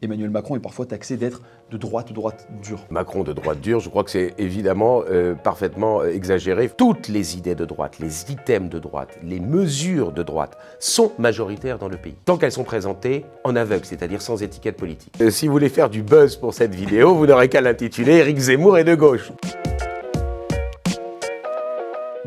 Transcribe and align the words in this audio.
Emmanuel 0.00 0.30
Macron 0.30 0.54
est 0.54 0.60
parfois 0.60 0.86
taxé 0.86 1.16
d'être 1.16 1.42
de 1.72 1.76
droite, 1.76 2.12
droite 2.12 2.46
dure. 2.62 2.86
Macron 2.88 3.24
de 3.24 3.32
droite 3.32 3.60
dure, 3.60 3.80
je 3.80 3.88
crois 3.88 4.04
que 4.04 4.12
c'est 4.12 4.32
évidemment 4.38 5.02
euh, 5.10 5.34
parfaitement 5.34 6.00
euh, 6.02 6.14
exagéré. 6.14 6.68
Toutes 6.68 7.08
les 7.08 7.36
idées 7.36 7.56
de 7.56 7.64
droite, 7.64 7.98
les 7.98 8.30
items 8.30 8.70
de 8.70 8.78
droite, 8.78 9.18
les 9.24 9.40
mesures 9.40 10.12
de 10.12 10.22
droite 10.22 10.56
sont 10.78 11.10
majoritaires 11.18 11.78
dans 11.78 11.88
le 11.88 11.96
pays. 11.96 12.14
Tant 12.24 12.36
qu'elles 12.36 12.52
sont 12.52 12.62
présentées 12.64 13.24
en 13.42 13.56
aveugle, 13.56 13.84
c'est-à-dire 13.84 14.22
sans 14.22 14.40
étiquette 14.40 14.76
politique. 14.76 15.12
Euh, 15.20 15.30
si 15.30 15.46
vous 15.46 15.52
voulez 15.52 15.68
faire 15.68 15.90
du 15.90 16.02
buzz 16.02 16.36
pour 16.36 16.54
cette 16.54 16.74
vidéo, 16.74 17.16
vous 17.16 17.26
n'aurez 17.26 17.48
qu'à 17.48 17.60
l'intituler 17.60 18.18
Éric 18.18 18.38
Zemmour 18.38 18.78
est 18.78 18.84
de 18.84 18.94
gauche. 18.94 19.32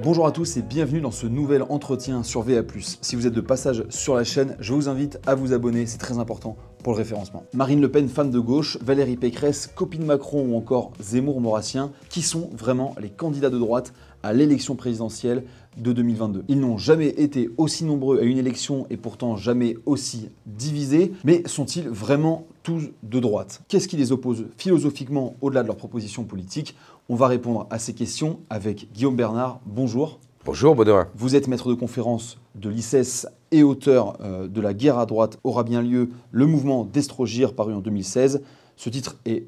Bonjour 0.04 0.26
à 0.26 0.32
tous 0.32 0.58
et 0.58 0.62
bienvenue 0.62 1.00
dans 1.00 1.12
ce 1.12 1.28
nouvel 1.28 1.64
entretien 1.70 2.24
sur 2.24 2.42
VA+. 2.42 2.64
Si 3.02 3.16
vous 3.16 3.28
êtes 3.28 3.34
de 3.34 3.42
passage 3.42 3.86
sur 3.90 4.16
la 4.16 4.24
chaîne, 4.24 4.58
je 4.60 4.74
vous 4.74 4.90
invite 4.90 5.20
à 5.26 5.36
vous 5.36 5.54
abonner, 5.54 5.86
c'est 5.86 6.00
très 6.00 6.18
important 6.18 6.58
pour 6.82 6.94
le 6.94 6.98
référencement. 6.98 7.44
Marine 7.54 7.82
Le 7.82 7.90
Pen, 7.90 8.10
fan 8.10 8.30
de 8.30 8.40
gauche, 8.40 8.78
Valérie 8.82 9.18
Pécresse, 9.18 9.68
copine 9.68 10.06
Macron 10.06 10.48
ou 10.50 10.58
encore 10.58 10.92
Zemmour 11.00 11.42
Maurassien, 11.42 11.92
qui 12.10 12.22
sont 12.22 12.50
vraiment 12.54 12.96
les 13.00 13.10
candidats 13.10 13.50
de 13.50 13.58
droite 13.58 13.94
à 14.24 14.34
l'élection 14.34 14.76
présidentielle 14.76 15.44
de 15.78 15.94
2022. 15.94 16.44
Ils 16.48 16.60
n'ont 16.60 16.78
jamais 16.78 17.08
été 17.08 17.50
aussi 17.58 17.86
nombreux 17.86 18.20
à 18.20 18.24
une 18.24 18.38
élection 18.38 18.86
et 18.90 18.98
pourtant 18.98 19.36
jamais 19.36 19.78
aussi 19.86 20.30
divisés, 20.46 21.14
mais 21.24 21.44
sont-ils 21.46 21.88
vraiment 21.90 22.48
tous 22.64 22.90
de 23.04 23.20
droite? 23.20 23.62
Qu'est-ce 23.68 23.88
qui 23.88 23.98
les 23.98 24.12
oppose 24.12 24.46
philosophiquement 24.58 25.36
au-delà 25.42 25.64
de 25.64 25.68
leurs 25.68 25.78
propositions 25.78 26.24
politiques? 26.24 26.76
On 27.10 27.16
va 27.16 27.28
répondre 27.28 27.68
à 27.70 27.80
ces 27.80 27.94
questions 27.94 28.40
avec 28.50 28.92
Guillaume 28.94 29.16
Bernard. 29.16 29.60
Bonjour. 29.66 30.20
Bonjour 30.44 30.74
Baudouin. 30.74 31.08
Vous 31.14 31.36
êtes 31.36 31.48
maître 31.48 31.70
de 31.70 31.76
conférence 31.76 32.40
de 32.56 32.68
l'ICES 32.68 33.28
et 33.52 33.62
auteur 33.62 34.18
euh, 34.22 34.48
de 34.48 34.60
La 34.60 34.74
guerre 34.74 34.98
à 34.98 35.06
droite 35.06 35.38
aura 35.44 35.64
bien 35.64 35.84
lieu, 35.84 36.10
le 36.32 36.48
mouvement 36.48 36.84
d'Estrogir 36.84 37.54
paru 37.54 37.76
en 37.76 37.80
2016. 37.80 38.42
Ce 38.76 38.90
titre 38.90 39.18
est 39.26 39.44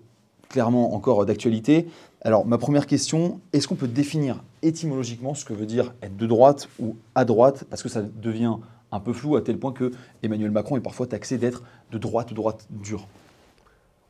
clairement 0.50 0.94
encore 0.94 1.26
d'actualité. 1.26 1.88
Alors 2.22 2.46
ma 2.46 2.60
première 2.60 2.86
question, 2.86 3.40
est-ce 3.54 3.68
qu'on 3.68 3.74
peut 3.74 3.88
définir 3.88 4.44
étymologiquement 4.62 5.34
ce 5.34 5.46
que 5.46 5.54
veut 5.54 5.66
dire 5.66 5.96
être 6.04 6.16
de 6.16 6.28
droite 6.28 6.70
ou 6.80 6.96
à 7.16 7.26
droite? 7.26 7.64
Parce 7.72 7.82
que 7.82 7.90
ça 7.90 8.04
devient 8.04 8.58
un 8.92 9.00
peu 9.00 9.14
flou 9.14 9.36
à 9.36 9.42
tel 9.42 9.58
point 9.58 9.72
que 9.72 9.92
Emmanuel 10.22 10.52
Macron 10.52 10.78
est 10.78 10.82
parfois 10.82 11.08
taxé 11.08 11.40
d'être 11.40 11.64
de 11.92 11.98
droite 11.98 12.36
droite 12.36 12.68
dure. 12.70 13.08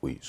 Oui, 0.03 0.19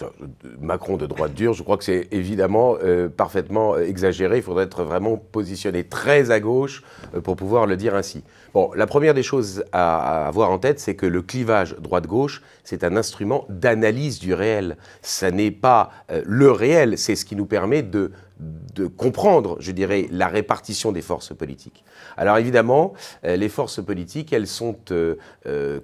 Macron 0.60 0.96
de 0.96 1.04
droite 1.04 1.34
dure, 1.34 1.52
je 1.52 1.64
crois 1.64 1.76
que 1.76 1.82
c'est 1.82 2.06
évidemment 2.12 2.76
euh, 2.80 3.08
parfaitement 3.08 3.74
euh, 3.74 3.84
exagéré. 3.84 4.36
Il 4.36 4.42
faudrait 4.44 4.66
être 4.66 4.84
vraiment 4.84 5.16
positionné 5.16 5.82
très 5.82 6.30
à 6.30 6.38
gauche 6.38 6.84
euh, 7.12 7.20
pour 7.20 7.34
pouvoir 7.34 7.66
le 7.66 7.76
dire 7.76 7.96
ainsi. 7.96 8.22
Bon, 8.52 8.70
la 8.76 8.86
première 8.86 9.14
des 9.14 9.24
choses 9.24 9.64
à, 9.72 10.28
avoir 10.28 10.52
en 10.52 10.58
tête, 10.58 10.78
c'est 10.78 10.94
que 10.94 11.06
le 11.06 11.22
clivage 11.22 11.74
droite-gauche, 11.80 12.40
c'est 12.62 12.84
un 12.84 12.96
instrument 12.96 13.46
d'analyse 13.48 14.20
du 14.20 14.32
réel. 14.32 14.76
Ça 15.02 15.32
n'est 15.32 15.50
pas 15.50 15.90
le 16.24 16.52
réel, 16.52 16.96
c'est 16.96 17.16
ce 17.16 17.24
qui 17.24 17.34
nous 17.34 17.46
permet 17.46 17.82
de 17.82 18.12
de 18.40 18.88
comprendre, 18.88 19.56
je 19.60 19.70
dirais, 19.70 20.08
la 20.10 20.26
répartition 20.26 20.90
des 20.90 21.02
forces 21.02 21.32
politiques. 21.32 21.84
Alors 22.16 22.36
évidemment, 22.36 22.92
les 23.22 23.48
forces 23.48 23.80
politiques, 23.82 24.32
elles 24.32 24.48
sont 24.48 24.76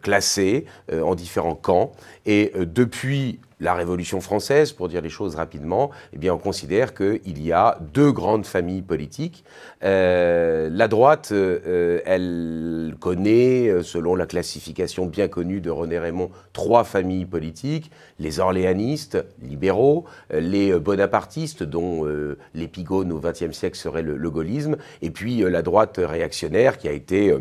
classées 0.02 0.66
en 0.92 1.14
différents 1.14 1.55
camps, 1.55 1.92
et 2.27 2.52
depuis 2.58 3.38
la 3.61 3.75
Révolution 3.75 4.20
française, 4.20 4.72
pour 4.72 4.89
dire 4.89 5.03
les 5.03 5.08
choses 5.08 5.34
rapidement, 5.34 5.91
eh 6.12 6.19
bien, 6.19 6.34
on 6.34 6.39
considère 6.39 6.94
qu'il 6.94 7.42
y 7.42 7.53
a 7.53 7.78
deux 7.92 8.12
grandes 8.12 8.47
familles 8.47 8.83
politiques. 8.83 9.44
la 9.83 10.89
droite, 10.89 11.33
elle 11.33 12.94
connaît, 13.00 13.83
selon 13.83 14.14
la 14.14 14.27
classification 14.27 15.06
bien 15.06 15.28
connue 15.28 15.61
de 15.61 15.70
René 15.70 15.98
Raymond, 15.98 16.30
trois 16.52 16.84
familles 16.84 17.27
politiques 17.27 17.91
les 18.19 18.39
orléanistes 18.39 19.25
libéraux, 19.42 20.05
les 20.30 20.78
bonapartistes, 20.78 21.62
dont 21.62 22.06
l'épigone 22.55 23.12
au 23.12 23.20
XXe 23.20 23.52
siècle 23.52 23.77
serait 23.77 24.02
le, 24.02 24.30
gaullisme, 24.30 24.77
et 25.02 25.11
puis 25.11 25.42
euh, 25.42 25.50
la 25.50 25.62
droite 25.62 26.01
réactionnaire 26.02 26.79
qui 26.79 26.89
a 26.89 26.92
été 26.92 27.30
euh, 27.30 27.40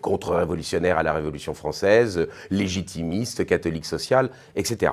contre-révolutionnaire 0.00 0.98
à 0.98 1.02
la 1.02 1.12
Révolution 1.12 1.54
française, 1.54 2.26
légitimiste, 2.50 3.44
catholique 3.44 3.84
social, 3.84 4.30
etc. 4.56 4.92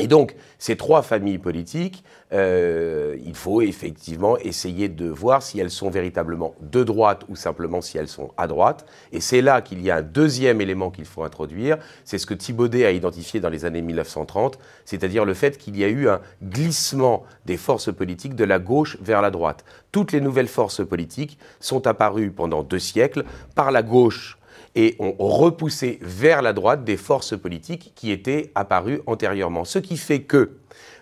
Et 0.00 0.06
donc, 0.06 0.34
ces 0.58 0.76
trois 0.76 1.02
familles 1.02 1.36
politiques, 1.36 2.02
euh, 2.32 3.14
il 3.26 3.34
faut 3.34 3.60
effectivement 3.60 4.38
essayer 4.38 4.88
de 4.88 5.06
voir 5.06 5.42
si 5.42 5.60
elles 5.60 5.70
sont 5.70 5.90
véritablement 5.90 6.54
de 6.62 6.82
droite 6.82 7.24
ou 7.28 7.36
simplement 7.36 7.82
si 7.82 7.98
elles 7.98 8.08
sont 8.08 8.30
à 8.38 8.46
droite. 8.46 8.86
Et 9.12 9.20
c'est 9.20 9.42
là 9.42 9.60
qu'il 9.60 9.82
y 9.82 9.90
a 9.90 9.96
un 9.96 10.02
deuxième 10.02 10.62
élément 10.62 10.90
qu'il 10.90 11.04
faut 11.04 11.24
introduire, 11.24 11.76
c'est 12.06 12.16
ce 12.16 12.24
que 12.24 12.32
Thibaudet 12.32 12.86
a 12.86 12.90
identifié 12.90 13.38
dans 13.38 13.50
les 13.50 13.66
années 13.66 13.82
1930, 13.82 14.58
c'est-à-dire 14.86 15.26
le 15.26 15.34
fait 15.34 15.58
qu'il 15.58 15.76
y 15.76 15.84
a 15.84 15.88
eu 15.88 16.08
un 16.08 16.22
glissement 16.42 17.24
des 17.44 17.58
forces 17.58 17.92
politiques 17.92 18.34
de 18.34 18.44
la 18.44 18.58
gauche 18.58 18.96
vers 19.02 19.20
la 19.20 19.30
droite. 19.30 19.62
Toutes 19.92 20.12
les 20.12 20.22
nouvelles 20.22 20.48
forces 20.48 20.86
politiques 20.86 21.38
sont 21.60 21.86
apparues 21.86 22.30
pendant 22.30 22.62
deux 22.62 22.78
siècles 22.78 23.24
par 23.54 23.70
la 23.70 23.82
gauche 23.82 24.38
et 24.74 24.96
ont 24.98 25.14
repoussé 25.18 25.98
vers 26.02 26.42
la 26.42 26.52
droite 26.52 26.84
des 26.84 26.96
forces 26.96 27.38
politiques 27.38 27.92
qui 27.94 28.10
étaient 28.10 28.50
apparues 28.54 29.00
antérieurement. 29.06 29.64
Ce 29.64 29.78
qui 29.78 29.96
fait 29.96 30.22
que 30.22 30.52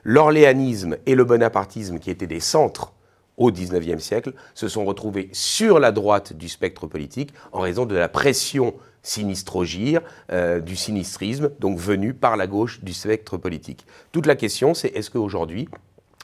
l'orléanisme 0.05 0.97
et 1.07 1.15
le 1.15 1.25
bonapartisme, 1.25 1.99
qui 1.99 2.11
étaient 2.11 2.27
des 2.27 2.41
centres 2.41 2.93
au 3.37 3.51
XIXe 3.51 4.03
siècle, 4.03 4.33
se 4.55 4.69
sont 4.69 4.85
retrouvés 4.85 5.31
sur 5.33 5.79
la 5.79 5.93
droite 5.93 6.33
du 6.33 6.49
spectre 6.49 6.87
politique 6.87 7.33
en 7.53 7.61
raison 7.61 7.87
de 7.87 7.95
la 7.95 8.09
pression 8.09 8.75
sinistrogire, 9.03 10.03
euh, 10.31 10.61
du 10.61 10.77
sinistrisme, 10.77 11.51
donc 11.59 11.79
venu 11.79 12.13
par 12.13 12.37
la 12.37 12.47
gauche 12.47 12.83
du 12.83 12.93
spectre 12.93 13.39
politique. 13.39 13.87
Toute 14.13 14.27
la 14.27 14.37
question, 14.37 14.75
c'est 14.75 14.89
est-ce 14.89 15.11
qu'aujourd'hui, 15.11 15.69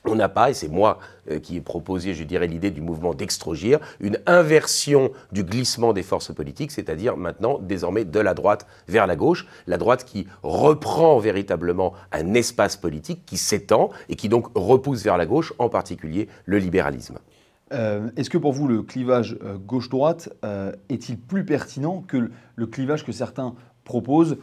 on 0.06 0.14
n'a 0.14 0.28
pas, 0.28 0.50
et 0.50 0.54
c'est 0.54 0.68
moi 0.68 0.98
euh, 1.30 1.38
qui 1.38 1.56
ai 1.56 1.60
proposé, 1.60 2.14
je 2.14 2.24
dirais, 2.24 2.46
l'idée 2.46 2.70
du 2.70 2.80
mouvement 2.80 3.14
d'extrogir, 3.14 3.78
une 4.00 4.18
inversion 4.26 5.10
du 5.32 5.44
glissement 5.44 5.92
des 5.92 6.02
forces 6.02 6.32
politiques, 6.32 6.70
c'est-à-dire 6.70 7.16
maintenant, 7.16 7.58
désormais, 7.58 8.04
de 8.04 8.20
la 8.20 8.34
droite 8.34 8.66
vers 8.88 9.06
la 9.06 9.16
gauche, 9.16 9.46
la 9.66 9.78
droite 9.78 10.04
qui 10.04 10.26
reprend 10.42 11.18
véritablement 11.18 11.92
un 12.12 12.34
espace 12.34 12.76
politique 12.76 13.24
qui 13.26 13.36
s'étend 13.36 13.90
et 14.08 14.16
qui 14.16 14.28
donc 14.28 14.48
repousse 14.54 15.02
vers 15.02 15.16
la 15.16 15.26
gauche, 15.26 15.52
en 15.58 15.68
particulier 15.68 16.28
le 16.44 16.58
libéralisme. 16.58 17.18
Euh, 17.72 18.10
est-ce 18.16 18.30
que 18.30 18.38
pour 18.38 18.52
vous, 18.52 18.68
le 18.68 18.82
clivage 18.82 19.36
euh, 19.42 19.58
gauche-droite 19.58 20.28
est-il 20.88 21.18
plus 21.18 21.44
pertinent 21.44 22.04
que 22.06 22.30
le 22.54 22.66
clivage 22.66 23.04
que 23.04 23.12
certains 23.12 23.54
proposent, 23.84 24.38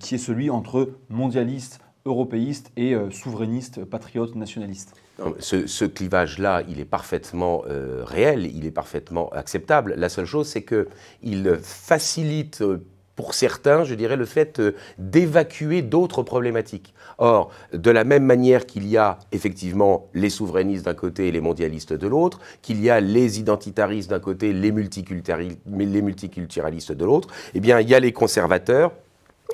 qui 0.00 0.14
est 0.14 0.18
celui 0.18 0.48
entre 0.48 0.92
mondialistes, 1.10 1.78
européiste 2.08 2.72
et 2.76 2.94
euh, 2.94 3.10
souverainiste, 3.10 3.84
patriote, 3.84 4.34
nationaliste. 4.34 4.94
ce, 5.38 5.84
clivage-là, 5.84 6.62
il 6.68 6.80
est 6.80 6.84
parfaitement 6.84 7.62
euh, 7.68 8.02
réel, 8.04 8.50
il 8.54 8.66
est 8.66 8.70
parfaitement 8.70 9.28
acceptable. 9.30 9.94
La 9.96 10.08
seule 10.08 10.26
chose, 10.26 10.48
c'est 10.48 10.64
qu'il 10.64 11.58
facilite 11.62 12.62
euh, 12.62 12.84
pour 13.14 13.34
certains, 13.34 13.82
je 13.82 13.94
dirais, 13.94 14.16
le 14.16 14.26
fait 14.26 14.62
d'évacuer 14.96 15.82
d'autres 15.82 16.22
problématiques. 16.22 16.94
Or, 17.18 17.50
de 17.72 17.90
la 17.90 18.04
même 18.04 18.24
manière 18.24 18.64
qu'il 18.64 18.86
y 18.86 18.96
a 18.96 19.18
effectivement 19.32 20.08
les 20.14 20.30
souverainistes 20.30 20.84
d'un 20.84 20.94
côté 20.94 21.26
et 21.26 21.32
les 21.32 21.40
mondialistes 21.40 21.92
de 21.92 22.06
l'autre, 22.06 22.38
qu'il 22.62 22.80
y 22.80 22.90
a 22.90 23.00
les 23.00 23.40
identitaristes 23.40 24.08
d'un 24.08 24.20
côté, 24.20 24.52
les, 24.52 24.70
les 24.70 26.02
multiculturalistes 26.02 26.92
de 26.92 27.04
l'autre, 27.04 27.28
eh 27.54 27.60
bien, 27.60 27.80
il 27.80 27.88
y 27.88 27.94
a 27.96 27.98
les 27.98 28.12
conservateurs 28.12 28.92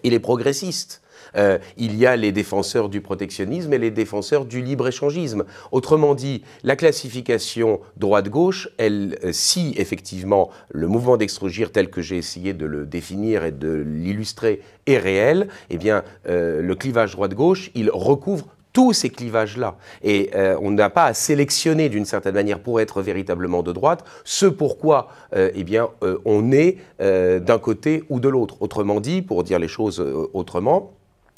et 0.03 0.11
les 0.11 0.21
progressistes. 0.21 1.01
Euh, 1.37 1.59
il 1.77 1.97
y 1.97 2.07
a 2.07 2.17
les 2.17 2.33
défenseurs 2.33 2.89
du 2.89 3.01
protectionnisme 3.01 3.73
et 3.73 3.79
les 3.79 3.91
défenseurs 3.91 4.45
du 4.45 4.63
libre-échangisme. 4.63 5.45
Autrement 5.73 6.15
dit, 6.15 6.43
la 6.63 6.77
classification 6.77 7.81
droite-gauche, 7.97 8.69
elle, 8.79 9.19
euh, 9.25 9.31
si 9.33 9.75
effectivement 9.77 10.51
le 10.71 10.89
mouvement 10.89 11.17
d'extrogir 11.17 11.73
tel 11.73 11.91
que 11.91 12.03
j'ai 12.03 12.17
essayé 12.17 12.53
de 12.53 12.67
le 12.67 12.87
définir 12.87 13.45
et 13.45 13.53
de 13.53 13.73
l'illustrer 13.73 14.61
est 14.87 14.99
réel, 14.99 15.49
eh 15.71 15.79
bien, 15.79 16.03
euh, 16.29 16.63
le 16.63 16.75
clivage 16.75 17.13
droite-gauche, 17.13 17.71
il 17.75 17.91
recouvre 17.91 18.47
tous 18.73 18.93
ces 18.93 19.09
clivages-là. 19.09 19.77
Et 20.03 20.33
on 20.61 20.73
n'a 20.73 20.91
pas 20.91 21.05
à 21.05 21.15
sélectionner 21.15 21.89
d'une 21.89 22.05
certaine 22.05 22.35
manière 22.35 22.59
pour 22.59 22.81
être 22.81 23.03
véritablement 23.03 23.63
de 23.63 23.71
droite 23.71 24.05
ce 24.25 24.47
pourquoi 24.47 25.11
eh 25.33 25.63
bien, 25.63 25.91
on 26.25 26.51
est 26.51 26.79
d'un 26.99 27.59
côté 27.61 28.03
ou 28.09 28.19
de 28.19 28.29
l'autre. 28.29 28.57
Autrement 28.59 28.99
dit, 28.99 29.23
pour 29.23 29.45
dire 29.45 29.61
les 29.61 29.69
choses 29.69 30.05
autrement, 30.33 30.91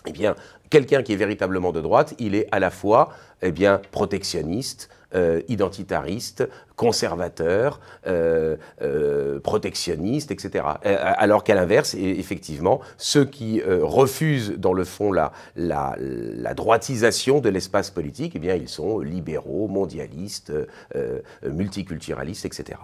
eh 0.07 0.13
bien, 0.13 0.35
quelqu'un 0.71 1.03
qui 1.03 1.13
est 1.13 1.17
véritablement 1.17 1.73
de 1.73 1.81
droite, 1.81 2.15
il 2.19 2.35
est 2.35 2.49
à 2.53 2.59
la 2.59 2.71
fois 2.71 3.11
eh 3.43 3.53
protectionniste, 3.93 4.89
euh, 5.15 5.41
identitariste, 5.49 6.49
conservateur, 6.75 7.81
euh, 8.09 8.57
euh, 8.83 9.39
protectionniste, 9.39 10.33
etc. 10.33 10.65
Alors 10.83 11.45
qu'à 11.45 11.55
l'inverse, 11.55 11.95
effectivement, 11.95 12.81
ceux 12.99 13.25
qui 13.25 13.63
refusent 13.65 14.55
dans 14.59 14.73
le 14.73 14.85
fond 14.85 15.13
la 15.13 16.55
droitisation 16.55 17.41
de 17.41 17.49
l'espace 17.49 17.91
politique, 17.91 18.33
eh 18.35 18.41
bien, 18.41 18.57
ils 18.57 18.69
sont 18.69 18.99
libéraux, 18.99 19.69
mondialistes, 19.69 20.53
multiculturalistes, 21.45 22.45
etc. 22.45 22.79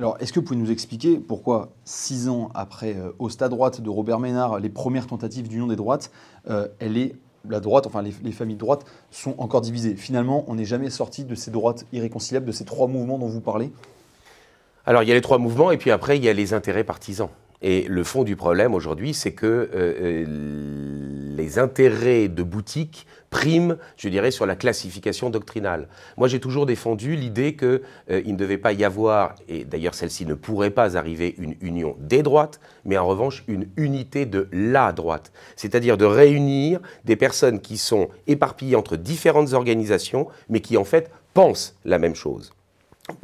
Alors, 0.00 0.16
est-ce 0.18 0.32
que 0.32 0.40
vous 0.40 0.46
pouvez 0.46 0.58
nous 0.58 0.70
expliquer 0.70 1.18
pourquoi, 1.18 1.74
six 1.84 2.30
ans 2.30 2.48
après, 2.54 2.96
euh, 2.96 3.10
au 3.18 3.28
stade 3.28 3.50
droite 3.50 3.82
de 3.82 3.90
Robert 3.90 4.18
Ménard, 4.18 4.58
les 4.58 4.70
premières 4.70 5.06
tentatives 5.06 5.46
d'union 5.46 5.66
des 5.66 5.76
droites, 5.76 6.10
euh, 6.48 6.68
elle 6.78 7.12
la 7.46 7.60
droite, 7.60 7.86
enfin 7.86 8.00
les, 8.00 8.14
les 8.24 8.32
familles 8.32 8.54
de 8.54 8.60
droite, 8.60 8.86
sont 9.10 9.34
encore 9.36 9.60
divisées. 9.60 9.96
Finalement, 9.96 10.46
on 10.46 10.54
n'est 10.54 10.64
jamais 10.64 10.88
sorti 10.88 11.24
de 11.24 11.34
ces 11.34 11.50
droites 11.50 11.84
irréconciliables, 11.92 12.46
de 12.46 12.52
ces 12.52 12.64
trois 12.64 12.86
mouvements 12.86 13.18
dont 13.18 13.26
vous 13.26 13.42
parlez? 13.42 13.72
Alors, 14.86 15.02
il 15.02 15.08
y 15.10 15.12
a 15.12 15.14
les 15.14 15.20
trois 15.20 15.36
mouvements, 15.36 15.70
et 15.70 15.76
puis 15.76 15.90
après, 15.90 16.16
il 16.16 16.24
y 16.24 16.30
a 16.30 16.32
les 16.32 16.54
intérêts 16.54 16.84
partisans. 16.84 17.28
Et 17.60 17.86
le 17.86 18.02
fond 18.02 18.24
du 18.24 18.36
problème 18.36 18.72
aujourd'hui, 18.72 19.12
c'est 19.12 19.32
que 19.32 19.68
euh, 19.74 21.34
les 21.36 21.58
intérêts 21.58 22.28
de 22.28 22.42
boutique 22.42 23.06
priment, 23.30 23.76
je 23.96 24.08
dirais, 24.08 24.32
sur 24.32 24.44
la 24.44 24.56
classification 24.56 25.30
doctrinale. 25.30 25.88
Moi, 26.16 26.28
j'ai 26.28 26.40
toujours 26.40 26.66
défendu 26.66 27.14
l'idée 27.14 27.54
qu'il 27.56 27.80
euh, 28.10 28.22
ne 28.24 28.36
devait 28.36 28.58
pas 28.58 28.72
y 28.72 28.84
avoir, 28.84 29.36
et 29.48 29.64
d'ailleurs 29.64 29.94
celle-ci 29.94 30.26
ne 30.26 30.34
pourrait 30.34 30.70
pas 30.70 30.96
arriver, 30.96 31.34
une 31.38 31.54
union 31.60 31.96
des 32.00 32.22
droites, 32.22 32.60
mais 32.84 32.98
en 32.98 33.06
revanche 33.06 33.44
une 33.46 33.68
unité 33.76 34.26
de 34.26 34.48
la 34.52 34.92
droite. 34.92 35.32
C'est-à-dire 35.56 35.96
de 35.96 36.04
réunir 36.04 36.80
des 37.04 37.16
personnes 37.16 37.60
qui 37.60 37.78
sont 37.78 38.08
éparpillées 38.26 38.76
entre 38.76 38.96
différentes 38.96 39.52
organisations, 39.52 40.26
mais 40.48 40.60
qui 40.60 40.76
en 40.76 40.84
fait 40.84 41.10
pensent 41.32 41.76
la 41.84 41.98
même 41.98 42.16
chose. 42.16 42.52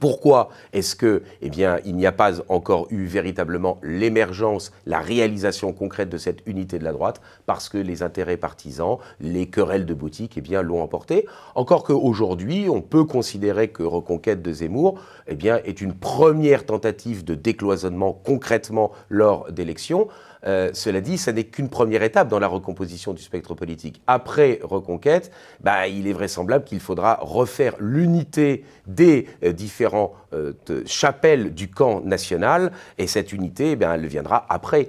Pourquoi 0.00 0.50
est-ce 0.73 0.97
que, 0.97 1.23
eh 1.43 1.50
il 1.85 1.97
n'y 1.97 2.06
a 2.06 2.12
pas 2.12 2.43
encore 2.49 2.87
eu 2.91 3.06
véritablement 3.06 3.79
l'émergence, 3.83 4.73
la 4.85 5.00
réalisation 5.00 5.73
concrète 5.73 6.09
de 6.09 6.19
cette 6.19 6.43
unité 6.47 6.79
de 6.79 6.85
la 6.85 6.93
droite 6.93 7.21
Parce 7.47 7.69
que 7.69 7.79
les 7.79 8.03
intérêts 8.03 8.37
partisans, 8.37 8.99
les 9.21 9.47
querelles 9.47 9.87
de 9.87 9.94
boutique, 9.94 10.35
eh 10.37 10.41
bien, 10.41 10.62
l'ont 10.62 10.83
emporté? 10.83 11.27
Encore 11.55 11.85
qu'aujourd'hui, 11.85 12.69
on 12.69 12.83
peut 12.83 13.05
considérer 13.05 13.69
que 13.69 13.83
Reconquête 13.83 14.43
de 14.43 14.53
Zemmour, 14.53 15.00
eh 15.29 15.37
est 15.47 15.81
une 15.81 15.94
première 15.94 16.67
tentative 16.67 17.25
de 17.25 17.35
décloisonnement 17.35 18.12
concrètement 18.12 18.93
lors 19.09 19.50
d'élections. 19.53 20.09
Euh, 20.47 20.71
cela 20.73 21.01
dit, 21.01 21.19
ça 21.19 21.33
n'est 21.33 21.45
qu'une 21.45 21.69
première 21.69 22.03
étape 22.03 22.29
dans 22.29 22.39
la 22.39 22.47
recomposition 22.47 23.13
du 23.13 23.23
spectre 23.23 23.55
politique. 23.55 24.01
Après 24.07 24.61
Reconquête, 24.63 25.31
bah, 25.61 25.89
il 25.89 26.07
est 26.07 26.13
vraisemblable 26.13 26.65
qu'il 26.65 26.81
faudra 26.81 27.19
refaire 27.21 27.75
l'unité 27.81 28.65
des 28.87 29.27
euh, 29.43 29.53
différents 29.53 30.13
euh, 30.33 30.53
chapelles 30.87 31.55
du 31.55 31.69
camp 31.69 32.01
national, 32.01 32.73
et 32.99 33.07
cette 33.07 33.33
unité, 33.33 33.77
eh 33.81 33.85
elle 33.85 34.07
viendra 34.07 34.47
après, 34.49 34.89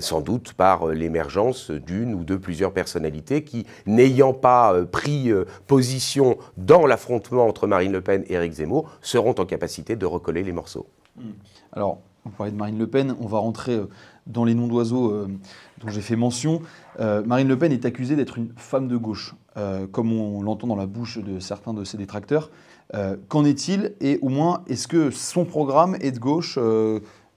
sans 0.00 0.20
doute 0.20 0.52
par 0.52 0.86
l'émergence 0.88 1.70
d'une 1.70 2.14
ou 2.14 2.24
de 2.24 2.36
plusieurs 2.36 2.72
personnalités 2.72 3.42
qui, 3.42 3.66
n'ayant 3.86 4.32
pas 4.32 4.84
pris 4.84 5.32
position 5.66 6.36
dans 6.56 6.86
l'affrontement 6.86 7.46
entre 7.46 7.66
Marine 7.66 7.92
Le 7.92 8.00
Pen 8.00 8.24
et 8.28 8.34
Éric 8.34 8.52
Zemmour, 8.52 8.90
seront 9.00 9.34
en 9.38 9.46
capacité 9.46 9.96
de 9.96 10.06
recoller 10.06 10.42
les 10.42 10.52
morceaux. 10.52 10.86
Alors, 11.72 11.98
vous 12.24 12.30
parlez 12.30 12.52
de 12.52 12.56
Marine 12.56 12.78
Le 12.78 12.86
Pen, 12.86 13.16
on 13.20 13.26
va 13.26 13.38
rentrer 13.38 13.80
dans 14.26 14.44
les 14.44 14.54
noms 14.54 14.66
d'oiseaux 14.66 15.10
euh, 15.10 15.28
dont 15.80 15.88
j'ai 15.88 16.00
fait 16.00 16.16
mention, 16.16 16.62
euh, 17.00 17.22
Marine 17.24 17.48
Le 17.48 17.58
Pen 17.58 17.72
est 17.72 17.84
accusée 17.84 18.16
d'être 18.16 18.38
une 18.38 18.50
femme 18.56 18.88
de 18.88 18.96
gauche, 18.96 19.34
euh, 19.56 19.86
comme 19.86 20.12
on 20.12 20.42
l'entend 20.42 20.66
dans 20.66 20.76
la 20.76 20.86
bouche 20.86 21.18
de 21.18 21.40
certains 21.40 21.74
de 21.74 21.84
ses 21.84 21.96
détracteurs. 21.96 22.50
Qu'en 23.28 23.44
est-il 23.44 23.94
Et 24.00 24.18
au 24.22 24.28
moins, 24.28 24.62
est-ce 24.68 24.86
que 24.86 25.10
son 25.10 25.44
programme 25.44 25.96
est 26.00 26.12
de 26.12 26.18
gauche 26.20 26.58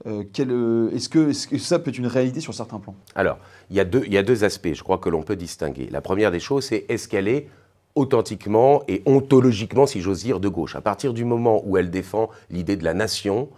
est-ce 0.04 1.08
que, 1.08 1.32
ça 1.32 1.78
peut 1.80 1.90
être 1.90 1.98
une 1.98 2.06
réalité 2.06 2.40
sur 2.40 2.54
certains 2.54 2.78
plans 2.78 2.94
Alors, 3.16 3.38
il 3.70 3.76
y, 3.76 3.80
a 3.80 3.84
deux, 3.84 4.04
il 4.06 4.12
y 4.12 4.18
a 4.18 4.22
deux 4.22 4.44
aspects, 4.44 4.72
je 4.72 4.84
crois, 4.84 4.98
que 4.98 5.08
l'on 5.08 5.22
peut 5.22 5.34
distinguer. 5.34 5.88
La 5.90 6.00
première 6.00 6.30
des 6.30 6.38
choses, 6.38 6.66
c'est 6.66 6.84
est-ce 6.88 7.08
qu'elle 7.08 7.26
est 7.26 7.48
authentiquement 7.96 8.82
et 8.86 9.02
ontologiquement, 9.06 9.86
si 9.86 10.00
j'ose 10.00 10.22
dire, 10.22 10.38
de 10.38 10.48
gauche? 10.48 10.76
À 10.76 10.80
partir 10.80 11.12
du 11.12 11.24
moment 11.24 11.62
où 11.64 11.76
elle 11.76 11.90
défend 11.90 12.28
l'idée 12.50 12.76
de 12.76 12.84
la 12.84 12.94
nation, 12.94 13.48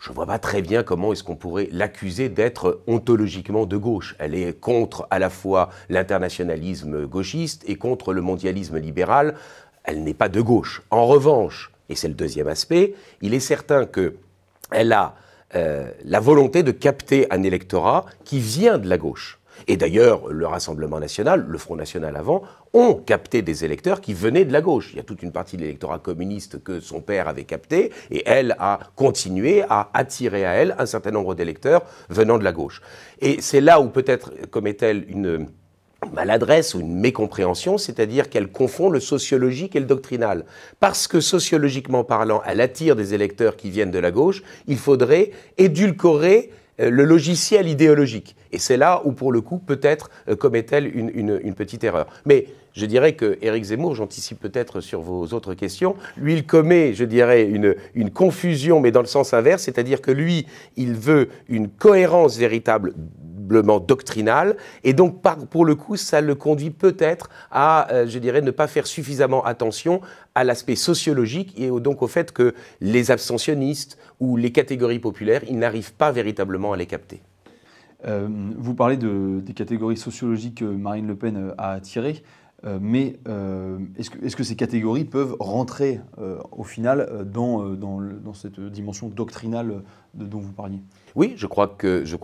je 0.00 0.08
ne 0.08 0.14
vois 0.14 0.26
pas 0.26 0.38
très 0.38 0.62
bien 0.62 0.82
comment 0.82 1.12
est-ce 1.12 1.22
qu'on 1.22 1.36
pourrait 1.36 1.68
l'accuser 1.72 2.30
d'être 2.30 2.80
ontologiquement 2.86 3.66
de 3.66 3.76
gauche. 3.76 4.16
Elle 4.18 4.34
est 4.34 4.58
contre 4.58 5.06
à 5.10 5.18
la 5.18 5.28
fois 5.28 5.68
l'internationalisme 5.90 7.06
gauchiste 7.06 7.64
et 7.68 7.76
contre 7.76 8.14
le 8.14 8.22
mondialisme 8.22 8.78
libéral. 8.78 9.34
Elle 9.84 10.02
n'est 10.02 10.14
pas 10.14 10.30
de 10.30 10.40
gauche. 10.40 10.82
En 10.90 11.06
revanche, 11.06 11.70
et 11.90 11.96
c'est 11.96 12.08
le 12.08 12.14
deuxième 12.14 12.48
aspect, 12.48 12.94
il 13.20 13.34
est 13.34 13.40
certain 13.40 13.84
qu'elle 13.84 14.92
a 14.92 15.16
euh, 15.54 15.90
la 16.04 16.20
volonté 16.20 16.62
de 16.62 16.70
capter 16.70 17.26
un 17.30 17.42
électorat 17.42 18.06
qui 18.24 18.38
vient 18.38 18.78
de 18.78 18.88
la 18.88 18.96
gauche. 18.96 19.39
Et 19.70 19.76
d'ailleurs, 19.76 20.32
le 20.32 20.48
Rassemblement 20.48 20.98
national, 20.98 21.46
le 21.46 21.56
Front 21.56 21.76
national 21.76 22.16
avant, 22.16 22.42
ont 22.72 22.94
capté 22.94 23.40
des 23.40 23.64
électeurs 23.64 24.00
qui 24.00 24.14
venaient 24.14 24.44
de 24.44 24.52
la 24.52 24.62
gauche. 24.62 24.88
Il 24.92 24.96
y 24.96 24.98
a 24.98 25.04
toute 25.04 25.22
une 25.22 25.30
partie 25.30 25.56
de 25.56 25.62
l'électorat 25.62 26.00
communiste 26.00 26.60
que 26.60 26.80
son 26.80 27.00
père 27.00 27.28
avait 27.28 27.44
capté, 27.44 27.92
et 28.10 28.24
elle 28.26 28.56
a 28.58 28.80
continué 28.96 29.62
à 29.70 29.88
attirer 29.94 30.44
à 30.44 30.54
elle 30.54 30.74
un 30.76 30.86
certain 30.86 31.12
nombre 31.12 31.36
d'électeurs 31.36 31.82
venant 32.08 32.36
de 32.36 32.42
la 32.42 32.50
gauche. 32.50 32.82
Et 33.20 33.40
c'est 33.40 33.60
là 33.60 33.80
où 33.80 33.90
peut-être 33.90 34.32
commet-elle 34.50 35.04
une 35.08 35.46
maladresse 36.12 36.74
ou 36.74 36.80
une 36.80 36.98
mécompréhension, 36.98 37.78
c'est-à-dire 37.78 38.28
qu'elle 38.28 38.48
confond 38.48 38.90
le 38.90 38.98
sociologique 38.98 39.76
et 39.76 39.80
le 39.80 39.86
doctrinal. 39.86 40.46
Parce 40.80 41.06
que 41.06 41.20
sociologiquement 41.20 42.02
parlant, 42.02 42.42
elle 42.44 42.60
attire 42.60 42.96
des 42.96 43.14
électeurs 43.14 43.56
qui 43.56 43.70
viennent 43.70 43.92
de 43.92 44.00
la 44.00 44.10
gauche, 44.10 44.42
il 44.66 44.78
faudrait 44.78 45.30
édulcorer 45.58 46.50
le 46.88 47.04
logiciel 47.04 47.68
idéologique. 47.68 48.36
Et 48.52 48.58
c'est 48.58 48.76
là 48.76 49.02
où, 49.04 49.12
pour 49.12 49.32
le 49.32 49.40
coup, 49.40 49.58
peut-être 49.58 50.10
euh, 50.28 50.36
commet-elle 50.36 50.86
une, 50.86 51.54
petite 51.54 51.84
erreur. 51.84 52.06
Mais 52.24 52.46
je 52.72 52.86
dirais 52.86 53.12
que 53.12 53.36
Éric 53.42 53.64
Zemmour, 53.64 53.94
j'anticipe 53.94 54.40
peut-être 54.40 54.80
sur 54.80 55.00
vos 55.00 55.26
autres 55.26 55.54
questions, 55.54 55.96
lui, 56.16 56.34
il 56.34 56.46
commet, 56.46 56.94
je 56.94 57.04
dirais, 57.04 57.44
une, 57.44 57.74
une 57.94 58.10
confusion, 58.10 58.80
mais 58.80 58.92
dans 58.92 59.00
le 59.00 59.06
sens 59.06 59.34
inverse, 59.34 59.64
c'est-à-dire 59.64 60.00
que 60.00 60.10
lui, 60.10 60.46
il 60.76 60.94
veut 60.94 61.28
une 61.48 61.68
cohérence 61.68 62.38
véritable 62.38 62.94
doctrinal. 63.50 64.56
Et 64.84 64.92
donc, 64.92 65.22
pour 65.50 65.64
le 65.64 65.74
coup, 65.74 65.96
ça 65.96 66.20
le 66.20 66.34
conduit 66.34 66.70
peut-être 66.70 67.28
à, 67.50 67.90
euh, 67.92 68.06
je 68.06 68.18
dirais, 68.18 68.40
ne 68.40 68.50
pas 68.50 68.66
faire 68.66 68.86
suffisamment 68.86 69.44
attention 69.44 70.00
à 70.34 70.44
l'aspect 70.44 70.76
sociologique 70.76 71.58
et 71.58 71.68
donc 71.68 72.02
au 72.02 72.06
fait 72.06 72.32
que 72.32 72.54
les 72.80 73.10
abstentionnistes 73.10 73.98
ou 74.20 74.36
les 74.36 74.52
catégories 74.52 75.00
populaires, 75.00 75.42
ils 75.48 75.58
n'arrivent 75.58 75.94
pas 75.94 76.12
véritablement 76.12 76.72
à 76.72 76.76
les 76.76 76.86
capter. 76.86 77.22
Euh, 78.06 78.28
vous 78.56 78.74
parlez 78.74 78.96
de, 78.96 79.40
des 79.40 79.52
catégories 79.52 79.96
sociologiques 79.96 80.58
que 80.58 80.64
Marine 80.64 81.06
Le 81.06 81.16
Pen 81.16 81.36
euh, 81.36 81.54
a 81.58 81.72
attirées. 81.72 82.22
Mais 82.78 83.18
est-ce 83.96 84.36
que, 84.36 84.44
ces 84.44 84.54
catégories 84.54 85.06
peuvent 85.06 85.34
rentrer 85.40 85.98
au 86.52 86.62
final 86.62 87.24
dans, 87.24 88.34
cette 88.34 88.60
dimension 88.60 89.08
doctrinale 89.08 89.82
dont 90.12 90.40
vous 90.40 90.52
parliez? 90.52 90.82
Oui, 91.14 91.34
je 91.36 91.46
crois 91.46 91.76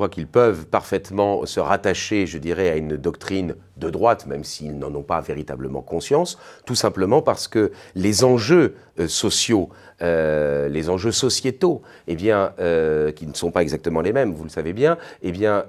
qu'ils 0.09 0.27
peuvent 0.27 0.67
parfaitement 0.67 1.45
se 1.47 1.61
rattacher, 1.61 2.27
je 2.27 2.39
dirais, 2.39 2.71
à 2.71 2.77
une 2.77 2.97
doctrine 2.97 3.57
de 3.77 3.91
droite, 3.91 4.27
même 4.27 4.45
s'ils 4.45 4.79
n'en 4.79 4.95
ont 4.95 5.03
pas 5.03 5.21
véritablement 5.21 5.83
conscience, 5.83 6.39
tout 6.65 6.75
simplement 6.75 7.23
parce 7.23 7.49
que 7.49 7.73
les 7.95 8.25
enjeux 8.25 8.75
sociaux, 9.07 9.69
les 10.01 10.89
enjeux 10.89 11.13
sociétaux, 11.13 11.83
eh 12.07 12.15
bien, 12.15 12.53
qui 13.15 13.27
ne 13.27 13.35
sont 13.35 13.51
pas 13.51 13.63
exactement 13.63 14.01
les 14.01 14.13
mêmes, 14.13 14.33
vous 14.33 14.45
le 14.45 14.51
savez 14.51 14.73
bien, 14.73 14.97
eh 15.23 15.33
bien, 15.33 15.65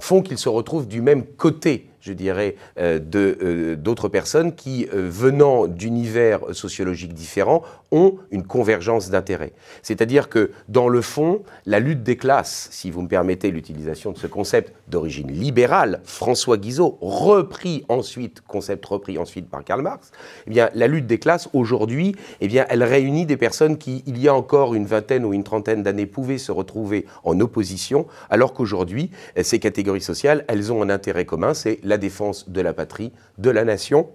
font 0.00 0.22
qu'ils 0.22 0.38
se 0.38 0.48
retrouvent 0.48 0.88
du 0.88 1.00
même 1.00 1.24
côté 1.24 1.90
je 2.00 2.12
dirais, 2.12 2.56
euh, 2.78 2.98
euh, 3.14 3.76
d'autres 3.76 4.08
personnes 4.08 4.54
qui, 4.54 4.86
euh, 4.92 5.08
venant 5.08 5.66
d'univers 5.66 6.40
sociologiques 6.52 7.14
différents, 7.14 7.62
ont 7.90 8.16
une 8.30 8.46
convergence 8.46 9.10
d'intérêts. 9.10 9.52
C'est-à-dire 9.82 10.28
que, 10.28 10.50
dans 10.68 10.88
le 10.88 11.02
fond, 11.02 11.42
la 11.66 11.80
lutte 11.80 12.02
des 12.02 12.16
classes, 12.16 12.68
si 12.70 12.90
vous 12.90 13.02
me 13.02 13.08
permettez 13.08 13.50
l'utilisation 13.50 14.12
de 14.12 14.18
ce 14.18 14.26
concept 14.26 14.72
d'origine 14.88 15.30
libérale, 15.30 16.00
François 16.04 16.56
Guizot, 16.56 16.89
repris 17.00 17.84
ensuite, 17.88 18.40
concept 18.42 18.84
repris 18.86 19.18
ensuite 19.18 19.48
par 19.48 19.64
Karl 19.64 19.82
Marx, 19.82 20.10
eh 20.46 20.50
bien, 20.50 20.70
la 20.74 20.86
lutte 20.86 21.06
des 21.06 21.18
classes, 21.18 21.48
aujourd'hui, 21.52 22.14
eh 22.40 22.48
bien, 22.48 22.66
elle 22.68 22.82
réunit 22.82 23.26
des 23.26 23.36
personnes 23.36 23.78
qui, 23.78 24.02
il 24.06 24.18
y 24.18 24.28
a 24.28 24.34
encore 24.34 24.74
une 24.74 24.86
vingtaine 24.86 25.24
ou 25.24 25.32
une 25.32 25.44
trentaine 25.44 25.82
d'années, 25.82 26.06
pouvaient 26.06 26.38
se 26.38 26.52
retrouver 26.52 27.06
en 27.24 27.38
opposition, 27.40 28.06
alors 28.30 28.52
qu'aujourd'hui, 28.52 29.10
ces 29.42 29.58
catégories 29.58 30.00
sociales, 30.00 30.44
elles 30.48 30.72
ont 30.72 30.82
un 30.82 30.90
intérêt 30.90 31.24
commun, 31.24 31.54
c'est 31.54 31.78
la 31.82 31.98
défense 31.98 32.48
de 32.48 32.60
la 32.60 32.72
patrie, 32.72 33.12
de 33.38 33.50
la 33.50 33.64
nation, 33.64 34.08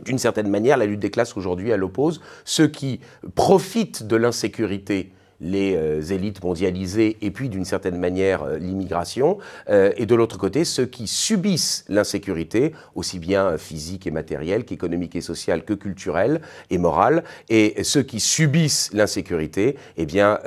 d'une 0.00 0.18
certaine 0.18 0.48
manière, 0.48 0.76
la 0.76 0.86
lutte 0.86 1.00
des 1.00 1.10
classes 1.10 1.36
aujourd'hui, 1.36 1.70
elle 1.70 1.84
oppose 1.84 2.20
ceux 2.44 2.68
qui 2.68 3.00
profitent 3.34 4.06
de 4.06 4.16
l'insécurité 4.16 5.12
les 5.42 5.74
euh, 5.76 6.00
élites 6.00 6.42
mondialisées 6.42 7.18
et 7.20 7.30
puis 7.30 7.48
d'une 7.48 7.64
certaine 7.64 7.98
manière 7.98 8.44
euh, 8.44 8.58
l'immigration, 8.58 9.38
euh, 9.68 9.92
et 9.96 10.06
de 10.06 10.14
l'autre 10.14 10.38
côté 10.38 10.64
ceux 10.64 10.86
qui 10.86 11.06
subissent 11.06 11.84
l'insécurité, 11.88 12.72
aussi 12.94 13.18
bien 13.18 13.58
physique 13.58 14.06
et 14.06 14.10
matérielle 14.10 14.64
qu'économique 14.64 15.16
et 15.16 15.20
sociale 15.20 15.64
que 15.64 15.74
culturelle 15.74 16.40
et 16.70 16.78
morale, 16.78 17.24
et 17.48 17.82
ceux 17.82 18.02
qui 18.02 18.20
subissent 18.20 18.90
l'insécurité, 18.92 19.76
eh 19.96 20.06
bien 20.06 20.38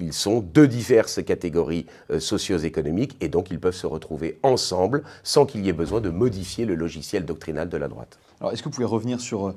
ils 0.00 0.12
sont 0.12 0.40
de 0.40 0.66
diverses 0.66 1.22
catégories 1.22 1.86
socio-économiques 2.18 3.16
et 3.20 3.28
donc 3.28 3.50
ils 3.50 3.60
peuvent 3.60 3.74
se 3.74 3.86
retrouver 3.86 4.38
ensemble 4.42 5.02
sans 5.22 5.46
qu'il 5.46 5.64
y 5.64 5.68
ait 5.68 5.74
besoin 5.74 6.00
de 6.00 6.10
modifier 6.10 6.64
le 6.64 6.74
logiciel 6.74 7.24
doctrinal 7.24 7.68
de 7.68 7.76
la 7.76 7.88
droite. 7.88 8.18
Alors, 8.40 8.52
est-ce 8.52 8.62
que 8.62 8.68
vous 8.68 8.74
pouvez 8.74 8.86
revenir 8.86 9.20
sur 9.20 9.54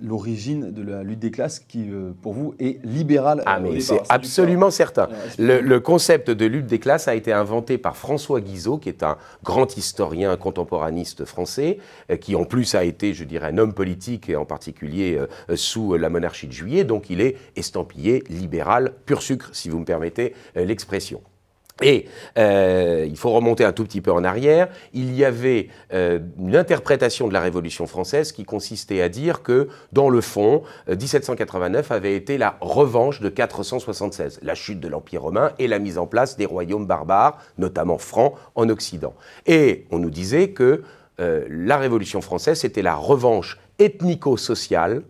l'origine 0.00 0.70
de 0.70 0.82
la 0.82 1.02
lutte 1.02 1.18
des 1.18 1.30
classes 1.30 1.58
qui, 1.60 1.90
pour 2.22 2.32
vous, 2.32 2.54
est 2.58 2.84
libérale. 2.86 3.42
Ah, 3.46 3.60
mais 3.60 3.80
c'est 3.80 4.00
absolument 4.08 4.70
certain. 4.70 5.08
Le, 5.38 5.78
concept 5.78 6.30
de 6.30 6.46
lutte 6.46 6.66
des 6.66 6.78
classes 6.78 7.08
a 7.08 7.14
été 7.14 7.32
inventé 7.32 7.78
par 7.78 7.96
François 7.96 8.40
Guizot, 8.40 8.78
qui 8.78 8.88
est 8.88 9.02
un 9.02 9.16
grand 9.44 9.76
historien 9.76 10.36
contemporaniste 10.36 11.24
français, 11.24 11.78
qui 12.20 12.34
en 12.34 12.44
plus 12.44 12.74
a 12.74 12.84
été, 12.84 13.12
je 13.14 13.24
dirais, 13.24 13.48
un 13.48 13.58
homme 13.58 13.74
politique, 13.74 14.28
et 14.28 14.36
en 14.36 14.44
particulier 14.44 15.20
sous 15.54 15.96
la 15.96 16.08
monarchie 16.08 16.46
de 16.46 16.52
Juillet, 16.52 16.84
donc 16.84 17.10
il 17.10 17.20
est 17.20 17.36
estampillé 17.56 18.24
libéral 18.28 18.92
pur 19.04 19.22
sucre, 19.22 19.50
si 19.52 19.68
vous 19.68 19.78
me 19.78 19.84
permettez 19.84 20.34
l'expression. 20.54 21.20
Et 21.82 22.06
euh, 22.38 23.06
il 23.06 23.18
faut 23.18 23.30
remonter 23.30 23.62
un 23.62 23.72
tout 23.72 23.84
petit 23.84 24.00
peu 24.00 24.10
en 24.10 24.24
arrière. 24.24 24.68
Il 24.94 25.14
y 25.14 25.26
avait 25.26 25.68
euh, 25.92 26.20
une 26.38 26.56
interprétation 26.56 27.28
de 27.28 27.34
la 27.34 27.40
Révolution 27.40 27.86
française 27.86 28.32
qui 28.32 28.44
consistait 28.44 29.02
à 29.02 29.10
dire 29.10 29.42
que, 29.42 29.68
dans 29.92 30.08
le 30.08 30.22
fond, 30.22 30.62
1789 30.88 31.90
euh, 31.90 31.94
avait 31.94 32.16
été 32.16 32.38
la 32.38 32.56
revanche 32.62 33.20
de 33.20 33.28
476, 33.28 34.40
la 34.42 34.54
chute 34.54 34.80
de 34.80 34.88
l'Empire 34.88 35.22
romain 35.22 35.52
et 35.58 35.68
la 35.68 35.78
mise 35.78 35.98
en 35.98 36.06
place 36.06 36.38
des 36.38 36.46
royaumes 36.46 36.86
barbares, 36.86 37.38
notamment 37.58 37.98
francs, 37.98 38.32
en 38.54 38.70
Occident. 38.70 39.14
Et 39.44 39.84
on 39.90 39.98
nous 39.98 40.10
disait 40.10 40.50
que 40.50 40.82
la 41.18 41.78
Révolution 41.78 42.20
française, 42.20 42.60
c'était 42.60 42.82
la 42.82 42.94
revanche 42.94 43.58
ethnico-sociale 43.78 45.02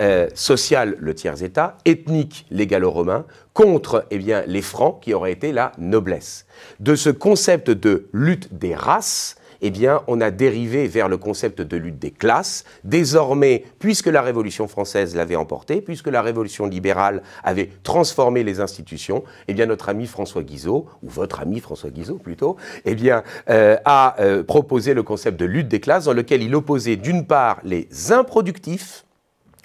euh, 0.00 0.28
social, 0.34 0.96
le 0.98 1.14
tiers-État, 1.14 1.76
ethnique, 1.84 2.46
les 2.50 2.66
gallo-romains, 2.66 3.24
contre 3.52 4.06
eh 4.10 4.18
bien, 4.18 4.42
les 4.46 4.62
Francs, 4.62 5.00
qui 5.02 5.14
auraient 5.14 5.32
été 5.32 5.52
la 5.52 5.72
noblesse. 5.78 6.46
De 6.78 6.94
ce 6.94 7.10
concept 7.10 7.70
de 7.70 8.08
lutte 8.12 8.54
des 8.54 8.74
races, 8.74 9.36
eh 9.62 9.70
bien, 9.70 10.02
on 10.06 10.20
a 10.20 10.30
dérivé 10.30 10.88
vers 10.88 11.08
le 11.08 11.18
concept 11.18 11.60
de 11.60 11.76
lutte 11.76 11.98
des 11.98 12.10
classes. 12.10 12.64
Désormais, 12.84 13.64
puisque 13.78 14.06
la 14.06 14.22
Révolution 14.22 14.68
française 14.68 15.14
l'avait 15.14 15.36
emporté, 15.36 15.80
puisque 15.80 16.08
la 16.08 16.22
Révolution 16.22 16.66
libérale 16.66 17.22
avait 17.44 17.70
transformé 17.82 18.42
les 18.42 18.60
institutions, 18.60 19.22
eh 19.48 19.54
bien, 19.54 19.66
notre 19.66 19.88
ami 19.88 20.06
François 20.06 20.42
Guizot, 20.42 20.86
ou 21.02 21.08
votre 21.08 21.40
ami 21.40 21.60
François 21.60 21.90
Guizot 21.90 22.18
plutôt, 22.18 22.56
bien, 22.86 23.22
euh, 23.48 23.76
a 23.84 24.20
euh, 24.20 24.42
proposé 24.42 24.94
le 24.94 25.02
concept 25.02 25.38
de 25.38 25.44
lutte 25.44 25.68
des 25.68 25.80
classes, 25.80 26.04
dans 26.04 26.12
lequel 26.12 26.42
il 26.42 26.54
opposait 26.54 26.96
d'une 26.96 27.26
part 27.26 27.60
les 27.64 27.88
improductifs, 28.12 29.04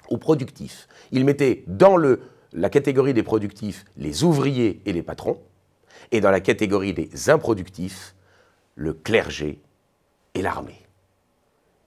aux 0.08 0.18
productifs. 0.18 0.88
Il 1.12 1.24
mettait 1.24 1.64
dans 1.66 1.96
le, 1.96 2.20
la 2.52 2.70
catégorie 2.70 3.14
des 3.14 3.22
productifs 3.22 3.84
les 3.96 4.24
ouvriers 4.24 4.80
et 4.86 4.92
les 4.92 5.02
patrons, 5.02 5.40
et 6.12 6.20
dans 6.20 6.30
la 6.30 6.40
catégorie 6.40 6.94
des 6.94 7.30
improductifs, 7.30 8.14
le 8.74 8.92
clergé 8.92 9.60
et 10.34 10.42
l'armée. 10.42 10.82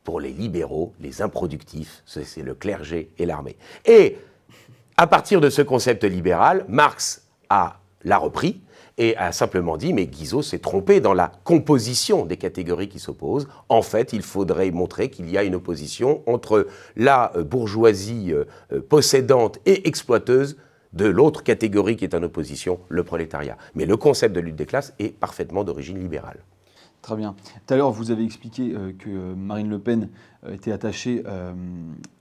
Pour 0.04 0.20
les 0.20 0.32
libéraux, 0.32 0.94
les 1.00 1.22
improductifs, 1.22 2.02
c'est 2.06 2.42
le 2.42 2.56
clergé 2.56 3.12
et 3.18 3.26
l'armée. 3.26 3.58
Et 3.86 4.18
à 4.98 5.08
partir 5.08 5.40
de 5.40 5.50
ce 5.50 5.62
concept 5.62 6.04
libéral, 6.04 6.66
Marx 6.68 7.28
a 7.50 7.80
l'a 8.04 8.18
repris 8.18 8.62
et 9.00 9.16
a 9.16 9.32
simplement 9.32 9.78
dit, 9.78 9.94
mais 9.94 10.06
Guizot 10.06 10.42
s'est 10.42 10.60
trompé 10.60 11.00
dans 11.00 11.14
la 11.14 11.32
composition 11.46 12.26
des 12.26 12.38
catégories 12.38 12.90
qui 12.90 13.00
s'opposent. 13.00 13.48
En 13.70 13.82
fait, 13.82 14.14
il 14.14 14.22
faudrait 14.22 14.70
montrer 14.72 15.10
qu'il 15.10 15.30
y 15.32 15.38
a 15.38 15.44
une 15.44 15.56
opposition 15.56 16.22
entre 16.28 16.68
la 16.98 17.32
euh, 17.36 17.44
bourgeoisie 17.46 18.34
euh, 18.34 18.44
euh, 18.74 18.82
possédante 18.82 19.58
et 19.66 19.88
exploiteuse 19.88 20.58
de 20.92 21.06
l'autre 21.06 21.44
catégorie 21.44 21.96
qui 21.96 22.04
est 22.04 22.14
en 22.14 22.24
opposition, 22.24 22.80
le 22.90 23.04
prolétariat. 23.04 23.58
Mais 23.74 23.86
le 23.86 23.96
concept 23.96 24.36
de 24.36 24.42
lutte 24.42 24.58
des 24.58 24.66
classes 24.66 24.94
est 25.00 25.18
parfaitement 25.18 25.64
d'origine 25.64 25.98
libérale. 25.98 26.40
Très 27.02 27.16
bien. 27.16 27.36
Tout 27.66 27.74
à 27.74 27.78
l'heure, 27.78 27.92
vous 27.92 28.12
avez 28.12 28.26
expliqué 28.26 28.74
que 28.98 29.34
Marine 29.34 29.70
Le 29.70 29.80
Pen 29.80 30.10
était 30.52 30.74
attachée 30.74 31.24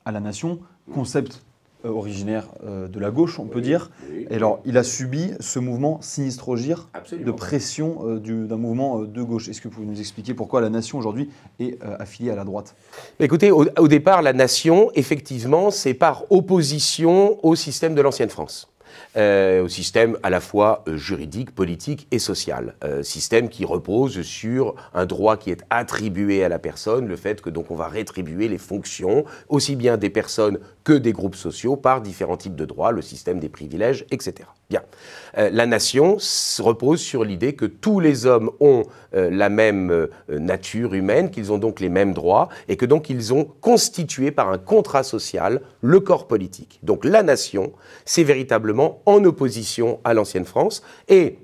à 0.05 0.13
la 0.13 0.21
nation, 0.21 0.61
concept 0.95 1.43
euh, 1.85 1.91
originaire 1.91 2.49
euh, 2.67 2.89
de 2.89 2.99
la 2.99 3.13
gauche, 3.13 3.39
on 3.39 3.47
peut 3.47 3.61
dire. 3.61 3.93
Et 4.31 4.35
alors, 4.35 4.59
il 4.65 4.77
a 4.77 4.83
subi 4.83 5.31
ce 5.39 5.61
mouvement 5.61 6.01
Sinistrogir 6.03 6.89
de 7.13 7.31
pression 7.31 7.99
euh, 8.05 8.19
d'un 8.19 8.57
mouvement 8.57 9.03
de 9.03 9.23
gauche. 9.23 9.49
Est-ce 9.49 9.61
que 9.61 9.69
vous 9.69 9.75
pouvez 9.75 9.87
nous 9.87 10.01
expliquer 10.01 10.35
pourquoi 10.35 10.61
la 10.61 10.71
nation 10.71 10.99
aujourd'hui 10.99 11.31
est 11.61 11.79
affiliée 12.01 12.33
à 12.33 12.35
la 12.35 12.43
droite? 12.43 12.75
Écoutez, 13.21 13.53
au, 13.53 13.65
au, 13.79 13.87
départ, 13.87 14.23
la 14.23 14.33
nation, 14.33 14.91
effectivement, 14.95 15.71
c'est 15.71 15.95
par 15.95 16.25
opposition 16.31 17.39
au 17.45 17.55
système 17.55 17.95
de 17.95 18.01
l'ancienne 18.01 18.31
France. 18.31 18.69
Euh, 19.17 19.65
au 19.65 19.69
système 19.69 20.17
à 20.23 20.31
la 20.31 20.41
fois 20.41 20.85
euh, 20.87 20.97
juridique, 20.97 21.55
politique 21.55 22.07
et 22.11 22.19
social. 22.19 22.75
Euh, 22.85 23.03
système 23.03 23.49
qui 23.49 23.65
repose 23.65 24.23
sur 24.23 24.75
un 24.95 25.07
droit 25.07 25.37
qui 25.37 25.51
est 25.51 25.65
attribué 25.71 26.45
à 26.45 26.49
la 26.49 26.59
personne, 26.59 27.09
le 27.09 27.17
fait 27.17 27.41
que 27.41 27.51
donc 27.51 27.71
on 27.71 27.75
va 27.75 27.89
rétribuer 27.89 28.49
les 28.49 28.59
fonctions 28.59 29.25
aussi 29.49 29.77
bien 29.77 29.97
des 29.97 30.11
personnes 30.11 30.59
que 30.85 30.93
des 30.93 31.13
groupes 31.13 31.35
sociaux 31.37 31.77
par 31.77 32.01
différents 32.01 32.37
types 32.37 32.55
de 32.55 32.65
droits, 32.65 32.93
le 32.93 33.03
système 33.03 33.41
des 33.41 33.49
privilèges, 33.49 34.05
etc. 34.11 34.49
Bien. 34.71 34.83
la 35.35 35.65
nation 35.65 36.19
repose 36.59 37.01
sur 37.01 37.25
l'idée 37.25 37.55
que 37.55 37.65
tous 37.65 38.01
les 38.01 38.27
hommes 38.27 38.51
ont 38.61 38.83
la 39.13 39.49
même 39.49 40.09
nature 40.29 40.95
humaine, 40.95 41.31
qu'ils 41.31 41.53
ont 41.53 41.59
donc 41.59 41.81
les 41.81 41.89
mêmes 41.89 42.13
droits 42.13 42.49
et 42.69 42.77
que 42.77 42.87
donc 42.87 43.11
ils 43.11 43.33
ont 43.33 43.45
constitué 43.61 44.31
par 44.31 44.51
un 44.51 44.59
contrat 44.59 45.03
social 45.03 45.61
le 45.81 46.01
corps 46.01 46.29
politique. 46.29 46.79
Donc 46.83 47.05
la 47.05 47.23
nation, 47.23 47.73
c'est 48.05 48.25
véritablement 48.25 49.03
en 49.07 49.25
opposition 49.25 50.01
à 50.05 50.15
l'ancienne 50.15 50.45
France. 50.45 50.83
Et 51.09 51.39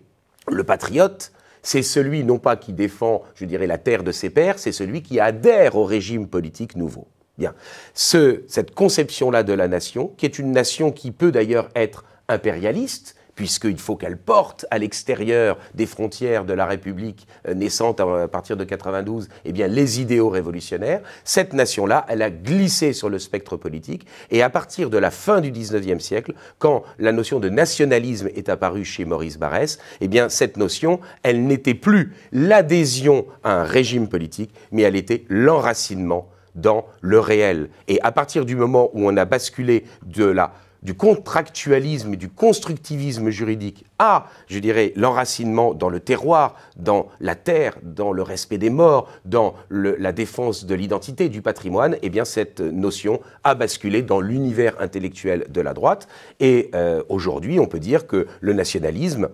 le 0.49 0.65
patriote, 0.65 1.33
c'est 1.63 1.83
celui 1.83 2.25
non 2.25 2.39
pas 2.39 2.57
qui 2.57 2.73
défend, 2.73 3.23
je 3.35 3.47
dirais, 3.47 3.67
la 3.67 3.79
terre 3.79 4.05
de 4.05 4.13
ses 4.13 4.31
pères, 4.31 4.59
c'est 4.59 4.73
celui 4.73 5.03
qui 5.03 5.19
adhère 5.19 5.77
au 5.77 5.85
régime 5.85 6.29
politique 6.29 6.77
nouveau. 6.77 7.09
Bien. 7.37 7.55
cette 7.95 8.75
conception-là 8.75 9.43
de 9.43 9.53
la 9.53 9.67
nation, 9.67 10.13
qui 10.17 10.25
est 10.25 10.39
une 10.39 10.53
nation 10.53 10.93
qui 10.93 11.11
peut 11.11 11.33
d'ailleurs 11.33 11.69
être 11.75 12.05
impérialiste, 12.29 13.17
puisqu'il 13.35 13.79
faut 13.79 13.97
qu'elle 13.97 14.17
porte 14.17 14.67
à 14.71 14.79
l'extérieur 14.79 15.59
des 15.75 15.87
frontières 15.87 16.45
de 16.45 16.53
la 16.53 16.67
République 16.67 17.27
euh, 17.49 17.55
naissante 17.55 18.01
à 18.01 18.29
partir 18.29 18.57
de 18.57 18.65
92 18.65 19.29
eh 19.45 19.53
bien, 19.53 19.67
les 19.67 20.01
idéaux 20.01 20.29
révolutionnaires. 20.29 21.01
Cette 21.25 21.53
nation-là, 21.53 22.05
elle 22.09 22.23
a 22.23 22.31
glissé 22.31 22.93
sur 22.93 23.09
le 23.09 23.19
spectre 23.19 23.57
politique 23.57 24.07
et 24.31 24.43
à 24.43 24.51
partir 24.51 24.91
de 24.91 24.99
la 24.99 25.11
fin 25.11 25.41
du 25.41 25.51
19e 25.51 25.99
siècle, 25.99 26.35
quand 26.59 26.83
la 26.99 27.13
notion 27.13 27.41
de 27.41 27.49
nationalisme 27.49 28.29
est 28.35 28.49
apparue 28.49 28.85
chez 28.85 29.05
Maurice 29.05 29.39
Barrès, 29.39 29.79
eh 30.01 30.09
bien, 30.09 30.29
cette 30.29 30.57
notion, 30.57 31.01
elle 31.23 31.47
n'était 31.47 31.75
plus 31.75 32.13
l'adhésion 32.33 33.27
à 33.43 33.61
un 33.61 33.65
régime 33.65 34.09
politique, 34.09 34.55
mais 34.73 34.83
elle 34.83 34.97
était 34.97 35.25
l'enracinement 35.29 36.29
dans 36.55 36.87
le 37.01 37.19
réel. 37.19 37.69
Et 37.89 38.01
à 38.03 38.13
partir 38.13 38.45
du 38.45 38.57
moment 38.57 38.91
où 38.93 39.09
on 39.09 39.17
a 39.17 39.25
basculé 39.25 39.85
de 40.07 40.25
la 40.25 40.53
du 40.85 40.95
contractualisme 40.95 42.15
et 42.15 42.17
du 42.17 42.29
constructivisme 42.29 43.31
juridique 43.31 43.85
à, 43.99 44.27
je 44.47 44.59
dirais, 44.59 44.93
l'enracinement 44.97 45.75
dans 45.75 45.89
le 45.89 46.01
terroir, 46.01 46.57
dans 46.77 47.09
la 47.21 47.35
terre, 47.35 47.77
dans 47.83 48.13
le 48.13 48.23
respect 48.23 48.59
des 48.59 48.71
morts, 48.71 49.09
dans 49.25 49.55
la 49.71 50.13
défense 50.13 50.67
de 50.67 50.75
l'identité, 50.75 51.29
du 51.29 51.43
patrimoine, 51.43 51.97
eh 52.03 52.11
bien 52.11 52.25
cette 52.25 52.61
notion 52.61 53.21
a 53.43 53.55
basculé 53.55 54.03
dans 54.03 54.21
l'univers 54.21 54.75
intellectuel 54.81 55.47
de 55.49 55.61
la 55.61 55.75
droite. 55.75 56.07
Et 56.41 56.71
euh, 56.75 57.03
aujourd'hui, 57.09 57.59
on 57.59 57.67
peut 57.67 57.81
dire 57.81 58.07
que 58.07 58.27
le 58.41 58.53
nationalisme 58.53 59.29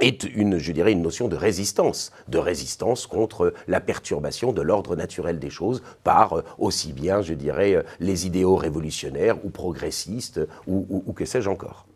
est 0.00 0.24
une, 0.24 0.58
je 0.58 0.72
dirais, 0.72 0.92
une 0.92 1.02
notion 1.02 1.28
de 1.28 1.36
résistance, 1.36 2.12
de 2.28 2.38
résistance 2.38 3.06
contre 3.06 3.54
la 3.68 3.80
perturbation 3.80 4.52
de 4.52 4.62
l'ordre 4.62 4.96
naturel 4.96 5.38
des 5.38 5.50
choses 5.50 5.82
par 6.02 6.34
euh, 6.34 6.42
aussi 6.58 6.92
bien, 6.92 7.22
je 7.22 7.34
dirais, 7.34 7.74
euh, 7.74 7.82
les 8.00 8.26
idéaux 8.26 8.56
révolutionnaires 8.56 9.44
ou 9.44 9.50
progressistes 9.50 10.40
ou, 10.66 11.12
que 11.14 11.24
sais-je 11.24 11.48
encore. 11.48 11.86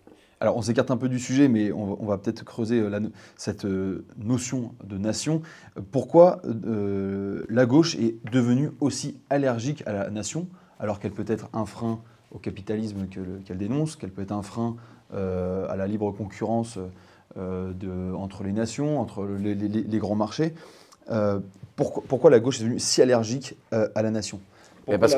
Alors 0.41 0.57
on 0.57 0.63
s'écarte 0.63 0.93
un 0.93 0.97
peu 0.97 1.09
du 1.09 1.19
sujet, 1.19 1.49
mais 1.49 1.73
on, 1.73 2.07
va 2.07 2.17
peut-être 2.17 2.45
creuser 2.45 2.79
euh, 2.79 3.01
cette 3.37 3.67
notion 4.17 4.73
de 4.85 4.97
nation. 4.97 5.43
Pourquoi 5.91 6.41
la 6.45 7.67
gauche 7.67 7.97
est 7.97 8.15
devenue 8.31 8.71
aussi 8.81 9.19
allergique 9.31 9.83
à 9.87 9.93
la 9.93 10.11
nation, 10.11 10.47
alors 10.79 11.01
qu'elle 11.01 11.11
peut 11.11 11.25
être 11.27 11.49
un 11.53 11.67
frein 11.67 12.01
au 12.31 12.39
capitalisme 12.39 13.09
qu'elle 13.09 13.59
dénonce, 13.59 13.97
qu'elle 13.97 14.13
peut 14.13 14.23
être 14.23 14.33
un 14.33 14.43
frein 14.43 14.77
à 15.13 15.75
la 15.77 15.87
libre 15.89 16.13
concurrence 16.13 16.79
de, 17.37 18.15
entre 18.15 18.43
les 18.43 18.53
nations, 18.53 19.01
entre 19.01 19.25
les, 19.25 19.99
grands 19.99 20.15
marchés. 20.15 20.55
Euh, 21.11 21.41
pourquoi, 21.77 22.31
la 22.31 22.41
gauche 22.41 22.61
est 22.61 22.65
devenue 22.65 22.81
si 22.81 23.01
allergique 23.03 23.57
euh, 23.73 23.89
à 23.95 24.03
la 24.03 24.11
nation? 24.11 24.41
Parce, 25.01 25.17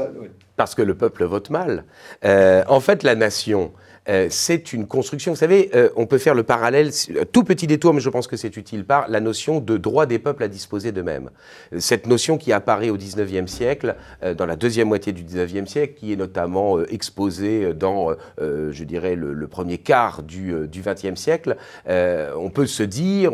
parce, 0.57 0.75
que 0.75 0.83
le 0.83 0.97
peuple 0.97 1.25
vote 1.25 1.51
mal. 1.51 1.85
en 2.25 2.81
fait, 2.81 3.03
la 3.05 3.15
nation, 3.15 3.73
euh, 4.09 4.29
c'est 4.31 4.73
une 4.73 4.87
construction. 4.87 5.33
Vous 5.33 5.39
savez, 5.39 5.71
euh, 5.75 5.91
on 5.97 6.07
peut 6.07 6.19
faire 6.19 6.35
le 6.35 6.43
parallèle, 6.43 6.91
tout 7.33 7.45
petit 7.45 7.67
détour, 7.67 7.93
mais 7.93 8.01
je 8.01 8.09
pense 8.09 8.27
que 8.27 8.37
c'est 8.37 8.57
utile, 8.57 8.85
par 8.85 9.09
la 9.09 9.21
notion 9.21 9.61
de 9.61 9.77
droit 9.77 10.07
des 10.07 10.19
peuples 10.19 10.43
à 10.43 10.49
disposer 10.49 10.91
d'eux-mêmes. 10.91 11.31
Cette 11.79 12.07
notion 12.07 12.39
qui 12.39 12.53
apparaît 12.53 12.91
au 12.91 12.97
XIXe 12.97 13.51
siècle, 13.51 13.97
euh, 14.23 14.35
dans 14.35 14.47
la 14.47 14.57
deuxième 14.57 14.89
moitié 14.89 15.13
du 15.13 15.25
XIXe 15.25 15.71
siècle, 15.71 15.95
qui 15.95 16.13
est 16.13 16.17
notamment 16.17 16.81
exposée 16.85 17.75
dans, 17.75 18.15
je 18.39 18.85
dirais, 18.85 19.15
le, 19.15 19.47
premier 19.47 19.79
quart 19.79 20.23
du 20.23 20.55
XXe 20.69 21.19
siècle, 21.19 21.57
on 21.87 22.51
peut 22.51 22.67
se 22.67 22.83
dire 22.83 23.33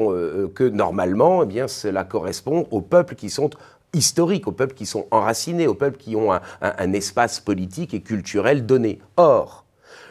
que 0.55 0.65
normalement, 0.65 1.43
eh 1.43 1.47
bien, 1.47 1.69
cela 1.69 2.05
correspond 2.05 2.67
aux 2.71 2.81
peuples 2.81 3.15
qui 3.15 3.31
sont 3.31 3.51
historiques, 3.93 4.47
aux 4.47 4.53
peuples 4.53 4.75
qui 4.75 4.87
sont 4.87 5.07
enracinés, 5.11 5.67
aux 5.67 5.75
peuples 5.75 5.99
qui 5.99 6.17
ont 6.17 6.33
un 6.33 6.93
espace 6.93 7.41
politique 7.41 7.95
et 7.95 8.01
culturel 8.01 8.67
donné. 8.67 9.01
Or, 9.17 9.66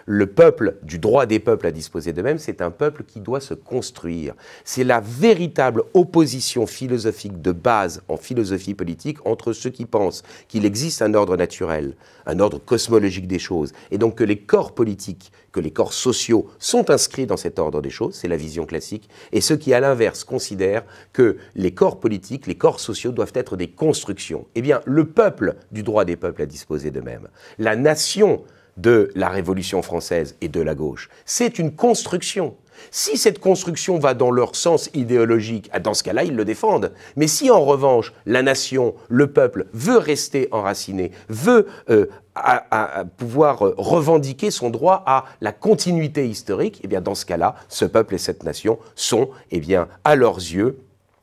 le 0.06 0.28
peuple, 0.28 0.78
du 0.84 1.00
droit 1.00 1.26
des 1.26 1.40
peuples 1.40 1.66
à 1.66 1.72
disposer 1.72 2.14
d'eux-mêmes, 2.14 2.38
c'est 2.38 2.62
un 2.62 2.70
peuple 2.70 3.04
qui 3.04 3.20
doit 3.20 3.40
se 3.40 3.56
construire. 3.56 4.36
C'est 4.64 4.84
la 4.84 5.00
véritable 5.00 5.84
opposition 5.94 6.68
philosophique 6.68 7.42
de 7.42 7.52
base 7.52 8.04
en 8.08 8.18
philosophie 8.18 8.76
politique 8.76 9.18
entre 9.26 9.52
ceux 9.52 9.72
qui 9.72 9.86
pensent 9.86 10.24
qu'il 10.48 10.66
existe 10.66 11.02
un 11.02 11.16
ordre 11.16 11.36
naturel, 11.36 11.96
un 12.28 12.40
ordre 12.40 12.60
cosmologique 12.60 13.28
des 13.28 13.40
choses, 13.40 13.74
et 13.90 13.98
donc 13.98 14.16
que 14.16 14.24
les 14.24 14.38
corps 14.38 14.76
politiques, 14.76 15.32
que 15.52 15.60
les 15.60 15.72
corps 15.72 15.94
sociaux 15.94 16.50
sont 16.60 16.92
inscrits 16.92 17.26
dans 17.26 17.38
cet 17.38 17.58
ordre 17.58 17.82
des 17.82 17.90
choses, 17.90 18.14
c'est 18.14 18.28
la 18.28 18.38
vision 18.38 18.66
classique, 18.66 19.10
et 19.32 19.42
ceux 19.42 19.58
qui, 19.58 19.74
à 19.74 19.80
l'inverse, 19.80 20.24
considèrent 20.24 20.84
que 21.14 21.38
les 21.56 21.74
corps 21.74 22.00
politiques, 22.00 22.46
les 22.46 22.56
corps 22.56 22.80
sociaux 22.80 23.12
doivent 23.12 23.32
être 23.34 23.58
des 23.58 23.70
constructions. 23.70 24.46
Eh 24.54 24.62
bien, 24.62 24.82
le 24.86 25.06
peuple 25.06 25.56
du 25.72 25.82
droit 25.82 26.06
des 26.06 26.16
peuples 26.16 26.44
à 26.44 26.46
disposer 26.46 26.92
d'eux-mêmes, 26.92 27.28
la 27.58 27.76
nation 27.76 28.44
de 28.78 29.12
la 29.16 29.30
Révolution 29.30 29.82
française 29.82 30.36
et 30.42 30.48
de 30.48 30.62
la 30.62 30.76
gauche, 30.76 31.10
c'est 31.26 31.60
une 31.60 31.76
construction. 31.76 32.56
Si 32.92 33.18
cette 33.18 33.40
construction 33.40 34.00
va 34.00 34.14
dans 34.14 34.32
leur 34.32 34.56
sens 34.56 34.90
idéologique, 34.94 35.70
ah, 35.72 35.80
dans 35.80 35.94
ce 35.94 36.04
cas-là, 36.04 36.24
ils 36.24 36.36
le 36.36 36.46
défendent. 36.46 36.92
Mais 37.16 37.28
si 37.28 37.50
en 37.50 37.64
revanche, 37.64 38.14
la 38.26 38.42
nation, 38.42 38.96
le 39.10 39.28
peuple 39.28 39.68
veut 39.74 39.98
rester 39.98 40.48
enraciné, 40.52 41.12
veut 41.30 41.68
euh, 41.90 42.08
pouvoir 43.18 43.60
revendiquer 43.60 44.52
son 44.52 44.70
droit 44.70 45.04
à 45.06 45.26
la 45.42 45.52
continuité 45.52 46.28
historique, 46.28 46.82
eh 46.84 46.88
bien 46.88 47.02
dans 47.02 47.16
ce 47.16 47.26
cas-là, 47.26 47.56
ce 47.70 47.86
peuple 47.86 48.16
et 48.16 48.20
cette 48.20 48.44
nation 48.44 48.78
sont, 48.96 49.30
eh 49.52 49.60
bien, 49.60 49.88
à 50.04 50.16
leurs 50.16 50.38
yeux, 50.38 50.78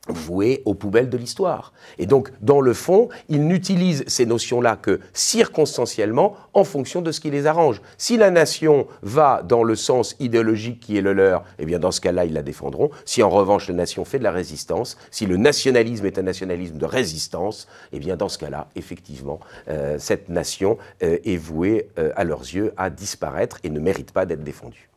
voué 0.09 0.63
aux 0.65 0.75
poubelles 0.75 1.09
de 1.09 1.17
l'histoire. 1.17 1.73
Et 1.99 2.07
donc, 2.07 2.31
dans 2.41 2.61
le 2.61 2.75
fond, 2.75 3.09
ils 3.29 3.47
n'utilisent 3.47 4.03
ces 4.09 4.27
notions-là 4.27 4.77
que 4.77 4.99
circonstanciellement 5.13 6.37
en 6.55 6.65
fonction 6.65 7.03
de 7.03 7.13
ce 7.13 7.21
qui 7.21 7.31
les 7.31 7.47
arrange. 7.47 7.81
Si 7.99 8.17
la 8.17 8.33
nation 8.33 8.89
va 9.03 9.43
dans 9.45 9.63
le 9.63 9.77
sens 9.77 10.17
idéologique 10.19 10.81
qui 10.81 10.97
est 10.97 11.03
le 11.03 11.13
leur, 11.13 11.45
eh 11.61 11.67
bien, 11.67 11.79
dans 11.79 11.93
ce 11.93 12.01
cas-là, 12.01 12.25
ils 12.25 12.33
la 12.33 12.43
défendront. 12.43 12.91
Si 13.05 13.23
en 13.23 13.31
revanche, 13.31 13.69
la 13.69 13.75
nation 13.75 14.05
fait 14.05 14.19
de 14.19 14.25
la 14.25 14.33
résistance, 14.33 14.97
si 15.13 15.27
le 15.27 15.37
nationalisme 15.37 16.05
est 16.07 16.19
un 16.19 16.23
nationalisme 16.23 16.79
de 16.79 16.87
résistance, 16.87 17.69
eh 17.93 18.01
bien, 18.01 18.17
dans 18.17 18.29
ce 18.29 18.39
cas-là, 18.39 18.69
effectivement, 18.75 19.39
euh, 19.69 19.97
cette 19.99 20.29
nation 20.29 20.79
euh, 21.05 21.19
est 21.25 21.37
vouée, 21.37 21.91
euh, 21.99 22.11
à 22.17 22.25
leurs 22.25 22.41
yeux, 22.41 22.73
à 22.77 22.91
disparaître 22.91 23.59
et 23.63 23.71
ne 23.71 23.79
mérite 23.79 24.11
pas 24.11 24.27
d'être 24.27 24.43
défendue. 24.43 24.92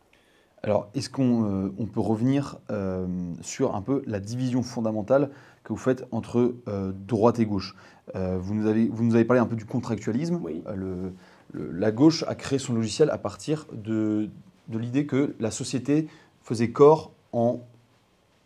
Alors, 0.65 0.89
est-ce 0.95 1.11
qu'on 1.11 1.43
euh, 1.43 1.85
peut 1.93 1.99
revenir 1.99 2.57
euh, 2.71 3.05
sur 3.41 3.75
un 3.75 3.83
peu 3.83 4.01
la 4.07 4.19
division 4.19 4.63
fondamentale 4.63 5.29
que 5.63 5.69
vous 5.69 5.77
faites 5.77 6.07
entre 6.09 6.55
euh, 6.67 6.91
droite 7.07 7.39
et 7.39 7.45
gauche? 7.45 7.75
Vous, 8.15 8.53
nous 8.53 8.67
avez, 8.67 8.87
vous 8.87 9.03
nous 9.03 9.15
avez 9.15 9.25
parlé 9.25 9.41
un 9.41 9.47
peu 9.47 9.55
du 9.55 9.65
contractualisme. 9.65 10.39
la 11.53 11.91
gauche 11.91 12.23
a 12.27 12.35
créé 12.35 12.59
son 12.59 12.73
logiciel 12.73 13.09
à 13.09 13.17
partir 13.17 13.65
de, 13.73 14.29
de 14.67 14.77
l'idée 14.77 15.07
que 15.07 15.35
la 15.39 15.49
société 15.49 16.07
faisait 16.43 16.69
corps 16.69 17.11
en 17.31 17.61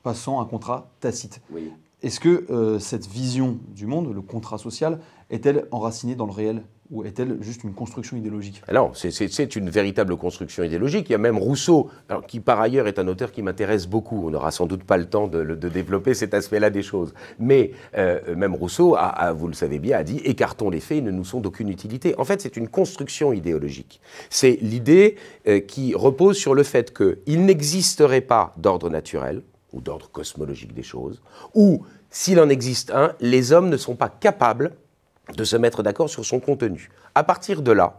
passant 0.02 0.40
un 0.40 0.46
contrat 0.46 0.90
tacite. 1.02 1.42
Est-ce 2.02 2.22
que 2.22 2.78
cette 2.80 3.06
vision 3.06 3.60
du 3.76 3.86
monde, 3.86 4.14
le 4.14 4.22
contrat 4.22 4.58
social, 4.58 5.02
est-elle 5.30 5.68
enracinée 5.72 6.16
dans 6.16 6.26
le 6.26 6.32
réel? 6.32 6.64
Ou 6.92 7.04
est-elle 7.04 7.38
juste 7.42 7.64
une 7.64 7.74
construction 7.74 8.18
idéologique? 8.18 8.64
Non, 8.72 8.92
c'est 8.96 9.56
une 9.56 9.70
véritable 9.70 10.18
construction 10.18 10.64
idéologique. 10.64 11.10
Il 11.10 11.12
y 11.12 11.16
a 11.16 11.20
même 11.20 11.38
Rousseau, 11.38 11.92
qui 12.28 12.40
par 12.40 12.60
ailleurs 12.60 12.88
est 12.88 12.98
un 12.98 13.08
auteur 13.08 13.32
qui 13.32 13.44
m'intéresse 13.44 13.86
beaucoup. 13.86 14.26
On 14.26 14.32
n'aura 14.32 14.50
sans 14.50 14.66
doute 14.66 14.84
pas 14.84 14.98
le 14.98 15.06
temps 15.06 15.28
de, 15.28 15.44
développer 15.56 16.16
cet 16.16 16.34
aspect-là 16.34 16.72
des 16.72 16.82
choses. 16.82 17.14
Mais 17.38 17.72
euh, 17.96 18.36
même 18.36 18.56
Rousseau, 18.56 18.98
vous 19.36 19.48
le 19.48 19.54
savez 19.54 19.78
bien, 19.78 20.00
a 20.00 20.04
dit 20.04 20.18
écartons 20.26 20.72
les 20.72 20.80
faits, 20.80 20.98
ils 21.00 21.04
ne 21.04 21.12
nous 21.12 21.26
sont 21.26 21.42
d'aucune 21.42 21.70
utilité. 21.70 22.16
En 22.18 22.26
fait, 22.26 22.42
c'est 22.42 22.58
une 22.58 22.68
construction 22.68 23.34
idéologique. 23.34 24.02
C'est 24.32 24.58
l'idée 24.62 25.16
euh, 25.48 25.60
qui 25.60 25.94
repose 25.94 26.38
sur 26.38 26.56
le 26.56 26.64
fait 26.64 26.92
qu'il 26.96 27.46
n'existerait 27.46 28.22
pas 28.22 28.54
d'ordre 28.58 28.90
naturel 28.90 29.44
ou 29.74 29.82
d'ordre 29.82 30.10
cosmologique 30.10 30.74
des 30.74 30.82
choses, 30.82 31.22
ou 31.54 31.86
s'il 32.10 32.40
en 32.40 32.50
existe 32.50 32.90
un, 32.90 33.14
les 33.20 33.52
hommes 33.52 33.70
ne 33.70 33.78
sont 33.78 33.96
pas 33.96 34.10
capables 34.10 34.74
de 35.36 35.44
se 35.44 35.58
mettre 35.58 35.84
d'accord 35.84 36.10
sur 36.10 36.26
son 36.26 36.40
contenu. 36.40 36.90
À 37.16 37.24
partir 37.24 37.62
de 37.62 37.72
là, 37.72 37.98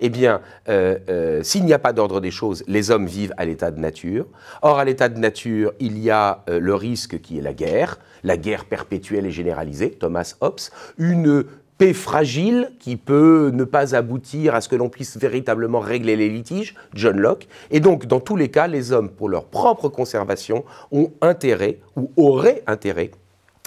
eh 0.00 0.08
bien, 0.08 0.40
euh, 0.68 0.98
euh, 1.08 1.42
s'il 1.42 1.64
n'y 1.64 1.72
a 1.72 1.78
pas 1.78 1.92
d'ordre 1.92 2.20
des 2.20 2.30
choses, 2.30 2.64
les 2.66 2.90
hommes 2.90 3.06
vivent 3.06 3.34
à 3.36 3.44
l'état 3.44 3.70
de 3.70 3.80
nature. 3.80 4.26
Or, 4.62 4.78
à 4.78 4.84
l'état 4.84 5.08
de 5.08 5.18
nature, 5.18 5.72
il 5.80 5.98
y 5.98 6.10
a 6.10 6.44
euh, 6.48 6.60
le 6.60 6.74
risque 6.74 7.20
qui 7.20 7.38
est 7.38 7.42
la 7.42 7.52
guerre, 7.52 7.98
la 8.22 8.36
guerre 8.36 8.64
perpétuelle 8.64 9.26
et 9.26 9.30
généralisée, 9.30 9.90
Thomas 9.90 10.34
Hobbes, 10.40 10.60
une 10.98 11.44
paix 11.78 11.94
fragile 11.94 12.70
qui 12.78 12.96
peut 12.96 13.50
ne 13.52 13.64
pas 13.64 13.94
aboutir 13.94 14.54
à 14.54 14.60
ce 14.60 14.68
que 14.68 14.76
l'on 14.76 14.88
puisse 14.88 15.16
véritablement 15.16 15.80
régler 15.80 16.16
les 16.16 16.28
litiges, 16.28 16.74
John 16.94 17.18
Locke. 17.18 17.48
Et 17.70 17.80
donc, 17.80 18.06
dans 18.06 18.20
tous 18.20 18.36
les 18.36 18.50
cas, 18.50 18.66
les 18.66 18.92
hommes, 18.92 19.08
pour 19.08 19.28
leur 19.28 19.46
propre 19.46 19.88
conservation, 19.88 20.64
ont 20.92 21.10
intérêt 21.20 21.78
ou 21.96 22.12
auraient 22.16 22.62
intérêt 22.66 23.10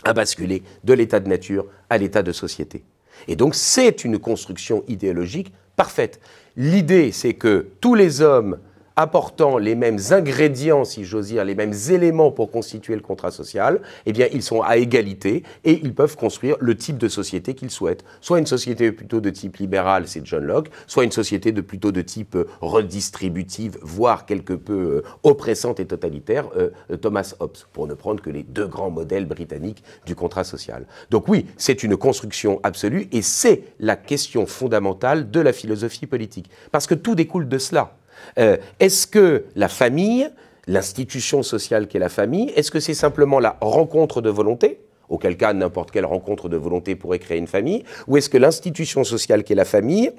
à 0.04 0.14
basculer 0.14 0.64
de 0.84 0.94
l'état 0.94 1.20
de 1.20 1.28
nature 1.28 1.66
à 1.90 1.98
l'état 1.98 2.22
de 2.22 2.32
société. 2.32 2.84
Et 3.28 3.36
donc 3.36 3.56
c'est 3.56 4.04
une 4.04 4.20
construction 4.20 4.84
idéologique 4.88 5.52
parfaite. 5.76 6.20
L'idée, 6.56 7.12
c'est 7.12 7.34
que 7.34 7.68
tous 7.82 7.96
les 7.96 8.22
hommes 8.22 8.58
apportant 8.96 9.58
les 9.58 9.76
mêmes 9.76 10.00
ingrédients, 10.12 10.86
si 10.86 11.06
j'ose 11.06 11.28
dire, 11.28 11.44
les 11.44 11.56
mêmes 11.56 11.74
éléments 11.90 12.32
pour 12.32 12.52
constituer 12.52 12.96
le 12.96 13.02
contrat 13.02 13.32
social, 13.32 13.82
eh 14.06 14.14
bien, 14.14 14.28
ils 14.32 14.44
sont 14.44 14.62
à 14.62 14.78
égalité 14.78 15.44
et 15.64 15.80
ils 15.84 15.94
peuvent 15.94 16.16
construire 16.16 16.56
le 16.60 16.76
type 16.76 16.98
de 16.98 17.08
société 17.08 17.56
qu'ils 17.56 17.72
souhaitent. 17.72 18.06
Soit 18.22 18.40
une 18.40 18.46
société 18.46 18.92
plutôt 18.92 19.22
de 19.22 19.30
type 19.30 19.58
libéral, 19.58 20.08
c'est 20.08 20.26
John 20.26 20.46
Locke, 20.46 20.70
soit 20.88 21.04
une 21.04 21.12
société 21.12 21.52
de 21.52 21.62
plutôt 21.62 21.92
de 21.92 22.02
type 22.02 22.36
euh, 22.36 22.48
redistributive, 22.62 23.78
voire 23.82 24.26
quelque 24.26 24.54
peu 24.54 24.74
euh, 24.74 25.04
oppressante 25.24 25.80
et 25.80 25.86
totalitaire, 25.86 26.48
euh, 26.56 26.70
Thomas 27.02 27.34
Hobbes, 27.40 27.58
pour 27.74 27.88
ne 27.88 27.94
prendre 27.94 28.22
que 28.22 28.30
les 28.30 28.44
deux 28.44 28.68
grands 28.68 28.92
modèles 28.92 29.26
britanniques 29.26 29.84
du 30.06 30.16
contrat 30.16 30.44
social. 30.44 30.86
Donc 31.10 31.28
oui, 31.28 31.46
c'est 31.58 31.84
une 31.84 31.98
construction 31.98 32.60
absolue 32.64 33.08
et 33.12 33.22
c'est 33.22 33.64
la 33.80 33.96
question 33.96 34.46
fondamentale 34.46 35.30
de 35.32 35.40
la 35.40 35.54
philosophie 35.54 36.08
politique. 36.08 36.50
Parce 36.72 36.88
que 36.88 36.96
tout 36.96 37.16
découle 37.16 37.48
de 37.48 37.58
cela. 37.58 37.96
Euh, 38.38 38.58
est-ce 38.80 39.08
que 39.08 39.46
la 39.56 39.68
famille, 39.68 40.30
l'institution 40.68 41.44
sociale 41.44 41.88
qu'est 41.88 42.00
la 42.00 42.10
famille, 42.10 42.52
est-ce 42.56 42.72
que 42.72 42.80
c'est 42.80 42.94
simplement 42.94 43.40
la 43.40 43.58
rencontre 43.62 44.22
de 44.22 44.30
volonté 44.30 44.80
auquel 45.10 45.38
cas 45.38 45.54
n'importe 45.54 45.92
quelle 45.92 46.06
rencontre 46.06 46.50
de 46.50 46.58
volonté 46.58 46.96
pourrait 46.96 47.20
créer 47.20 47.38
une 47.38 47.48
famille, 47.48 47.84
ou 48.08 48.18
est-ce 48.18 48.30
que 48.30 48.38
l'institution 48.38 49.04
sociale 49.04 49.44
qu'est 49.44 49.56
la 49.56 49.66
famille 49.66 50.12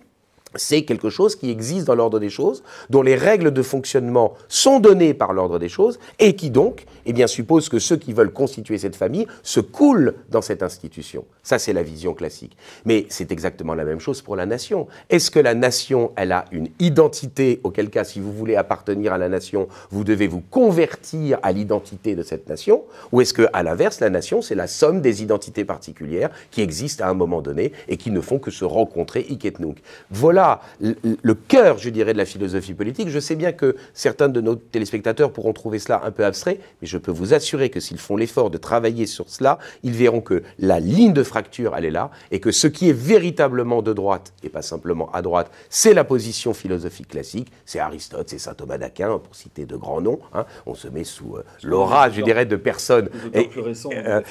c'est 0.56 0.82
quelque 0.82 1.10
chose 1.10 1.36
qui 1.36 1.50
existe 1.50 1.86
dans 1.86 1.94
l'ordre 1.94 2.18
des 2.18 2.30
choses, 2.30 2.62
dont 2.90 3.02
les 3.02 3.14
règles 3.14 3.52
de 3.52 3.62
fonctionnement 3.62 4.34
sont 4.48 4.80
données 4.80 5.14
par 5.14 5.32
l'ordre 5.32 5.58
des 5.58 5.68
choses, 5.68 5.98
et 6.18 6.34
qui 6.36 6.50
donc 6.50 6.86
eh 7.06 7.12
bien, 7.12 7.26
suppose 7.26 7.68
que 7.68 7.78
ceux 7.78 7.96
qui 7.96 8.12
veulent 8.12 8.32
constituer 8.32 8.78
cette 8.78 8.96
famille 8.96 9.26
se 9.42 9.60
coulent 9.60 10.14
dans 10.28 10.42
cette 10.42 10.62
institution. 10.62 11.24
Ça, 11.42 11.58
c'est 11.58 11.72
la 11.72 11.84
vision 11.84 12.14
classique. 12.14 12.56
Mais 12.84 13.06
c'est 13.08 13.30
exactement 13.30 13.74
la 13.74 13.84
même 13.84 14.00
chose 14.00 14.22
pour 14.22 14.34
la 14.34 14.44
nation. 14.44 14.88
Est-ce 15.08 15.30
que 15.30 15.38
la 15.38 15.54
nation, 15.54 16.10
elle 16.16 16.32
a 16.32 16.46
une 16.50 16.68
identité, 16.80 17.60
auquel 17.62 17.90
cas, 17.90 18.02
si 18.02 18.18
vous 18.18 18.32
voulez 18.32 18.56
appartenir 18.56 19.12
à 19.12 19.18
la 19.18 19.28
nation, 19.28 19.68
vous 19.90 20.02
devez 20.02 20.26
vous 20.26 20.40
convertir 20.40 21.38
à 21.42 21.52
l'identité 21.52 22.16
de 22.16 22.24
cette 22.24 22.48
nation, 22.48 22.82
ou 23.12 23.20
est-ce 23.20 23.32
que, 23.32 23.46
à 23.52 23.62
l'inverse, 23.62 24.00
la 24.00 24.10
nation, 24.10 24.42
c'est 24.42 24.56
la 24.56 24.66
somme 24.66 25.00
des 25.00 25.22
identités 25.22 25.64
particulières 25.64 26.30
qui 26.50 26.60
existent 26.60 27.04
à 27.04 27.08
un 27.08 27.14
moment 27.14 27.40
donné 27.40 27.72
et 27.88 27.96
qui 27.96 28.10
ne 28.10 28.20
font 28.20 28.40
que 28.40 28.50
se 28.50 28.64
rencontrer 28.64 29.24
hic 29.28 29.44
et 29.44 29.54
nunc? 29.60 29.80
Voilà 30.10 30.45
le 30.80 31.34
cœur, 31.34 31.78
je 31.78 31.90
dirais, 31.90 32.12
de 32.12 32.18
la 32.18 32.24
philosophie 32.24 32.74
politique. 32.74 33.08
Je 33.08 33.18
sais 33.18 33.36
bien 33.36 33.52
que 33.52 33.76
certains 33.94 34.28
de 34.28 34.40
nos 34.40 34.56
téléspectateurs 34.56 35.32
pourront 35.32 35.52
trouver 35.52 35.78
cela 35.78 36.02
un 36.04 36.10
peu 36.10 36.24
abstrait, 36.24 36.58
mais 36.80 36.86
je 36.86 36.98
peux 36.98 37.12
vous 37.12 37.34
assurer 37.34 37.70
que 37.70 37.80
s'ils 37.80 37.98
font 37.98 38.16
l'effort 38.16 38.50
de 38.50 38.58
travailler 38.58 39.06
sur 39.06 39.28
cela, 39.28 39.58
ils 39.82 39.92
verront 39.92 40.20
que 40.20 40.42
la 40.58 40.80
ligne 40.80 41.12
de 41.12 41.22
fracture, 41.22 41.74
elle 41.76 41.84
est 41.84 41.90
là, 41.90 42.10
et 42.30 42.40
que 42.40 42.50
ce 42.50 42.66
qui 42.66 42.88
est 42.88 42.96
véritablement 42.96 43.82
de 43.82 43.92
droite, 43.92 44.32
et 44.42 44.48
pas 44.48 44.62
simplement 44.62 45.10
à 45.12 45.22
droite, 45.22 45.50
c'est 45.70 45.94
la 45.94 46.04
position 46.04 46.54
philosophique 46.54 47.08
classique, 47.08 47.48
c'est 47.64 47.78
Aristote, 47.78 48.28
c'est 48.28 48.38
saint 48.38 48.54
Thomas 48.54 48.78
d'Aquin, 48.78 49.18
pour 49.18 49.34
citer 49.34 49.66
de 49.66 49.76
grands 49.76 50.00
noms. 50.00 50.20
Hein. 50.34 50.46
On 50.66 50.74
se 50.74 50.88
met 50.88 51.04
sous 51.04 51.36
euh, 51.36 51.44
l'aura, 51.62 52.10
je 52.10 52.20
dirais, 52.20 52.46
de 52.46 52.56
personnes. 52.56 53.08
Et, 53.34 53.48
euh, 53.56 54.22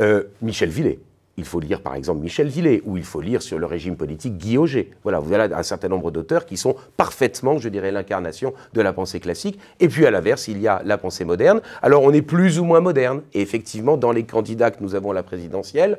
euh, 0.00 0.24
Michel 0.42 0.70
Villet 0.70 0.98
il 1.36 1.44
faut 1.44 1.60
lire 1.60 1.80
par 1.80 1.94
exemple 1.94 2.20
Michel 2.20 2.48
Villet, 2.48 2.82
ou 2.84 2.96
il 2.96 3.04
faut 3.04 3.20
lire 3.20 3.40
sur 3.42 3.58
le 3.58 3.66
régime 3.66 3.96
politique 3.96 4.36
Guy 4.36 4.58
Auger. 4.58 4.90
Voilà, 5.02 5.18
vous 5.20 5.32
avez 5.32 5.54
un 5.54 5.62
certain 5.62 5.88
nombre 5.88 6.10
d'auteurs 6.10 6.44
qui 6.44 6.56
sont 6.56 6.76
parfaitement, 6.96 7.58
je 7.58 7.68
dirais, 7.68 7.90
l'incarnation 7.90 8.52
de 8.74 8.80
la 8.80 8.92
pensée 8.92 9.20
classique. 9.20 9.58
Et 9.80 9.88
puis 9.88 10.06
à 10.06 10.10
l'inverse, 10.10 10.48
il 10.48 10.60
y 10.60 10.68
a 10.68 10.82
la 10.84 10.98
pensée 10.98 11.24
moderne. 11.24 11.60
Alors 11.82 12.02
on 12.02 12.12
est 12.12 12.22
plus 12.22 12.58
ou 12.58 12.64
moins 12.64 12.80
moderne. 12.80 13.22
Et 13.32 13.40
effectivement, 13.40 13.96
dans 13.96 14.12
les 14.12 14.24
candidats 14.24 14.70
que 14.70 14.82
nous 14.82 14.94
avons 14.94 15.12
à 15.12 15.14
la 15.14 15.22
présidentielle, 15.22 15.98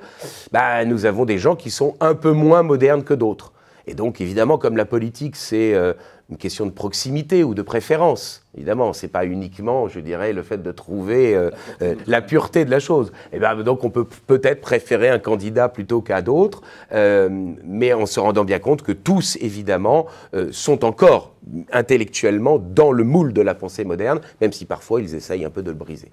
bah, 0.52 0.86
nous 0.86 1.06
avons 1.06 1.26
des 1.26 1.38
gens 1.38 1.56
qui 1.56 1.72
sont 1.72 1.96
un 2.00 2.14
peu 2.14 2.32
moins 2.32 2.64
modernes 2.64 3.04
que 3.04 3.14
d'autres. 3.14 3.52
Et 3.88 3.96
donc 3.96 4.22
évidemment, 4.22 4.58
comme 4.58 4.78
la 4.78 4.86
politique, 4.86 5.36
c'est... 5.36 5.74
Euh, 5.74 5.94
une 6.32 6.38
question 6.38 6.66
de 6.66 6.72
proximité 6.72 7.44
ou 7.44 7.54
de 7.54 7.62
préférence. 7.62 8.46
Évidemment, 8.56 8.94
ce 8.94 9.06
n'est 9.06 9.12
pas 9.12 9.26
uniquement, 9.26 9.90
je 9.90 10.00
dirais, 10.00 10.32
le 10.32 10.44
fait 10.44 10.64
de 10.64 10.72
trouver 10.72 11.36
euh, 11.36 11.52
euh, 11.82 11.96
la 12.08 12.22
pureté 12.22 12.64
de 12.64 12.72
la 12.72 12.80
chose. 12.80 13.12
Et 13.34 13.36
eh 13.36 13.40
ben, 13.40 13.62
donc, 13.64 13.84
on 13.84 13.90
peut 13.90 14.06
peut-être 14.06 14.62
préférer 14.62 15.10
un 15.10 15.20
candidat 15.20 15.68
plutôt 15.68 16.02
qu'à 16.02 16.22
d'autres, 16.22 16.62
euh, 16.94 17.28
mais 17.66 17.92
en 17.92 18.06
se 18.06 18.22
rendant 18.22 18.46
bien 18.46 18.60
compte 18.60 18.82
que 18.82 18.94
tous, 18.94 19.38
évidemment, 19.42 20.08
sont 20.52 20.86
encore 20.86 21.34
intellectuellement 21.74 22.60
dans 22.60 22.94
le 22.94 23.04
moule 23.04 23.34
de 23.34 23.42
la 23.42 23.54
pensée 23.54 23.84
moderne, 23.84 24.22
même 24.40 24.54
si 24.54 24.66
parfois 24.66 25.02
ils 25.02 25.14
essayent 25.14 25.44
un 25.44 25.50
peu 25.50 25.62
de 25.62 25.72
le 25.72 25.78
briser. 25.78 26.12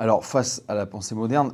Alors, 0.00 0.24
face 0.24 0.64
à 0.66 0.74
la 0.74 0.86
pensée 0.86 1.14
moderne, 1.14 1.52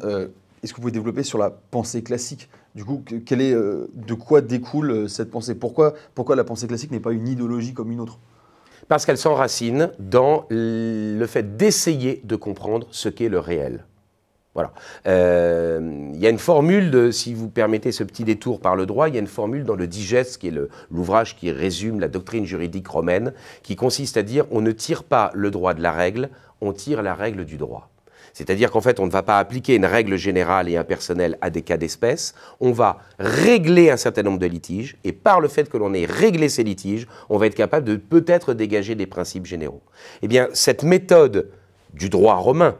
est-ce 0.63 0.73
que 0.73 0.77
vous 0.77 0.83
pouvez 0.83 0.93
développer 0.93 1.23
sur 1.23 1.39
la 1.39 1.51
pensée 1.51 2.03
classique? 2.03 2.49
Du 2.75 2.85
coup, 2.85 3.03
quelle 3.27 3.41
est, 3.41 3.53
de 3.53 4.15
quoi 4.15 4.41
découle 4.41 5.09
cette 5.09 5.31
pensée? 5.31 5.55
Pourquoi, 5.55 5.95
pourquoi 6.15 6.37
la 6.37 6.45
pensée 6.45 6.69
classique 6.69 6.93
n'est 6.93 7.01
pas 7.01 7.13
une 7.13 7.27
idéologie 7.27 7.75
comme 7.75 7.91
une 7.91 8.01
autre? 8.01 8.19
Parce 8.89 9.07
qu'elle 9.07 9.19
s'enracine 9.19 9.91
dans 9.99 10.47
le 10.51 11.27
fait 11.27 11.57
d'essayer 11.57 12.21
de 12.25 12.37
comprendre 12.37 12.87
ce 12.91 13.09
qu'est 13.09 13.29
le 13.29 13.39
réel. 13.39 13.85
Voilà. 14.55 14.73
Euh, 15.07 16.11
il 16.13 16.19
y 16.19 16.27
a 16.27 16.31
une 16.31 16.39
formule, 16.39 17.13
si 17.13 17.35
vous 17.35 17.49
permettez 17.49 17.93
ce 17.93 18.03
petit 18.03 18.25
détour 18.25 18.61
par 18.61 18.75
le 18.75 18.85
droit, 18.85 19.09
il 19.09 19.15
y 19.15 19.17
a 19.17 19.21
une 19.21 19.29
formule 19.29 19.65
dans 19.65 19.77
le 19.77 19.87
Digeste, 19.87 20.39
qui 20.39 20.49
est 20.49 20.55
l'ouvrage 20.91 21.37
qui 21.37 21.53
résume 21.53 22.01
la 22.01 22.09
doctrine 22.09 22.45
juridique 22.45 22.89
romaine, 22.89 23.33
qui 23.63 23.77
consiste 23.77 24.17
à 24.17 24.23
dire 24.23 24.47
on 24.51 24.61
ne 24.61 24.73
tire 24.73 25.05
pas 25.05 25.31
le 25.35 25.53
droit 25.53 25.75
de 25.75 25.83
la 25.83 25.93
règle, 25.93 26.31
on 26.61 26.73
tire 26.73 27.03
la 27.03 27.15
règle 27.15 27.45
du 27.45 27.59
droit. 27.59 27.90
C'est-à-dire 28.33 28.71
qu'en 28.71 28.81
fait, 28.81 29.01
on 29.01 29.07
ne 29.07 29.11
va 29.11 29.23
pas 29.23 29.39
appliquer 29.39 29.75
une 29.75 29.87
règle 29.87 30.17
générale 30.17 30.69
et 30.69 30.77
impersonnelle 30.77 31.39
à 31.41 31.51
des 31.51 31.63
cas 31.63 31.77
d'espèce, 31.77 32.35
on 32.61 32.73
va 32.73 32.99
régler 33.19 33.91
un 33.91 33.97
certain 33.97 34.23
nombre 34.23 34.39
de 34.39 34.47
litiges, 34.47 34.97
et 35.05 35.13
par 35.13 35.41
le 35.41 35.49
fait 35.49 35.69
que 35.69 35.77
l'on 35.77 35.95
ait 35.95 36.07
réglé 36.07 36.49
ces 36.49 36.65
litiges, 36.65 37.07
on 37.29 37.39
va 37.39 37.47
être 37.47 37.55
capable 37.55 37.87
de 37.87 37.97
peut-être 37.97 38.55
dégager 38.55 38.95
des 38.95 39.07
principes 39.07 39.47
généraux. 39.47 39.83
Eh 40.23 40.29
bien, 40.29 40.49
cette 40.53 40.83
méthode 40.83 41.51
du 41.95 42.09
droit 42.09 42.37
romain, 42.37 42.77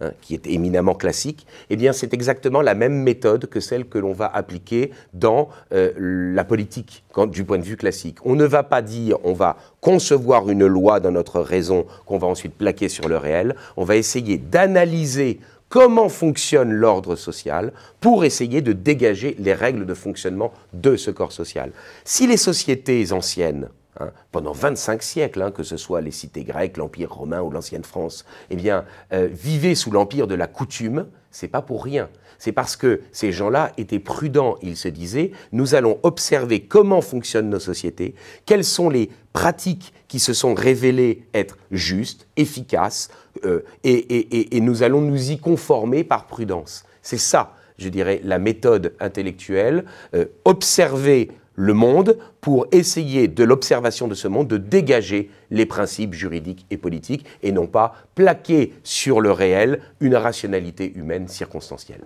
Hein, 0.00 0.12
qui 0.20 0.34
est 0.34 0.46
éminemment 0.46 0.94
classique, 0.94 1.46
eh 1.70 1.76
bien 1.76 1.92
c'est 1.92 2.12
exactement 2.14 2.60
la 2.60 2.74
même 2.74 2.94
méthode 3.02 3.46
que 3.46 3.60
celle 3.60 3.84
que 3.84 3.98
l'on 3.98 4.14
va 4.14 4.26
appliquer 4.26 4.90
dans 5.12 5.48
euh, 5.72 5.92
la 6.34 6.44
politique 6.44 7.04
du 7.28 7.44
point 7.44 7.58
de 7.58 7.62
vue 7.62 7.76
classique. 7.76 8.16
On 8.24 8.34
ne 8.34 8.44
va 8.44 8.62
pas 8.62 8.82
dire 8.82 9.18
on 9.22 9.34
va 9.34 9.58
concevoir 9.80 10.48
une 10.48 10.66
loi 10.66 10.98
dans 10.98 11.12
notre 11.12 11.40
raison 11.40 11.86
qu'on 12.06 12.18
va 12.18 12.26
ensuite 12.26 12.54
plaquer 12.54 12.88
sur 12.88 13.06
le 13.06 13.16
réel, 13.16 13.54
on 13.76 13.84
va 13.84 13.96
essayer 13.96 14.38
d'analyser 14.38 15.38
comment 15.68 16.08
fonctionne 16.08 16.72
l'ordre 16.72 17.14
social 17.14 17.72
pour 18.00 18.24
essayer 18.24 18.60
de 18.60 18.72
dégager 18.72 19.36
les 19.38 19.54
règles 19.54 19.86
de 19.86 19.94
fonctionnement 19.94 20.52
de 20.72 20.96
ce 20.96 21.10
corps 21.10 21.32
social. 21.32 21.70
Si 22.04 22.26
les 22.26 22.38
sociétés 22.38 23.12
anciennes 23.12 23.68
Hein, 24.00 24.10
pendant 24.30 24.52
25 24.52 25.02
siècles, 25.02 25.42
hein, 25.42 25.50
que 25.50 25.62
ce 25.62 25.76
soit 25.76 26.00
les 26.00 26.12
cités 26.12 26.44
grecques, 26.44 26.78
l'Empire 26.78 27.12
romain 27.12 27.42
ou 27.42 27.50
l'ancienne 27.50 27.84
France, 27.84 28.24
eh 28.48 28.56
bien, 28.56 28.86
euh, 29.12 29.28
sous 29.74 29.90
l'empire 29.90 30.26
de 30.26 30.34
la 30.34 30.46
coutume, 30.46 31.08
c'est 31.30 31.48
pas 31.48 31.60
pour 31.60 31.84
rien. 31.84 32.08
C'est 32.38 32.52
parce 32.52 32.74
que 32.74 33.02
ces 33.12 33.32
gens-là 33.32 33.70
étaient 33.76 33.98
prudents. 33.98 34.56
Ils 34.62 34.78
se 34.78 34.88
disaient, 34.88 35.32
nous 35.52 35.74
allons 35.74 35.98
observer 36.04 36.60
comment 36.60 37.02
fonctionnent 37.02 37.50
nos 37.50 37.60
sociétés, 37.60 38.14
quelles 38.46 38.64
sont 38.64 38.88
les 38.88 39.10
pratiques 39.34 39.92
qui 40.08 40.18
se 40.18 40.32
sont 40.32 40.54
révélées 40.54 41.26
être 41.34 41.58
justes, 41.70 42.26
efficaces, 42.36 43.10
euh, 43.44 43.60
et, 43.84 44.60
nous 44.60 44.82
allons 44.82 45.02
nous 45.02 45.30
y 45.30 45.38
conformer 45.38 46.02
par 46.02 46.26
prudence. 46.26 46.84
C'est 47.02 47.18
ça, 47.18 47.56
je 47.78 47.90
dirais, 47.90 48.22
la 48.24 48.38
méthode 48.38 48.94
intellectuelle. 49.00 49.84
Euh, 50.14 50.24
observer 50.44 51.30
le 51.54 51.74
monde 51.74 52.18
pour 52.40 52.66
essayer 52.72 53.28
de 53.28 53.44
l'observation 53.44 54.08
de 54.08 54.14
ce 54.14 54.28
monde 54.28 54.48
de 54.48 54.56
dégager 54.56 55.30
les 55.50 55.66
principes 55.66 56.14
juridiques 56.14 56.66
et 56.70 56.76
politiques 56.76 57.26
et 57.42 57.52
non 57.52 57.66
pas 57.66 57.94
plaquer 58.14 58.74
sur 58.82 59.20
le 59.20 59.30
réel 59.30 59.80
une 60.00 60.16
rationalité 60.16 60.92
humaine 60.94 61.28
circonstancielle. 61.28 62.04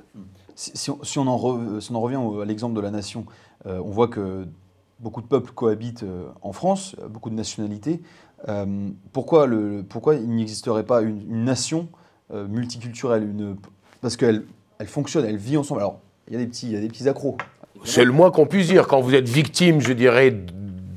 Si, 0.54 0.90
on, 0.90 1.26
en 1.26 1.36
revient 1.36 2.42
à 2.42 2.44
l'exemple 2.44 2.74
de 2.74 2.80
la 2.80 2.90
nation, 2.90 3.26
euh, 3.66 3.78
on 3.84 3.90
voit 3.90 4.08
que 4.08 4.46
beaucoup 5.00 5.20
de 5.20 5.26
peuples 5.26 5.52
cohabitent 5.52 6.04
euh, 6.04 6.28
en 6.40 6.52
France, 6.52 6.96
beaucoup 7.10 7.28
de 7.28 7.34
nationalités. 7.34 8.00
Euh, 8.48 8.88
pourquoi, 9.12 9.46
il 9.46 10.34
n'existerait 10.34 10.86
pas 10.86 11.02
une, 11.02 11.44
nation 11.44 11.88
multiculturelle 12.30 13.28
Parce 14.00 14.16
qu'elle 14.16 14.44
elle 14.78 14.86
fonctionne, 14.86 15.24
elle 15.24 15.36
vit 15.36 15.56
ensemble. 15.56 15.80
Alors, 15.80 16.00
il 16.28 16.34
y 16.34 16.36
a 16.36 16.40
des 16.40 16.46
petits, 16.46 16.66
il 16.66 16.72
y 16.72 16.76
a 16.76 16.80
des 16.80 16.88
petits 16.88 17.08
accros. 17.08 17.36
C'est 17.86 18.04
le 18.04 18.12
moins 18.12 18.30
qu'on 18.30 18.46
puisse 18.46 18.66
dire. 18.66 18.88
Quand 18.88 19.00
vous 19.00 19.14
êtes 19.14 19.28
victime, 19.28 19.80
je 19.80 19.92
dirais, 19.92 20.34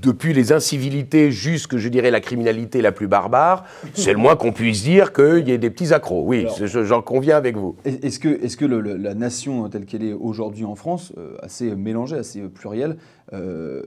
depuis 0.02 0.34
les 0.34 0.52
incivilités 0.52 1.32
jusque, 1.32 1.78
je 1.78 1.88
dirais, 1.88 2.10
la 2.10 2.20
criminalité 2.20 2.82
la 2.82 2.92
plus 2.92 3.08
barbare, 3.08 3.66
c'est 3.94 4.12
le 4.12 4.18
moins 4.18 4.36
qu'on 4.36 4.52
puisse 4.52 4.84
dire 4.84 5.14
qu'il 5.14 5.48
y 5.48 5.52
ait 5.52 5.58
des 5.58 5.70
petits 5.70 5.94
accros. 5.94 6.24
Oui, 6.26 6.48
j'en 6.60 7.02
conviens 7.02 7.38
avec 7.38 7.56
vous. 7.56 7.76
Est-ce 7.86 8.20
que, 8.20 8.30
est 8.30 8.56
que 8.56 8.66
la 8.66 9.14
nation 9.14 9.70
telle 9.70 9.86
qu'elle 9.86 10.04
est 10.04 10.14
aujourd'hui 10.14 10.66
en 10.66 10.76
France, 10.76 11.14
euh, 11.18 11.38
assez 11.42 11.76
mélangée, 11.76 12.18
assez 12.18 12.42
plurielle, 12.42 12.98
euh, 13.34 13.84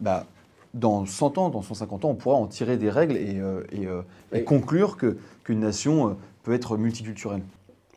bah, 0.00 0.24
dans 0.72 1.04
100 1.04 1.38
ans, 1.38 1.50
dans 1.50 1.62
150 1.62 2.04
ans, 2.04 2.10
on 2.10 2.14
pourra 2.14 2.36
en 2.36 2.46
tirer 2.46 2.76
des 2.76 2.90
règles 2.90 3.16
et, 3.16 3.38
euh, 3.38 4.42
conclure 4.44 4.96
qu'une 4.96 5.60
nation 5.60 6.16
peut 6.42 6.54
être 6.54 6.76
multiculturelle? 6.78 7.42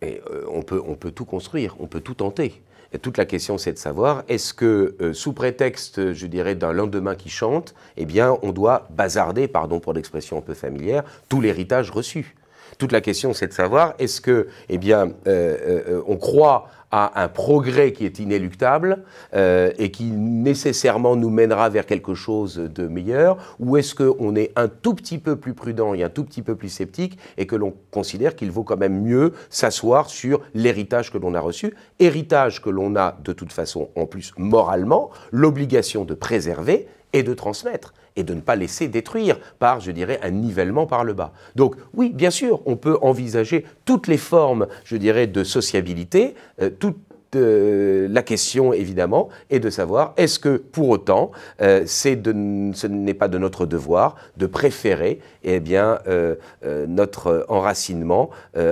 Et, 0.02 0.22
on, 0.52 0.62
peut, 0.64 0.82
on 0.86 0.96
peut 0.96 1.12
tout 1.12 1.26
construire, 1.26 1.76
on 1.80 1.88
peut 1.88 2.00
tout 2.02 2.14
tenter. 2.14 2.62
Toute 2.98 3.18
la 3.18 3.26
question, 3.26 3.60
c'est 3.60 3.74
de 3.74 3.78
savoir, 3.78 4.24
est-ce 4.30 4.52
que, 4.52 4.96
euh, 5.00 5.14
sous 5.14 5.34
prétexte, 5.34 6.12
je 6.14 6.26
dirais, 6.26 6.56
d'un 6.56 6.74
lendemain 6.74 7.14
qui 7.14 7.30
chante, 7.30 7.76
eh 7.98 8.06
bien, 8.06 8.38
on 8.42 8.52
doit 8.52 8.88
bazarder, 8.90 9.48
pardon 9.48 9.80
pour 9.80 9.94
l'expression 9.94 10.40
un 10.40 10.42
peu 10.42 10.56
familière, 10.56 11.04
tout 11.30 11.40
l'héritage 11.40 11.92
reçu 11.92 12.36
toute 12.78 12.92
la 12.92 13.02
question, 13.02 13.34
c'est 13.34 13.48
de 13.48 13.54
savoir 13.54 13.94
est-ce 14.00 14.22
que, 14.22 14.48
eh 14.70 14.78
bien, 14.78 15.12
euh, 15.28 15.58
euh, 15.88 16.02
on 16.08 16.18
croit 16.18 16.68
à 16.92 17.22
un 17.22 17.28
progrès 17.28 17.94
qui 17.94 18.06
est 18.06 18.20
inéluctable 18.20 19.04
euh, 19.36 19.72
et 19.78 19.92
qui 19.92 20.06
nécessairement 20.06 21.16
nous 21.16 21.30
mènera 21.30 21.70
vers 21.70 21.86
quelque 21.86 22.16
chose 22.16 22.56
de 22.56 22.88
meilleur, 22.88 23.56
ou 23.60 23.78
est-ce 23.78 23.94
qu'on 23.94 24.36
est 24.36 24.52
un 24.56 24.68
tout 24.68 24.96
petit 24.96 25.20
peu 25.20 25.36
plus 25.36 25.54
prudent 25.54 25.94
et 25.94 26.04
un 26.04 26.10
tout 26.10 26.24
petit 26.24 26.42
peu 26.42 26.56
plus 26.56 26.70
sceptique 26.70 27.20
et 27.38 27.46
que 27.46 27.56
l'on 27.56 27.74
considère 27.92 28.36
qu'il 28.36 28.52
vaut 28.52 28.64
quand 28.64 28.78
même 28.78 29.04
mieux 29.04 29.34
s'asseoir 29.50 30.10
sur 30.10 30.42
l'héritage 30.54 31.12
que 31.12 31.18
l'on 31.18 31.36
a 31.36 31.40
reçu, 31.40 31.76
héritage 32.00 32.62
que 32.62 32.70
l'on 32.70 32.96
a 32.96 33.18
de 33.24 33.34
toute 33.34 33.54
façon 33.54 33.90
en 33.96 34.06
plus 34.06 34.34
moralement 34.38 35.12
l'obligation 35.32 36.06
de 36.06 36.14
préserver 36.14 36.88
et 37.14 37.24
de 37.24 37.34
transmettre 37.34 37.94
et 38.20 38.24
de 38.24 38.34
ne 38.34 38.42
pas 38.42 38.56
laisser 38.56 38.88
détruire 38.88 39.40
par, 39.58 39.80
je 39.80 39.92
dirais, 39.92 40.20
un 40.22 40.32
nivellement 40.32 40.86
par 40.86 41.04
le 41.04 41.14
bas. 41.14 41.32
Donc 41.56 41.76
oui, 41.94 42.12
bien 42.14 42.30
sûr, 42.30 42.62
on 42.66 42.76
peut 42.76 42.98
envisager 43.02 43.66
toutes 43.86 44.08
les 44.08 44.18
formes, 44.18 44.68
je 44.84 44.98
dirais, 44.98 45.26
de 45.26 45.44
sociabilité, 45.44 46.36
euh, 46.62 46.70
toute 46.70 46.98
euh, 47.36 48.08
la 48.10 48.24
question, 48.24 48.74
évidemment, 48.74 49.30
est 49.52 49.60
de 49.60 49.70
savoir 49.70 50.14
est-ce 50.18 50.40
que, 50.40 50.58
pour 50.58 50.90
autant, 50.90 51.32
euh, 51.62 51.82
de, 51.82 52.72
ce 52.74 52.88
n'est 52.88 53.14
pas 53.14 53.28
de 53.28 53.38
notre 53.38 53.66
devoir 53.66 54.16
de 54.36 54.48
préférer 54.48 55.20
eh 55.44 55.60
bien, 55.60 56.00
notre 56.88 57.46
enracinement 57.48 58.32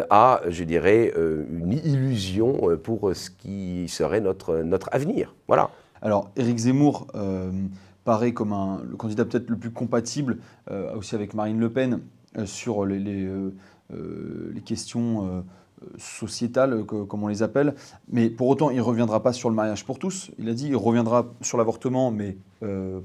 à, 0.10 0.42
je 0.50 0.64
dirais, 0.64 1.14
une 1.16 1.80
illusion 1.86 2.78
pour 2.84 3.12
ce 3.14 3.30
qui 3.30 3.88
serait 3.88 4.22
notre, 4.22 4.58
notre 4.58 4.90
avenir. 4.92 5.34
Voilà. 5.48 5.70
Alors, 6.02 6.30
Éric 6.36 6.58
Zemmour 6.58 7.08
paraît 8.08 8.32
comme 8.32 8.54
un, 8.54 8.82
le 8.90 8.96
candidat 8.96 9.26
peut-être 9.26 9.50
le 9.50 9.58
plus 9.58 9.72
compatible 9.72 10.38
euh, 10.72 10.96
aussi 10.96 11.14
avec 11.14 11.34
Marine 11.34 11.60
Le 11.60 11.70
Pen 11.70 12.00
euh, 12.38 12.46
sur 12.46 12.86
les, 12.86 13.00
les, 13.00 13.26
euh, 13.26 13.52
les 14.54 14.62
questions 14.62 15.44
sociétales, 15.98 16.84
comme 16.86 17.24
on 17.24 17.28
les 17.28 17.44
appelle. 17.44 17.76
Mais 18.12 18.30
pour 18.30 18.48
autant, 18.48 18.70
il 18.70 18.78
ne 18.78 18.82
reviendra 18.82 19.22
pas 19.22 19.34
sur 19.34 19.50
le 19.50 19.56
mariage 19.56 19.86
pour 19.86 20.00
tous. 20.00 20.32
Il 20.40 20.50
a 20.50 20.54
dit 20.54 20.68
il 20.68 20.76
reviendra 20.76 21.26
sur 21.42 21.58
l'avortement, 21.58 22.12
mais 22.12 22.38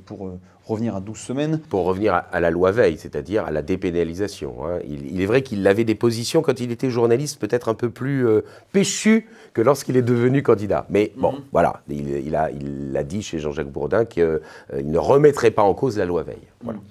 pour 0.06 0.32
revenir 0.66 0.96
à 0.96 1.00
12 1.00 1.16
semaines. 1.16 1.58
Pour 1.68 1.84
revenir 1.84 2.14
à, 2.14 2.40
la 2.40 2.50
loi 2.50 2.70
Veil, 2.70 2.96
c'est-à-dire 2.98 3.44
à 3.44 3.50
la 3.50 3.62
dépénalisation. 3.62 4.66
Hein. 4.66 4.78
Il, 4.86 5.20
est 5.20 5.26
vrai 5.26 5.42
qu'il 5.42 5.66
avait 5.66 5.84
des 5.84 5.94
positions 5.94 6.42
quand 6.42 6.60
il 6.60 6.70
était 6.70 6.90
journaliste 6.90 7.40
peut-être 7.40 7.68
un 7.68 7.74
peu 7.74 7.90
plus 7.90 8.26
euh, 8.26 8.42
péchues 8.72 9.26
que 9.54 9.60
lorsqu'il 9.60 9.96
est 9.96 10.02
devenu 10.02 10.42
candidat. 10.42 10.86
Mais 10.88 11.12
bon, 11.16 11.32
mhm. 11.32 11.40
voilà, 11.52 11.82
il, 11.88 12.36
a, 12.36 12.50
il 12.50 12.96
a 12.96 13.02
dit 13.02 13.22
chez 13.22 13.38
Jean-Jacques 13.38 13.70
Bourdin 13.70 14.04
qu'il 14.04 14.22
euh, 14.22 14.38
ne 14.72 14.98
remettrait 14.98 15.50
pas 15.50 15.62
en 15.62 15.74
cause 15.74 15.98
la 15.98 16.04
loi 16.04 16.22
Veil. 16.22 16.38
Voilà. 16.62 16.78
Mhm. 16.78 16.84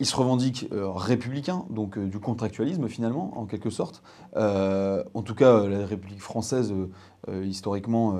Il 0.00 0.06
se 0.06 0.16
revendique 0.16 0.68
euh, 0.72 0.90
républicain, 0.90 1.64
donc 1.70 1.98
du 1.98 2.18
contractualisme 2.18 2.88
finalement, 2.88 3.38
en 3.38 3.46
quelque 3.46 3.70
sorte. 3.70 4.02
en 4.34 5.22
tout 5.22 5.34
cas, 5.34 5.66
la 5.66 5.86
République 5.86 6.20
française, 6.20 6.74
historiquement, 7.42 8.18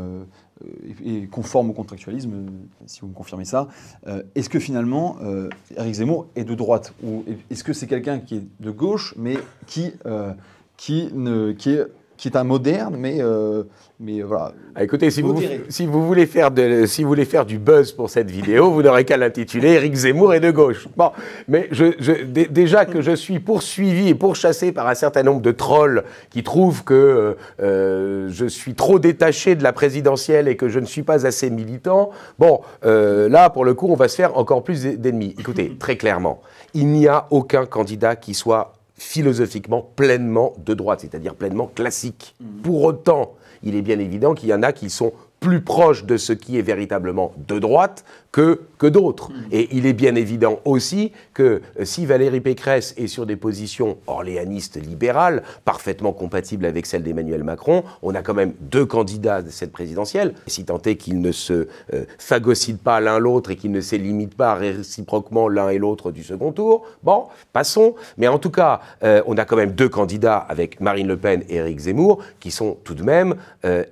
et 1.05 1.27
conforme 1.27 1.71
au 1.71 1.73
contractualisme, 1.73 2.47
si 2.87 3.01
vous 3.01 3.09
me 3.09 3.15
confirmez 3.15 3.45
ça. 3.45 3.69
Euh, 4.07 4.23
est-ce 4.35 4.49
que 4.49 4.59
finalement, 4.59 5.17
euh, 5.23 5.49
Eric 5.77 5.95
Zemmour 5.95 6.27
est 6.37 6.45
de 6.45 6.55
droite 6.55 6.95
Ou 7.03 7.25
est-ce 7.51 7.65
que 7.65 7.73
c'est 7.73 7.87
quelqu'un 7.87 8.19
qui 8.19 8.37
est 8.37 8.47
de 8.61 8.71
gauche, 8.71 9.15
mais 9.17 9.37
qui, 9.67 9.93
euh, 10.07 10.33
qui, 10.77 11.11
ne, 11.13 11.53
qui 11.53 11.71
est 11.71 11.87
qui 12.17 12.29
est 12.29 12.37
un 12.37 12.45
moderne, 12.45 12.97
mais, 12.99 13.17
euh, 13.21 13.65
mais 13.99 14.23
voilà. 14.23 14.53
Ah, 14.75 14.85
écoutez, 14.85 15.11
si 15.11 15.23
vous, 15.23 15.41
si 15.69 15.87
vous, 15.87 16.07
voulez 16.07 16.27
faire 16.27 16.51
de, 16.51 16.87
si 16.87 17.03
vous 17.03 17.09
voulez 17.09 17.25
faire 17.25 17.45
du 17.45 17.59
buzz 17.59 17.93
pour 17.93 18.11
cette 18.11 18.31
vidéo, 18.31 18.71
vous 18.71 18.83
n'aurez 18.83 19.05
qu'à 19.05 19.17
l'intituler 19.17 19.73
Éric 19.73 19.95
Zemmour 19.95 20.35
est 20.35 20.41
de 20.41 20.51
gauche. 20.51 20.89
Bon, 20.97 21.11
mais 21.49 21.69
je, 21.71 22.23
déjà 22.25 22.85
que 22.87 23.03
je 23.03 23.13
suis 23.13 23.41
poursuivi 23.41 24.09
et 24.09 24.15
pourchassé 24.15 24.73
par 24.73 24.89
un 24.89 24.95
certain 24.95 25.23
nombre 25.23 25.43
de 25.43 25.51
trolls 25.51 26.05
qui 26.31 26.43
trouvent 26.43 26.85
que 26.85 27.37
euh, 27.61 28.29
je 28.31 28.47
suis 28.47 28.75
trop 28.75 28.99
détaché 28.99 29.55
de 29.55 29.63
la 29.63 29.73
présidentielle 29.73 30.49
et 30.49 30.57
que 30.57 30.69
je 30.69 30.79
ne 30.79 30.87
suis 30.87 31.03
pas 31.03 31.27
assez 31.27 31.51
militant, 31.51 32.11
bon, 32.39 32.61
euh, 32.85 33.29
là, 33.29 33.51
pour 33.51 33.65
le 33.65 33.75
coup, 33.75 33.89
on 33.89 33.97
va 33.97 34.09
se 34.09 34.17
faire 34.17 34.37
encore 34.37 34.63
plus 34.63 34.85
d'ennemis. 34.85 35.35
Écoutez, 35.39 35.77
très 35.79 35.97
clairement, 35.97 36.41
il 36.75 36.87
n'y 36.89 37.09
a 37.09 37.27
aucun 37.31 37.67
candidat 37.67 38.17
qui 38.17 38.35
soit 38.35 38.73
philosophiquement 39.05 39.83
pleinement 39.95 40.55
de 40.65 40.75
droite, 40.75 41.01
c'est-à-dire 41.01 41.35
pleinement 41.35 41.67
classique. 41.67 42.35
Mhm. 42.41 42.63
Pour 42.63 42.83
autant, 42.83 43.35
il 43.63 43.77
est 43.77 43.83
bien 43.83 43.99
évident 43.99 44.35
qu'il 44.35 44.49
y 44.49 44.55
en 44.55 44.63
a 44.63 44.73
qui 44.73 44.91
sont 44.91 45.13
plus 45.45 45.61
proches 45.61 46.07
de 46.07 46.17
ce 46.17 46.33
qui 46.33 46.59
est 46.59 46.63
véritablement 46.63 47.35
de 47.37 47.59
droite 47.59 48.07
que, 48.33 48.63
que 48.79 48.87
d'autres. 48.87 49.31
Mm. 49.31 49.35
Et 49.53 49.69
il 49.77 49.85
est 49.85 49.93
bien 49.93 50.15
évident 50.15 50.59
aussi 50.65 51.13
que 51.35 51.61
euh, 51.79 51.85
si 51.85 52.07
Valérie 52.07 52.41
Pécresse 52.41 52.95
est 52.97 53.09
sur 53.09 53.27
des 53.27 53.37
positions 53.37 53.99
orléanistes 54.07 54.83
libérales, 54.83 55.43
parfaitement 55.67 56.15
compatibles 56.15 56.65
avec 56.65 56.87
celles 56.87 57.03
d'Emmanuel 57.03 57.45
Macron, 57.45 57.85
on 58.03 58.15
a 58.15 58.23
quand 58.23 58.33
même 58.33 58.55
deux 58.59 58.87
candidats 58.87 59.43
de 59.43 59.51
cette 59.51 59.71
présidentielle, 59.71 60.33
si 60.47 60.65
tant 60.65 60.81
est 60.87 60.97
qu'ils 60.97 61.21
ne 61.21 61.31
se 61.31 61.69
euh, 61.93 62.07
phagocytent 62.17 62.83
pas 62.83 63.01
l'un 63.01 63.19
l'autre 63.19 63.51
et 63.51 63.57
qu'ils 63.57 63.71
ne 63.71 63.83
s'élimitent 63.83 64.37
pas 64.37 64.55
réciproquement 64.55 65.47
l'un 65.47 65.69
et 65.69 65.77
l'autre 65.77 66.11
du 66.11 66.25
second 66.25 66.53
tour. 66.53 66.87
Bon, 67.03 67.27
passons. 67.53 67.97
Mais 68.17 68.29
en 68.29 68.39
tout 68.39 68.51
cas, 68.51 68.81
euh, 69.03 69.23
on 69.27 69.37
a 69.37 69.45
quand 69.45 69.57
même 69.57 69.73
deux 69.73 69.91
candidats 69.91 70.39
avec 70.39 70.81
Marine 70.81 71.07
Le 71.07 71.19
Pen 71.19 71.45
et 71.51 71.57
Éric 71.57 71.81
Zemmour 71.81 72.21
qui 72.41 72.51
sont 72.51 72.79
tout 72.83 72.95
de 72.95 73.03
même 73.03 73.35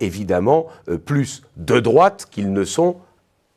évidemment 0.00 0.66
plus 1.04 1.41
de 1.56 1.80
droite 1.80 2.28
qu'ils 2.30 2.52
ne 2.52 2.64
sont 2.64 2.96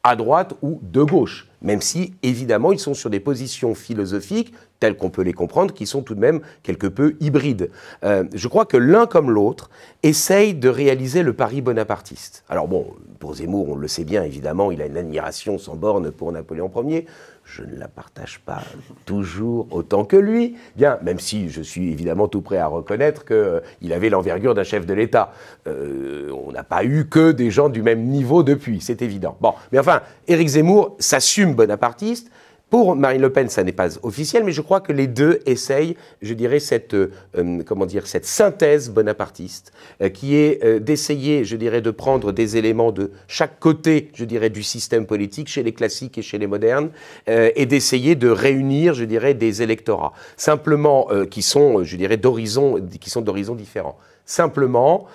à 0.06 0.16
droite 0.16 0.54
ou 0.62 0.80
de 0.84 1.02
gauche, 1.02 1.48
même 1.64 1.82
si 1.82 2.14
évidemment 2.22 2.72
ils 2.72 2.80
sont 2.80 2.94
sur 2.94 3.10
des 3.10 3.20
positions 3.20 3.74
philosophiques 3.74 4.54
telles 4.80 4.98
qu'on 4.98 5.10
peut 5.10 5.24
les 5.24 5.34
comprendre, 5.34 5.74
qui 5.74 5.88
sont 5.88 6.04
tout 6.04 6.14
de 6.14 6.20
même 6.20 6.42
quelque 6.62 6.86
peu 6.86 7.16
hybrides. 7.22 7.72
Euh, 8.04 8.24
je 8.34 8.48
crois 8.48 8.66
que 8.66 8.78
l'un 8.78 9.08
comme 9.08 9.32
l'autre 9.32 9.72
essaye 10.04 10.54
de 10.54 10.70
réaliser 10.70 11.24
le 11.24 11.34
pari 11.34 11.62
bonapartiste. 11.62 12.44
Alors 12.50 12.68
bon, 12.68 12.94
pour 13.20 13.34
Zemmour, 13.34 13.70
on 13.70 13.76
le 13.76 13.88
sait 13.88 14.04
bien 14.04 14.24
évidemment, 14.24 14.72
il 14.72 14.80
a 14.84 14.86
une 14.86 14.98
admiration 14.98 15.58
sans 15.58 15.76
borne 15.76 16.12
pour 16.12 16.32
Napoléon 16.32 16.72
Ier 16.88 17.08
je 17.46 17.62
ne 17.62 17.78
la 17.78 17.88
partage 17.88 18.40
pas 18.40 18.62
toujours 19.06 19.68
autant 19.72 20.04
que 20.04 20.18
lui, 20.18 20.56
bien, 20.76 20.98
même 21.04 21.20
si 21.20 21.50
je 21.50 21.62
suis 21.62 21.92
évidemment 21.92 22.28
tout 22.28 22.42
prêt 22.42 22.58
à 22.58 22.68
reconnaître 22.68 23.24
qu'il 23.24 23.36
euh, 23.36 23.62
avait 23.92 24.10
l'envergure 24.10 24.56
d'un 24.56 24.64
chef 24.64 24.86
de 24.86 24.94
l'État. 24.94 25.32
Euh, 25.68 26.32
on 26.32 26.52
n'a 26.52 26.64
pas 26.64 26.84
eu 26.84 27.08
que 27.08 27.32
des 27.32 27.52
gens 27.52 27.70
du 27.70 27.84
même 27.84 28.04
niveau 28.06 28.42
depuis, 28.44 28.82
c'est 28.82 29.02
évident. 29.02 29.38
Bon, 29.40 29.54
mais 29.72 29.80
enfin, 29.80 30.02
Éric 30.28 30.50
Zemmour 30.50 30.96
s'assume 31.00 31.54
bonapartiste, 31.54 32.32
pour 32.76 32.98
Marine 32.98 33.22
Le 33.22 33.30
Pen, 33.30 33.48
ça 33.48 33.64
n'est 33.64 33.72
pas 33.72 33.98
officiel, 34.04 34.44
mais 34.44 34.52
je 34.52 34.60
crois 34.60 34.82
que 34.82 34.92
les 34.92 35.08
deux 35.08 35.40
essayent, 35.46 35.96
je 36.22 36.34
dirais, 36.34 36.60
cette, 36.60 36.94
euh, 36.94 37.10
euh, 37.38 37.64
comment 37.66 37.86
dire, 37.86 38.06
cette 38.06 38.26
synthèse 38.26 38.90
bonapartiste, 38.90 39.72
euh, 40.02 40.10
qui 40.10 40.36
est 40.36 40.82
d'essayer, 40.82 41.46
je 41.46 41.56
dirais, 41.56 41.80
de 41.80 41.90
prendre 41.90 42.34
des 42.34 42.58
éléments 42.58 42.92
de 42.92 43.12
chaque 43.30 43.62
côté, 43.62 44.10
je 44.14 44.26
dirais, 44.26 44.50
du 44.50 44.62
système 44.62 45.06
politique, 45.06 45.48
chez 45.48 45.64
les 45.64 45.72
classiques 45.72 46.18
et 46.18 46.22
chez 46.22 46.38
les 46.38 46.48
modernes, 46.48 46.90
et 47.28 47.66
d'essayer 47.66 48.16
de 48.16 48.28
réunir, 48.28 48.94
je 48.94 49.06
dirais, 49.06 49.34
des 49.34 49.62
électorats, 49.62 50.12
simplement 50.36 51.08
qui 51.32 51.44
sont, 51.44 51.86
je 51.86 51.96
dirais, 51.96 52.18
d'horizons, 52.18 52.86
qui 53.00 53.10
sont 53.10 53.22
d'horizons 53.22 53.56
différents. 53.56 53.98
Simplement, 54.26 55.06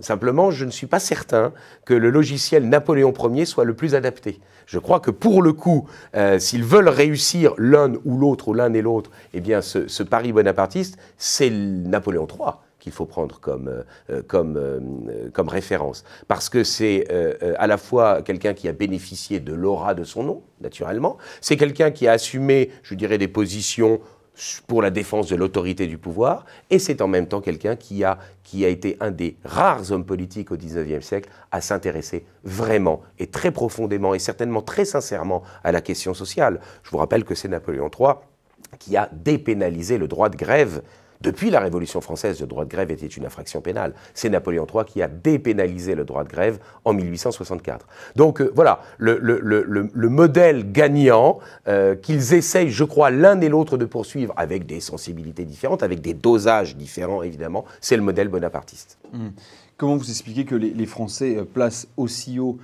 simplement, 0.00 0.50
je 0.50 0.64
ne 0.64 0.70
suis 0.70 0.86
pas 0.86 1.00
certain 1.00 1.52
que 1.84 1.94
le 1.94 2.10
logiciel 2.10 2.68
Napoléon 2.68 3.12
Ier 3.12 3.44
soit 3.44 3.64
le 3.64 3.74
plus 3.74 3.94
adapté. 3.94 4.40
Je 4.66 4.78
crois 4.78 5.00
que 5.00 5.10
pour 5.10 5.42
le 5.42 5.52
coup, 5.52 5.86
euh, 6.16 6.38
s'ils 6.38 6.64
veulent 6.64 6.88
réussir 6.88 7.54
l'un 7.58 7.92
ou 8.04 8.16
l'autre, 8.16 8.48
ou 8.48 8.54
l'un 8.54 8.72
et 8.72 8.82
l'autre, 8.82 9.10
eh 9.34 9.40
bien, 9.40 9.60
ce, 9.60 10.02
pari 10.02 10.32
bonapartiste, 10.32 10.96
c'est 11.18 11.50
Napoléon 11.50 12.26
III 12.26 12.52
qu'il 12.78 12.92
faut 12.92 13.06
prendre 13.06 13.38
comme, 13.38 13.84
euh, 14.10 14.22
comme, 14.26 14.56
euh, 14.56 14.80
comme 15.32 15.48
référence. 15.48 16.04
Parce 16.26 16.48
que 16.48 16.64
c'est 16.64 17.06
à 17.58 17.66
la 17.66 17.76
fois 17.76 18.22
quelqu'un 18.22 18.54
qui 18.54 18.66
a 18.66 18.72
bénéficié 18.72 19.40
de 19.40 19.52
l'aura 19.52 19.94
de 19.94 20.04
son 20.04 20.24
nom, 20.24 20.42
naturellement, 20.60 21.16
c'est 21.40 21.56
quelqu'un 21.56 21.90
qui 21.90 22.08
a 22.08 22.12
assumé, 22.12 22.70
je 22.82 22.94
dirais, 22.94 23.18
des 23.18 23.28
positions 23.28 24.00
pour 24.66 24.82
la 24.82 24.90
défense 24.90 25.28
de 25.28 25.36
l'autorité 25.36 25.86
du 25.86 25.98
pouvoir, 25.98 26.46
et 26.70 26.78
c'est 26.78 27.02
en 27.02 27.08
même 27.08 27.26
temps 27.26 27.40
quelqu'un 27.40 27.76
qui 27.76 28.02
a, 28.02 28.18
qui 28.42 28.64
a 28.64 28.68
été 28.68 28.96
un 29.00 29.10
des 29.10 29.36
rares 29.44 29.92
hommes 29.92 30.04
politiques 30.04 30.50
au 30.50 30.56
XIXe 30.56 31.04
siècle 31.04 31.28
à 31.50 31.60
s'intéresser 31.60 32.24
vraiment 32.44 33.02
et 33.18 33.26
très 33.26 33.50
profondément 33.50 34.14
et 34.14 34.18
certainement 34.18 34.62
très 34.62 34.84
sincèrement 34.84 35.42
à 35.64 35.72
la 35.72 35.80
question 35.80 36.14
sociale. 36.14 36.60
Je 36.82 36.90
vous 36.90 36.98
rappelle 36.98 37.24
que 37.24 37.34
c'est 37.34 37.48
Napoléon 37.48 37.90
III 37.96 38.14
qui 38.78 38.96
a 38.96 39.10
dépénalisé 39.12 39.98
le 39.98 40.08
droit 40.08 40.30
de 40.30 40.36
grève 40.36 40.82
depuis 41.22 41.50
la 41.50 41.60
Révolution 41.60 42.00
française, 42.00 42.40
le 42.40 42.46
droit 42.46 42.64
de 42.64 42.70
grève 42.70 42.90
était 42.90 43.06
une 43.06 43.24
infraction 43.24 43.60
pénale. 43.60 43.94
C'est 44.12 44.28
Napoléon 44.28 44.66
III 44.72 44.84
qui 44.84 45.02
a 45.02 45.08
dépénalisé 45.08 45.94
le 45.94 46.04
droit 46.04 46.24
de 46.24 46.28
grève 46.28 46.58
en 46.84 46.92
1864. 46.92 47.86
Donc 48.16 48.40
euh, 48.40 48.50
voilà, 48.54 48.80
le, 48.98 50.08
modèle 50.08 50.72
gagnant 50.72 51.38
euh, 51.68 51.94
qu'ils 51.94 52.34
essayent, 52.34 52.70
je 52.70 52.84
crois, 52.84 53.10
l'un 53.10 53.40
et 53.40 53.48
l'autre 53.48 53.78
de 53.78 53.84
poursuivre 53.84 54.34
avec 54.36 54.66
des 54.66 54.80
sensibilités 54.80 55.44
différentes, 55.44 55.82
avec 55.82 56.00
des 56.00 56.14
dosages 56.14 56.76
différents 56.76 57.22
évidemment, 57.22 57.64
c'est 57.80 57.96
le 57.96 58.02
modèle 58.02 58.28
bonapartiste. 58.28 58.98
Hum. 59.14 59.32
Comment 59.76 59.96
vous 59.96 60.10
expliquez 60.10 60.44
que 60.44 60.54
les, 60.54 60.86
Français 60.86 61.36
euh, 61.36 61.44
placent 61.44 61.86
aussi 61.96 62.38
haut 62.38 62.58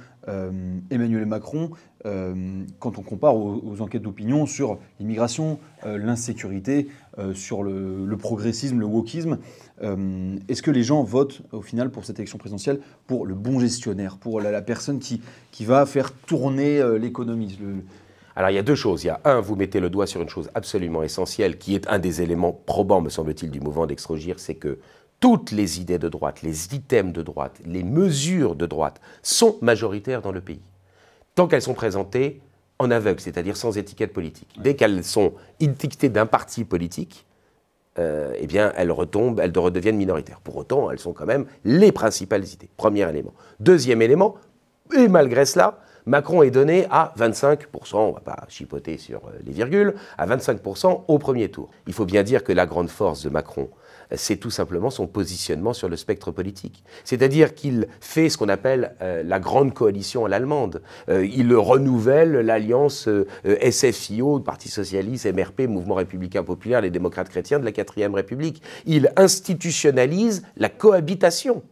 Emmanuel 0.90 1.24
Macron 1.24 1.70
quand 2.04 2.98
on 2.98 3.02
compare 3.02 3.34
aux 3.34 3.80
enquêtes 3.80 4.02
d'opinion 4.02 4.44
sur 4.44 4.78
l'immigration, 5.00 5.58
l'insécurité, 5.86 6.88
euh, 7.18 7.34
sur 7.34 7.62
le, 7.62 8.16
progressisme, 8.16 8.78
le 8.78 8.86
wokisme. 8.86 9.38
Euh, 9.82 10.36
est-ce 10.48 10.62
que 10.62 10.70
les 10.70 10.82
gens 10.82 11.02
votent 11.02 11.42
au 11.52 11.62
final 11.62 11.90
pour 11.90 12.04
cette 12.04 12.18
élection 12.18 12.38
présidentielle 12.38 12.80
pour 13.06 13.26
le 13.26 13.34
bon 13.34 13.58
gestionnaire, 13.58 14.18
pour 14.18 14.40
la, 14.40 14.62
personne 14.62 14.98
qui, 14.98 15.20
qui 15.50 15.64
va 15.64 15.84
faire 15.86 16.12
tourner 16.12 16.80
euh, 16.80 16.98
l'économie? 16.98 17.58
Alors 18.36 18.50
il 18.50 18.54
y 18.54 18.58
a 18.58 18.62
deux 18.62 18.76
choses. 18.76 19.02
Il 19.02 19.08
y 19.08 19.10
a 19.10 19.20
un, 19.24 19.40
vous 19.40 19.56
mettez 19.56 19.80
le 19.80 19.90
doigt 19.90 20.06
sur 20.06 20.22
une 20.22 20.28
chose 20.28 20.48
absolument 20.54 21.02
essentielle, 21.02 21.58
qui 21.58 21.74
est 21.74 21.88
un 21.88 21.98
des 21.98 22.22
éléments 22.22 22.52
probants, 22.52 23.00
me 23.00 23.08
semble-t-il, 23.08 23.50
du 23.50 23.60
mouvement 23.60 23.86
d'extrogir, 23.86 24.38
c'est 24.38 24.54
que 24.54 24.78
toutes 25.18 25.50
les 25.50 25.80
idées 25.80 25.98
de 25.98 26.08
droite, 26.08 26.42
les 26.42 26.74
items 26.74 27.12
de 27.12 27.22
droite, 27.22 27.60
les 27.66 27.82
mesures 27.82 28.54
de 28.54 28.66
droite 28.66 29.00
sont 29.22 29.56
majoritaires 29.60 30.22
dans 30.22 30.30
le 30.30 30.40
pays. 30.40 30.62
Tant 31.34 31.48
qu'elles 31.48 31.62
sont 31.62 31.74
présentées, 31.74 32.40
en 32.78 32.90
aveugle, 32.90 33.20
c'est-à-dire 33.20 33.56
sans 33.56 33.76
étiquette 33.76 34.12
politique. 34.12 34.48
Dès 34.60 34.74
qu'elles 34.74 35.04
sont 35.04 35.32
étiquetées 35.60 36.08
d'un 36.08 36.26
parti 36.26 36.64
politique, 36.64 37.26
euh, 37.98 38.32
eh 38.36 38.46
bien, 38.46 38.72
elles 38.76 38.92
retombent, 38.92 39.40
elles 39.40 39.56
redeviennent 39.58 39.96
minoritaires. 39.96 40.40
Pour 40.40 40.56
autant, 40.56 40.90
elles 40.90 41.00
sont 41.00 41.12
quand 41.12 41.26
même 41.26 41.46
les 41.64 41.90
principales 41.90 42.44
idées. 42.46 42.70
Premier 42.76 43.08
élément. 43.08 43.34
Deuxième 43.58 44.02
élément, 44.02 44.36
et 44.96 45.08
malgré 45.08 45.44
cela, 45.44 45.80
Macron 46.06 46.42
est 46.42 46.50
donné 46.50 46.86
à 46.90 47.12
25%, 47.18 47.96
on 47.96 48.08
ne 48.08 48.12
va 48.14 48.20
pas 48.20 48.46
chipoter 48.48 48.96
sur 48.96 49.18
euh, 49.26 49.32
les 49.44 49.52
virgules, 49.52 49.94
à 50.16 50.26
25% 50.26 51.02
au 51.06 51.18
premier 51.18 51.50
tour. 51.50 51.70
Il 51.86 51.92
faut 51.92 52.06
bien 52.06 52.22
dire 52.22 52.44
que 52.44 52.52
la 52.52 52.64
grande 52.66 52.88
force 52.88 53.22
de 53.24 53.28
Macron, 53.28 53.68
c'est 54.16 54.36
tout 54.36 54.50
simplement 54.50 54.90
son 54.90 55.06
positionnement 55.06 55.72
sur 55.72 55.88
le 55.88 55.96
spectre 55.96 56.30
politique. 56.30 56.82
C'est-à-dire 57.04 57.54
qu'il 57.54 57.88
fait 58.00 58.28
ce 58.28 58.38
qu'on 58.38 58.48
appelle 58.48 58.94
euh, 59.02 59.22
la 59.22 59.38
grande 59.38 59.74
coalition 59.74 60.24
à 60.24 60.28
l'allemande. 60.28 60.82
Euh, 61.08 61.26
il 61.26 61.54
renouvelle 61.54 62.32
l'alliance 62.32 63.08
euh, 63.08 63.26
SFIO, 63.70 64.40
Parti 64.40 64.68
socialiste, 64.68 65.26
MRP, 65.26 65.68
Mouvement 65.68 65.94
républicain 65.94 66.42
populaire, 66.42 66.80
les 66.80 66.90
démocrates 66.90 67.28
chrétiens 67.28 67.58
de 67.58 67.64
la 67.64 67.72
4ème 67.72 68.14
République. 68.14 68.62
Il 68.86 69.12
institutionnalise 69.16 70.42
la 70.56 70.68
cohabitation. 70.68 71.62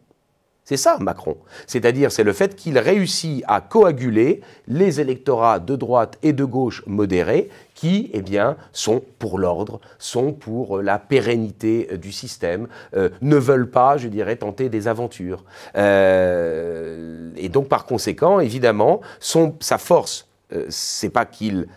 C'est 0.67 0.75
ça, 0.75 0.97
Macron. 0.99 1.37
C'est-à-dire, 1.65 2.11
c'est 2.11 2.25
le 2.25 2.33
fait 2.33 2.53
qu'il 2.53 2.77
réussit 2.77 3.41
à 3.47 3.61
coaguler 3.61 4.41
les 4.67 4.99
électorats 4.99 5.59
de 5.59 5.77
droite 5.77 6.17
et 6.23 6.33
de 6.33 6.43
gauche 6.43 6.83
modérés 6.85 7.47
qui, 7.73 8.11
eh 8.11 8.21
bien, 8.21 8.57
sont 8.73 9.01
pour 9.17 9.39
l'ordre, 9.39 9.79
sont 9.97 10.33
pour 10.33 10.81
la 10.81 10.99
pérennité 10.99 11.87
euh, 11.93 11.97
du 11.97 12.11
système, 12.11 12.67
euh, 12.97 13.07
ne 13.21 13.37
veulent 13.37 13.69
pas, 13.71 13.95
je 13.95 14.09
dirais, 14.09 14.35
tenter 14.35 14.67
des 14.67 14.89
aventures. 14.89 15.45
Euh, 15.77 17.31
et 17.37 17.47
donc, 17.47 17.69
par 17.69 17.85
conséquent, 17.85 18.41
évidemment, 18.41 18.99
sa 19.21 19.77
force, 19.77 20.27
c'est 20.67 21.11
pas 21.11 21.25
qu'il 21.25 21.67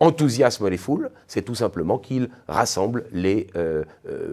enthousiasme 0.00 0.68
les 0.68 0.78
foules, 0.78 1.10
c'est 1.26 1.42
tout 1.42 1.54
simplement 1.54 1.98
qu'il 1.98 2.30
rassemble 2.48 3.04
les 3.12 3.46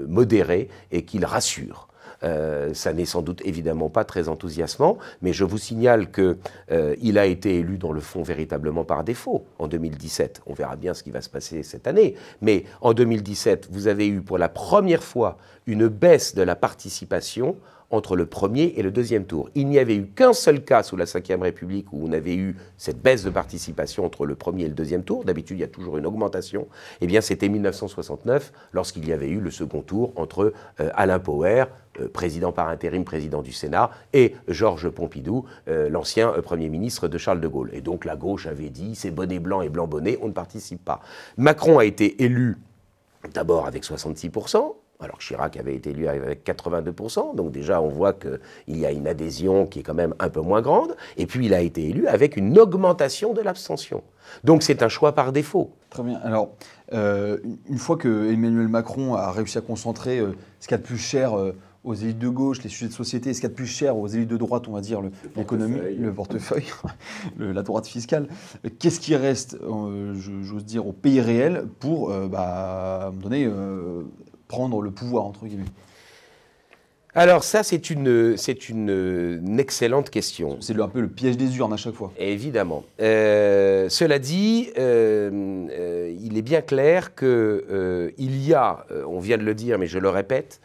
modérés 0.08 0.70
et 0.92 1.04
qu'il 1.04 1.26
rassure. 1.26 1.90
Euh, 2.26 2.74
ça 2.74 2.94
n'est 2.94 3.06
sans 3.06 3.22
doute 3.22 3.42
évidemment 3.46 3.90
pas 3.90 4.04
très 4.04 4.28
enthousiasmant, 4.30 4.98
mais 5.22 5.34
je 5.34 5.44
vous 5.44 5.58
signale 5.58 6.12
qu'il 6.12 6.36
euh, 6.72 7.16
a 7.16 7.26
été 7.26 7.60
élu 7.60 7.78
dans 7.78 7.92
le 7.92 8.02
fond 8.02 8.24
véritablement 8.24 8.84
par 8.84 9.04
défaut 9.04 9.46
en 9.60 9.68
2017. 9.68 10.42
On 10.48 10.54
verra 10.54 10.76
bien 10.76 10.94
ce 10.94 11.04
qui 11.04 11.12
va 11.12 11.22
se 11.22 11.30
passer 11.30 11.64
cette 11.64 11.88
année. 11.88 12.16
Mais 12.42 12.66
en 12.82 12.94
2017, 12.94 13.68
vous 13.72 13.88
avez 13.88 14.08
eu 14.08 14.22
pour 14.22 14.38
la 14.38 14.50
première 14.50 15.04
fois 15.04 15.38
une 15.68 15.88
baisse 15.88 16.36
de 16.36 16.42
la 16.42 16.56
participation 16.56 17.56
entre 17.92 18.16
le 18.16 18.26
premier 18.26 18.74
et 18.78 18.82
le 18.82 18.92
deuxième 18.92 19.26
tour. 19.26 19.50
Il 19.56 19.68
n'y 19.68 19.80
avait 19.80 19.96
eu 19.96 20.08
qu'un 20.08 20.34
seul 20.34 20.64
cas 20.64 20.84
sous 20.84 20.98
la 20.98 21.06
Ve 21.06 21.42
République 21.42 21.92
où 21.92 22.08
on 22.08 22.12
avait 22.12 22.36
eu 22.36 22.56
cette 22.78 23.02
baisse 23.02 23.24
de 23.24 23.30
participation 23.30 24.06
entre 24.06 24.26
le 24.26 24.36
premier 24.36 24.64
et 24.64 24.68
le 24.68 24.74
deuxième 24.74 25.04
tour. 25.04 25.24
D'habitude, 25.24 25.58
il 25.58 25.62
y 25.62 25.66
a 25.66 25.68
toujours 25.68 25.98
une 25.98 26.06
augmentation. 26.06 26.68
Eh 27.02 27.08
bien, 27.08 27.22
c'était 27.22 27.50
1969, 27.50 28.52
lorsqu'il 28.74 29.08
y 29.08 29.14
avait 29.14 29.30
eu 29.30 29.40
le 29.40 29.52
second 29.52 29.82
tour 29.82 30.12
entre 30.16 30.54
euh, 30.80 30.90
Alain 30.96 31.20
Poher, 31.20 31.66
euh, 32.00 32.08
président 32.08 32.52
par 32.52 32.70
intérim, 32.70 33.04
président 33.06 33.42
du 33.42 33.54
Sénat, 33.54 33.92
et 34.14 34.36
Georges 34.48 34.90
Pompidou, 34.90 35.46
euh, 35.68 35.90
l'ancien 35.90 36.32
Premier 36.44 36.70
ministre 36.70 37.08
de 37.08 37.18
Charles 37.18 37.42
de 37.42 37.48
Gaulle. 37.48 37.70
Et 37.74 37.82
donc 37.82 38.06
la 38.06 38.16
gauche 38.16 38.48
avait 38.48 38.70
dit, 38.70 38.96
c'est 38.96 39.12
bonnet 39.12 39.40
blanc 39.40 39.62
et 39.62 39.70
blanc 39.70 39.88
bonnet, 39.88 40.18
on 40.22 40.28
ne 40.28 40.34
participe 40.34 40.84
pas. 40.84 41.02
Macron 41.38 41.80
a 41.80 41.86
été 41.86 42.24
élu 42.24 42.58
d'abord 43.34 43.66
avec 43.66 43.84
66%, 43.84 44.74
alors 45.00 45.20
Chirac 45.20 45.58
avait 45.58 45.76
été 45.76 45.90
élu 45.90 46.08
avec 46.08 46.46
82%, 46.46 47.36
donc 47.36 47.52
déjà 47.52 47.82
on 47.82 47.90
voit 47.90 48.14
qu'il 48.14 48.40
y 48.68 48.86
a 48.86 48.92
une 48.92 49.08
adhésion 49.08 49.66
qui 49.68 49.80
est 49.80 49.84
quand 49.84 49.94
même 49.94 50.16
un 50.20 50.30
peu 50.30 50.42
moins 50.42 50.62
grande, 50.62 50.96
et 51.18 51.26
puis 51.26 51.46
il 51.48 51.54
a 51.54 51.62
été 51.62 51.90
élu 51.90 52.08
avec 52.08 52.38
une 52.38 52.58
augmentation 52.58 53.34
de 53.34 53.42
l'abstention. 53.42 54.04
Donc 54.44 54.64
c'est 54.64 54.84
un 54.84 54.90
choix 54.90 55.14
par 55.14 55.32
défaut. 55.32 55.72
Très 55.90 56.04
bien. 56.04 56.20
Alors, 56.24 56.50
euh, 56.94 57.38
une 57.70 57.78
fois 57.78 57.98
que 57.98 58.32
Emmanuel 58.32 58.68
Macron 58.68 59.16
a 59.16 59.32
réussi 59.32 59.58
à 59.58 59.62
concentrer 59.62 60.20
euh, 60.20 60.34
ce 60.60 60.68
qu'il 60.68 60.76
y 60.76 60.80
a 60.80 60.82
de 60.82 60.84
plus 60.84 60.98
cher 60.98 61.38
euh, 61.38 61.56
aux 61.84 61.94
élites 61.94 62.20
de 62.20 62.30
gauche, 62.30 62.64
les 62.64 62.70
sujets 62.70 62.88
de 62.88 62.94
société, 62.94 63.34
ce 63.34 63.40
qu'il 63.40 63.50
y 63.50 63.52
a 63.52 63.54
de 63.54 63.56
plus 63.56 63.68
cher 63.68 63.96
aux 63.96 64.08
élites 64.08 64.30
de 64.30 64.38
droite, 64.38 64.68
on 64.68 64.72
va 64.72 64.82
dire 64.82 65.02
l'économie, 65.36 65.80
le, 66.00 66.12
portefeuille, 66.12 66.66
la 67.40 67.62
droite 67.62 67.86
fiscale, 67.86 68.28
qu'est-ce 68.80 69.00
qui 69.00 69.16
reste, 69.16 69.58
j'ose 70.16 70.66
dire, 70.66 70.88
au 70.88 70.94
pays 70.94 71.22
réel 71.22 71.66
pour 71.80 72.12
bah, 72.28 73.14
me 73.16 73.22
donner 73.22 73.48
prendre 74.48 74.82
le 74.82 74.92
pouvoir, 74.92 75.26
entre 75.26 75.46
guillemets 75.46 75.66
alors 77.18 77.46
ça, 77.46 77.64
c'est 77.64 77.90
une, 77.90 78.36
c'est 78.36 78.68
une, 78.68 79.58
excellente 79.58 80.10
question. 80.10 80.58
C'est 80.60 80.78
un 80.78 80.90
peu 80.90 81.00
le 81.00 81.08
piège 81.08 81.38
des 81.38 81.58
urnes 81.58 81.72
à 81.72 81.78
chaque 81.78 81.94
fois. 81.94 82.12
Évidemment. 82.20 82.84
Euh, 83.00 83.88
cela 83.88 84.20
dit, 84.20 84.70
euh, 84.78 85.66
euh, 85.72 86.14
il 86.20 86.38
est 86.38 86.42
bien 86.42 86.62
clair 86.62 87.16
qu'il 87.16 88.14
il 88.18 88.46
y 88.46 88.54
a, 88.54 88.86
on 89.08 89.20
vient 89.20 89.38
de 89.38 89.44
le 89.44 89.56
dire, 89.56 89.80
mais 89.80 89.88
je 89.88 89.98
le 89.98 90.10
répète, 90.10 90.60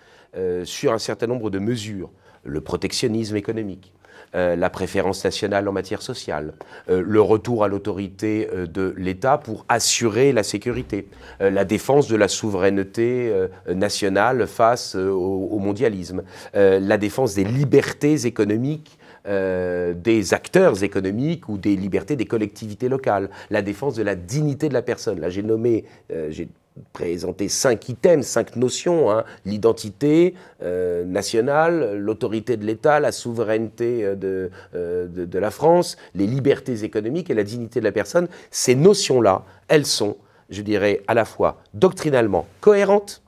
sur 0.64 0.92
un 0.92 0.98
certain 0.98 1.28
nombre 1.28 1.50
de 1.50 1.60
mesures, 1.60 2.10
le 2.42 2.60
protectionnisme 2.60 3.36
économique, 3.36 3.92
euh, 4.36 4.54
la 4.54 4.70
préférence 4.70 5.24
nationale 5.24 5.66
en 5.66 5.72
matière 5.72 6.02
sociale, 6.02 6.52
euh, 6.88 7.02
le 7.04 7.20
retour 7.20 7.64
à 7.64 7.68
l'autorité 7.68 8.48
euh, 8.54 8.64
de 8.64 8.94
l'État 8.96 9.38
pour 9.38 9.64
assurer 9.68 10.30
la 10.32 10.44
sécurité, 10.44 11.08
la 11.40 11.64
défense 11.64 12.06
de 12.06 12.14
la 12.14 12.28
souveraineté 12.28 13.32
nationale 13.68 14.46
face 14.46 14.94
au, 14.94 15.58
mondialisme, 15.58 16.22
la 16.54 16.98
défense 16.98 17.34
des 17.34 17.44
libertés 17.44 18.26
économiques 18.26 18.98
des 19.24 20.28
acteurs 20.32 20.82
économiques 20.82 21.48
ou 21.48 21.56
des 21.56 21.76
libertés 21.76 22.16
des 22.16 22.26
collectivités 22.26 22.88
locales, 22.88 23.30
la 23.50 23.62
défense 23.62 23.94
de 23.94 24.02
la 24.02 24.14
dignité 24.14 24.68
de 24.68 24.74
la 24.74 24.82
personne. 24.82 25.20
Là, 25.20 25.30
j'ai 25.30 25.42
nommé, 25.42 25.84
présenter 26.92 27.48
cinq 27.48 27.88
items, 27.88 28.26
cinq 28.26 28.56
notions 28.56 29.10
hein. 29.10 29.24
l'identité 29.44 30.34
euh, 30.62 31.04
nationale, 31.04 31.96
l'autorité 31.98 32.56
de 32.56 32.64
l'État, 32.64 33.00
la 33.00 33.12
souveraineté 33.12 34.04
euh, 34.04 34.48
euh, 34.74 35.06
de, 35.06 35.24
de, 35.24 35.38
la 35.38 35.50
France, 35.50 35.96
les 36.14 36.26
libertés 36.26 36.84
économiques 36.84 37.30
et 37.30 37.34
la 37.34 37.44
dignité 37.44 37.80
de 37.80 37.84
la 37.84 37.92
personne. 37.92 38.28
Ces 38.50 38.74
notions-là, 38.74 39.44
elles 39.68 39.86
sont, 39.86 40.16
je 40.48 40.62
dirais, 40.62 41.02
à 41.06 41.14
la 41.14 41.24
fois 41.24 41.62
doctrinalement 41.74 42.46
cohérentes 42.60 43.22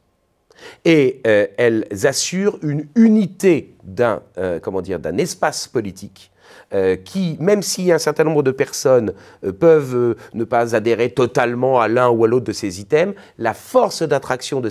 et 0.85 1.21
elles 1.25 1.87
assurent 2.05 2.59
une 2.62 2.87
unité 2.95 3.75
d'un 3.83 4.23
comment 4.61 4.81
dire 4.81 5.01
d'un 5.01 5.17
espace 5.17 5.67
politique 5.67 6.32
euh, 6.75 6.97
qui, 6.97 7.37
même 7.39 7.63
si 7.63 7.93
un 7.93 7.99
certain 7.99 8.25
nombre 8.25 8.43
de 8.43 8.51
personnes 8.51 9.13
euh, 9.45 9.53
peuvent 9.53 9.95
euh, 9.95 10.15
ne 10.33 10.45
pas 10.45 10.75
adhérer 10.75 11.11
totalement 11.11 11.81
à 11.81 11.89
l'un 11.89 12.09
ou 12.09 12.25
à 12.25 12.29
l'autre 12.29 12.47
de 12.47 12.53
ces 12.53 12.81
items, 12.81 13.15
la 13.39 13.53
force 13.53 14.03
d'attraction 14.03 14.61
de 14.61 14.71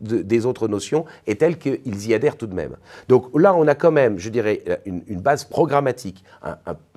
des 0.00 0.46
autres 0.46 0.68
notions 0.68 1.04
est 1.26 1.40
telle 1.40 1.58
qu'ils 1.58 2.08
y 2.08 2.14
adhèrent 2.14 2.36
tout 2.36 2.46
de 2.46 2.54
même. 2.54 2.76
Donc 3.08 3.26
là, 3.38 3.52
on 3.54 3.66
a 3.66 3.74
quand 3.74 3.90
même, 3.90 4.18
je 4.18 4.28
dirais, 4.28 4.62
une, 4.86 5.02
base 5.20 5.44
programmatique, 5.44 6.22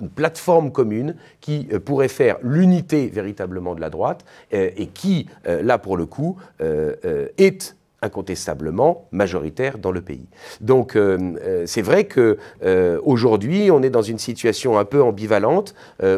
une 0.00 0.08
plateforme 0.08 0.70
commune 0.70 1.16
qui 1.40 1.64
pourrait 1.84 2.08
faire 2.08 2.36
l'unité 2.42 3.08
véritablement 3.08 3.74
de 3.74 3.80
la 3.80 3.90
droite 3.90 4.24
et 4.52 4.86
qui, 4.86 5.26
là 5.44 5.78
pour 5.78 5.96
le 5.96 6.06
coup, 6.06 6.36
est 6.60 7.76
incontestablement 8.02 9.08
majoritaire 9.10 9.78
dans 9.78 9.90
le 9.90 10.00
pays. 10.00 10.26
Donc 10.60 10.94
euh, 10.94 11.18
euh, 11.42 11.64
c'est 11.66 11.82
vrai 11.82 12.04
que 12.04 12.38
euh, 12.62 13.00
aujourd'hui 13.02 13.70
on 13.70 13.82
est 13.82 13.90
dans 13.90 14.02
une 14.02 14.18
situation 14.18 14.78
un 14.78 14.84
peu 14.84 15.02
ambivalente 15.02 15.74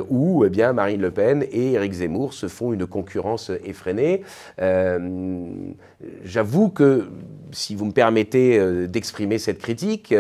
où 0.09 0.45
eh 0.45 0.51
bien 0.51 0.73
Marine 0.73 1.01
Le 1.01 1.11
Pen 1.11 1.45
et 1.51 1.73
Éric 1.73 1.93
Zemmour 1.93 2.35
se 2.35 2.49
font 2.49 2.73
une 2.73 2.87
concurrence 2.87 3.51
effrénée. 3.65 4.23
J'avoue 6.25 6.69
que 6.69 7.09
si 7.53 7.75
vous 7.75 7.85
me 7.85 7.93
permettez 7.93 8.87
d'exprimer 8.87 9.39
cette 9.39 9.59
critique, 9.59 10.15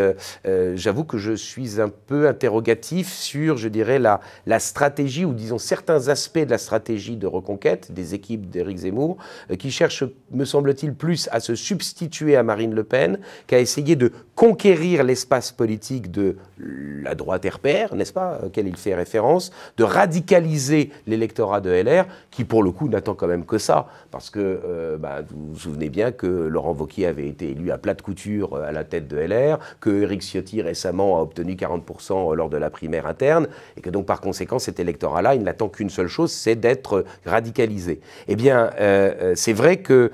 j'avoue 0.75 1.05
que 1.05 1.17
je 1.17 1.33
suis 1.33 1.81
un 1.81 1.89
peu 1.89 2.27
interrogatif 2.29 3.13
sur, 3.13 3.57
je 3.57 3.69
dirais, 3.69 4.01
la, 4.01 4.21
stratégie 4.59 5.25
ou 5.25 5.33
disons 5.33 5.59
certains 5.59 6.09
aspects 6.09 6.41
de 6.41 6.51
la 6.51 6.59
stratégie 6.59 7.17
de 7.17 7.27
reconquête 7.27 7.93
des 7.93 8.15
équipes 8.15 8.51
d'Éric 8.51 8.79
Zemmour 8.79 9.17
qui 9.59 9.71
cherchent, 9.71 10.05
me 10.33 10.45
semble-t-il, 10.45 10.93
plus 10.93 11.29
à 11.31 11.39
se 11.39 11.55
substituer 11.55 12.37
à 12.37 12.43
Marine 12.43 12.75
Le 12.75 12.85
Pen, 12.85 13.21
qui 13.47 13.55
a 13.55 13.61
essayé 13.61 13.95
de 13.95 14.13
conquérir 14.35 15.05
l'espace 15.05 15.53
politique 15.53 16.11
de 16.11 16.37
la 16.59 17.15
droite 17.15 17.47
RPR, 17.47 17.95
n'est-ce 17.95 18.13
pas, 18.13 18.41
auquel 18.45 18.67
il 18.69 18.77
fait 18.77 18.95
référence, 18.95 19.51
de 19.77 19.85
radicaliser 19.85 20.91
l'électorat 21.07 21.61
de 21.61 21.71
LR, 21.71 22.07
qui 22.31 22.45
pour 22.45 22.63
le 22.63 22.71
coup 22.71 22.89
n'attend 22.89 23.15
quand 23.15 23.27
même 23.27 23.45
que 23.45 23.59
ça, 23.59 23.89
parce 24.11 24.31
que 24.31 24.41
euh, 24.41 24.97
bah, 24.97 25.21
vous 25.31 25.70
souvenez 25.71 25.89
bien 25.89 26.11
que 26.11 26.27
Laurent 26.27 26.75
Wauquiez 26.75 27.07
avait 27.07 27.29
été 27.29 27.51
élu 27.51 27.71
à 27.71 27.79
plate 27.79 28.03
couture 28.03 28.55
euh, 28.55 28.69
à 28.69 28.73
la 28.73 28.85
tête 28.85 29.09
de 29.09 29.17
LR, 29.17 29.59
que 29.81 30.03
Eric 30.03 30.23
Ciotti 30.23 30.63
récemment 30.63 31.19
a 31.19 31.23
obtenu 31.23 31.55
40% 31.55 32.35
lors 32.35 32.51
de 32.51 32.57
la 32.57 32.71
primaire 32.71 33.07
interne, 33.07 33.49
et 33.77 33.81
que 33.81 33.91
donc 33.91 34.07
par 34.07 34.21
conséquent 34.21 34.59
cet 34.59 34.81
électorat-là, 34.81 35.35
il 35.35 35.43
n'attend 35.43 35.69
qu'une 35.69 35.91
seule 35.91 36.09
chose, 36.09 36.33
c'est 36.33 36.57
d'être 36.57 37.05
radicalisé. 37.25 38.01
Eh 38.29 38.37
bien, 38.37 38.71
euh, 38.81 39.35
c'est 39.37 39.53
vrai 39.53 39.79
que 39.79 40.11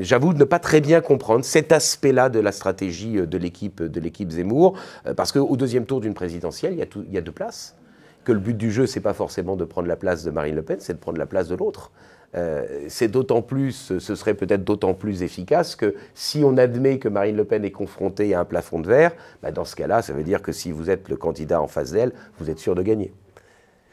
j'avoue 0.00 0.32
ne 0.32 0.44
pas 0.44 0.58
très 0.58 0.80
bien 0.80 1.00
comprendre 1.00 1.44
cet 1.44 1.72
aspect-là 1.72 2.28
de 2.28 2.40
la 2.40 2.52
stratégie 2.52 3.14
de 3.14 3.38
l'équipe 3.38 3.82
de 3.82 4.00
l'équipe 4.00 4.30
Zemmour, 4.30 4.74
euh, 5.06 5.14
parce 5.14 5.32
qu'au 5.32 5.56
deuxième 5.56 5.86
tour 5.86 6.00
d'une 6.00 6.14
présidentielle, 6.14 6.72
il 6.72 6.78
y, 6.78 6.82
a 6.82 6.86
il 6.96 7.12
y 7.12 7.18
a 7.18 7.20
deux 7.20 7.32
places. 7.32 7.76
Que 8.24 8.32
le 8.32 8.38
but 8.38 8.56
du 8.56 8.70
jeu, 8.70 8.86
c'est 8.86 9.00
pas 9.00 9.14
forcément 9.14 9.56
de 9.56 9.64
prendre 9.64 9.88
la 9.88 9.96
place 9.96 10.24
de 10.24 10.30
Marine 10.30 10.54
Le 10.54 10.62
Pen, 10.62 10.78
c'est 10.80 10.94
de 10.94 10.98
prendre 10.98 11.18
la 11.18 11.26
place 11.26 11.48
de 11.48 11.56
l'autre. 11.56 11.90
Euh, 12.34 12.86
c'est 12.88 13.08
d'autant 13.08 13.42
plus, 13.42 13.98
ce 13.98 14.14
serait 14.14 14.34
peut-être 14.34 14.64
d'autant 14.64 14.94
plus 14.94 15.22
efficace 15.22 15.76
que 15.76 15.94
si 16.14 16.42
on 16.44 16.56
admet 16.56 16.98
que 16.98 17.08
Marine 17.08 17.36
Le 17.36 17.44
Pen 17.44 17.64
est 17.64 17.70
confrontée 17.70 18.34
à 18.34 18.40
un 18.40 18.44
plafond 18.44 18.80
de 18.80 18.88
verre, 18.88 19.12
bah 19.42 19.50
dans 19.50 19.64
ce 19.64 19.76
cas-là, 19.76 20.02
ça 20.02 20.12
veut 20.12 20.22
dire 20.22 20.40
que 20.40 20.52
si 20.52 20.72
vous 20.72 20.88
êtes 20.88 21.08
le 21.08 21.16
candidat 21.16 21.60
en 21.60 21.66
face 21.66 21.92
d'elle, 21.92 22.12
vous 22.38 22.48
êtes 22.48 22.58
sûr 22.58 22.74
de 22.74 22.82
gagner. 22.82 23.12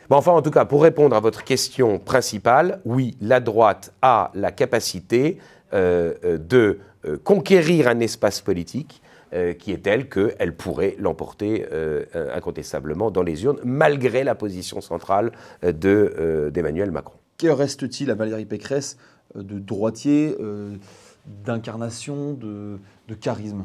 Enfin, 0.10 0.32
en 0.32 0.41
tout 0.41 0.52
cas, 0.52 0.65
pour 0.65 0.82
répondre 0.82 1.15
à 1.15 1.19
votre 1.19 1.43
question 1.43 1.99
principale, 1.99 2.82
oui, 2.86 3.15
la 3.21 3.39
droite 3.39 3.93
a 4.02 4.32
la 4.34 4.52
capacité 4.52 5.38
euh, 5.73 6.38
de 6.39 6.80
conquérir 7.23 7.88
un 7.88 7.99
espace 7.99 8.41
politique 8.41 9.02
euh, 9.32 9.54
qui 9.54 9.71
est 9.71 9.84
telle 9.84 10.10
qu'elle 10.10 10.56
pourrait 10.56 10.95
l'emporter 10.97 11.67
euh, 11.71 12.04
incontestablement 12.34 13.12
dans 13.12 13.21
les 13.21 13.43
urnes, 13.43 13.60
malgré 13.63 14.23
la 14.23 14.34
position 14.34 14.82
centrale 14.82 15.32
euh, 15.63 16.49
d'Emmanuel 16.49 16.89
Macron. 16.89 17.19
Que 17.39 17.47
reste-t-il 17.47 18.12
à 18.12 18.15
Valérie 18.15 18.45
Pécresse 18.45 18.97
de 19.34 19.60
droitier, 19.60 20.36
d'incarnation, 21.45 22.34
de, 22.34 22.80
charisme? 23.19 23.63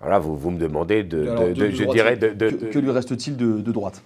Voilà, 0.00 0.18
vous, 0.18 0.36
vous 0.36 0.50
me 0.50 0.58
demandez 0.58 1.04
de, 1.04 1.26
je 1.54 1.84
dirais, 1.84 2.16
de, 2.16 2.48
que, 2.48 2.78
lui 2.78 2.90
reste-t-il 2.90 3.36
de, 3.36 3.70
droite? 3.70 4.02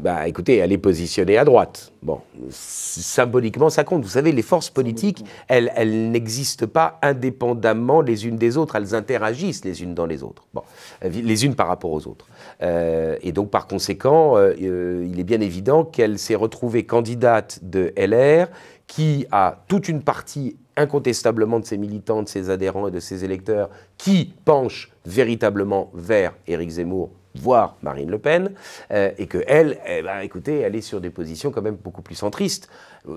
Bah, 0.00 0.28
écoutez, 0.28 0.56
elle 0.56 0.72
est 0.72 0.78
positionnée 0.78 1.38
à 1.38 1.44
droite. 1.44 1.92
Bon, 2.02 2.20
symboliquement, 2.50 3.70
ça 3.70 3.84
compte. 3.84 4.02
Vous 4.02 4.10
savez, 4.10 4.32
les 4.32 4.42
forces 4.42 4.68
politiques, 4.68 5.24
elles, 5.48 5.72
elles 5.74 6.10
n'existent 6.10 6.66
pas 6.66 6.98
indépendamment 7.00 8.00
les 8.00 8.26
unes 8.26 8.36
des 8.36 8.56
autres. 8.56 8.76
Elles 8.76 8.94
interagissent 8.94 9.64
les 9.64 9.82
unes 9.82 9.94
dans 9.94 10.06
les 10.06 10.22
autres. 10.22 10.44
Bon, 10.52 10.62
les 11.02 11.44
unes 11.44 11.54
par 11.54 11.68
rapport 11.68 11.92
aux 11.92 12.06
autres. 12.06 12.26
Euh, 12.62 13.16
et 13.22 13.32
donc, 13.32 13.50
par 13.50 13.66
conséquent, 13.66 14.36
euh, 14.36 14.54
euh, 14.62 15.06
il 15.08 15.20
est 15.20 15.24
bien 15.24 15.40
évident 15.40 15.84
qu'elle 15.84 16.18
s'est 16.18 16.34
retrouvée 16.34 16.84
candidate 16.84 17.60
de 17.62 17.92
LR 17.96 18.48
qui 18.86 19.26
a 19.32 19.64
toute 19.68 19.88
une 19.88 20.02
partie 20.02 20.56
incontestablement 20.76 21.58
de 21.58 21.64
ses 21.64 21.78
militants, 21.78 22.22
de 22.22 22.28
ses 22.28 22.50
adhérents 22.50 22.88
et 22.88 22.90
de 22.90 23.00
ses 23.00 23.24
électeurs 23.24 23.70
qui 23.96 24.34
penchent 24.44 24.92
véritablement 25.04 25.90
vers 25.94 26.34
Éric 26.46 26.70
Zemmour, 26.70 27.10
voire 27.34 27.76
Marine 27.82 28.10
Le 28.10 28.18
Pen, 28.18 28.52
et 28.92 29.26
que 29.26 29.42
elle, 29.46 29.78
eh 29.88 30.02
ben, 30.02 30.20
écoutez, 30.20 30.60
elle 30.60 30.76
est 30.76 30.82
sur 30.82 31.00
des 31.00 31.08
positions 31.10 31.50
quand 31.50 31.62
même 31.62 31.76
beaucoup 31.76 32.02
plus 32.02 32.14
centristes. 32.14 32.68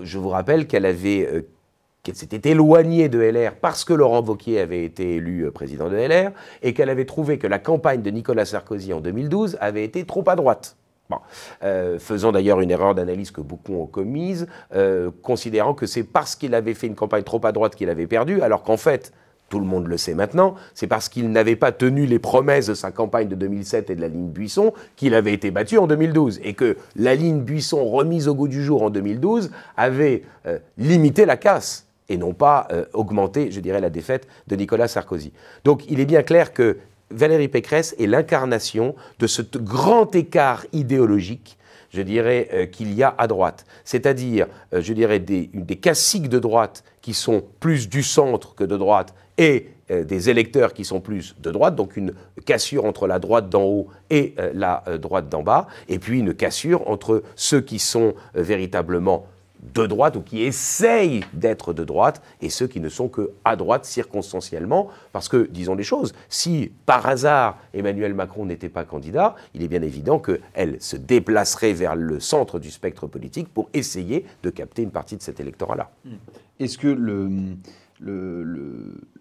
Je 0.02 0.18
vous 0.18 0.30
rappelle 0.30 0.66
qu'elle 0.66 0.86
avait 0.86 1.44
qu'elle 2.02 2.14
s'était 2.14 2.50
éloignée 2.50 3.08
de 3.08 3.18
LR 3.20 3.54
parce 3.60 3.84
que 3.84 3.92
Laurent 3.92 4.22
Wauquiez 4.22 4.60
avait 4.60 4.84
été 4.84 5.16
élu 5.16 5.44
euh, 5.44 5.50
président 5.50 5.88
de 5.88 5.96
LR 5.96 6.30
et 6.62 6.72
qu'elle 6.72 6.90
avait 6.90 7.04
trouvé 7.04 7.38
que 7.38 7.46
la 7.46 7.58
campagne 7.58 8.02
de 8.02 8.10
Nicolas 8.10 8.44
Sarkozy 8.44 8.92
en 8.92 9.00
2012 9.00 9.58
avait 9.60 9.84
été 9.84 10.04
trop 10.04 10.24
à 10.26 10.36
droite. 10.36 10.76
Euh, 11.64 11.98
faisant 11.98 12.30
d'ailleurs 12.30 12.60
une 12.60 12.70
erreur 12.70 12.94
d'analyse 12.94 13.32
que 13.32 13.40
beaucoup 13.40 13.74
ont 13.74 13.86
commise, 13.86 14.46
euh, 14.74 15.10
considérant 15.22 15.74
que 15.74 15.84
c'est 15.84 16.04
parce 16.04 16.36
qu'il 16.36 16.54
avait 16.54 16.74
fait 16.74 16.86
une 16.86 16.94
campagne 16.94 17.24
trop 17.24 17.44
à 17.44 17.50
droite 17.50 17.74
qu'il 17.74 17.90
avait 17.90 18.06
perdu, 18.06 18.42
alors 18.42 18.62
qu'en 18.62 18.76
fait, 18.76 19.12
tout 19.48 19.58
le 19.58 19.66
monde 19.66 19.88
le 19.88 19.96
sait 19.96 20.14
maintenant, 20.14 20.54
c'est 20.72 20.86
parce 20.86 21.08
qu'il 21.08 21.32
n'avait 21.32 21.56
pas 21.56 21.72
tenu 21.72 22.06
les 22.06 22.20
promesses 22.20 22.68
de 22.68 22.74
sa 22.74 22.92
campagne 22.92 23.26
de 23.26 23.34
2007 23.34 23.90
et 23.90 23.96
de 23.96 24.00
la 24.00 24.06
ligne 24.06 24.28
Buisson 24.28 24.72
qu'il 24.94 25.12
avait 25.12 25.32
été 25.32 25.50
battu 25.50 25.78
en 25.78 25.88
2012. 25.88 26.38
Et 26.44 26.54
que 26.54 26.76
la 26.94 27.16
ligne 27.16 27.40
Buisson 27.40 27.84
remise 27.84 28.28
au 28.28 28.36
goût 28.36 28.46
du 28.46 28.62
jour 28.62 28.84
en 28.84 28.90
2012 28.90 29.50
avait 29.76 30.22
limité 30.78 31.26
la 31.26 31.36
casse 31.36 31.89
et 32.10 32.18
non 32.18 32.34
pas 32.34 32.68
euh, 32.72 32.84
augmenter, 32.92 33.50
je 33.50 33.60
dirais, 33.60 33.80
la 33.80 33.88
défaite 33.88 34.26
de 34.48 34.56
Nicolas 34.56 34.88
Sarkozy. 34.88 35.32
Donc 35.64 35.84
il 35.88 36.00
est 36.00 36.06
bien 36.06 36.22
clair 36.22 36.52
que 36.52 36.76
Valérie 37.10 37.48
Pécresse 37.48 37.94
est 37.98 38.06
l'incarnation 38.06 38.94
de 39.18 39.26
ce 39.26 39.42
grand 39.56 40.14
écart 40.14 40.66
idéologique 40.74 41.56
je 41.92 42.02
dirais, 42.02 42.48
euh, 42.52 42.66
qu'il 42.66 42.94
y 42.94 43.02
a 43.02 43.12
à 43.18 43.26
droite. 43.26 43.66
C'est-à-dire, 43.84 44.46
euh, 44.72 44.80
je 44.80 44.92
dirais, 44.92 45.18
des, 45.18 45.50
des 45.52 45.74
classiques 45.74 46.28
de 46.28 46.38
droite 46.38 46.84
qui 47.00 47.14
sont 47.14 47.42
plus 47.58 47.88
du 47.88 48.04
centre 48.04 48.54
que 48.54 48.62
de 48.62 48.76
droite 48.76 49.12
et 49.38 49.70
des 49.88 50.30
électeurs 50.30 50.72
qui 50.72 50.84
sont 50.84 51.00
plus 51.00 51.34
de 51.40 51.50
droite, 51.50 51.74
donc 51.74 51.96
une 51.96 52.14
cassure 52.46 52.84
entre 52.84 53.08
la 53.08 53.18
droite 53.18 53.48
d'en 53.48 53.64
haut 53.64 53.88
et 54.08 54.36
la 54.54 54.84
droite 54.98 55.28
d'en 55.28 55.42
bas, 55.42 55.66
et 55.88 55.98
puis 55.98 56.20
une 56.20 56.32
cassure 56.32 56.88
entre 56.88 57.24
ceux 57.34 57.60
qui 57.60 57.80
sont 57.80 58.14
véritablement 58.34 59.26
de 59.74 59.86
droite 59.86 60.16
ou 60.16 60.20
qui 60.20 60.42
essayent 60.42 61.20
d'être 61.32 61.72
de 61.72 61.84
droite 61.84 62.22
et 62.40 62.48
ceux 62.48 62.66
qui 62.66 62.80
ne 62.80 62.88
sont 62.88 63.08
que 63.08 63.30
à 63.44 63.56
droite 63.56 63.84
circonstanciellement. 63.84 64.88
Parce 65.12 65.28
que, 65.28 65.48
disons 65.50 65.74
les 65.74 65.84
choses, 65.84 66.12
si 66.28 66.72
par 66.86 67.06
hasard 67.06 67.58
Emmanuel 67.74 68.14
Macron 68.14 68.46
n'était 68.46 68.68
pas 68.68 68.84
candidat, 68.84 69.34
il 69.54 69.62
est 69.62 69.68
bien 69.68 69.82
évident 69.82 70.18
qu'elle 70.18 70.80
se 70.80 70.96
déplacerait 70.96 71.72
vers 71.72 71.96
le 71.96 72.20
centre 72.20 72.58
du 72.58 72.70
spectre 72.70 73.06
politique 73.06 73.48
pour 73.52 73.68
essayer 73.74 74.26
de 74.42 74.50
capter 74.50 74.82
une 74.82 74.90
partie 74.90 75.16
de 75.16 75.22
cet 75.22 75.40
électorat-là. 75.40 75.90
Hmm. 76.04 76.16
Est-ce 76.58 76.76
que 76.76 76.88
le, 76.88 77.56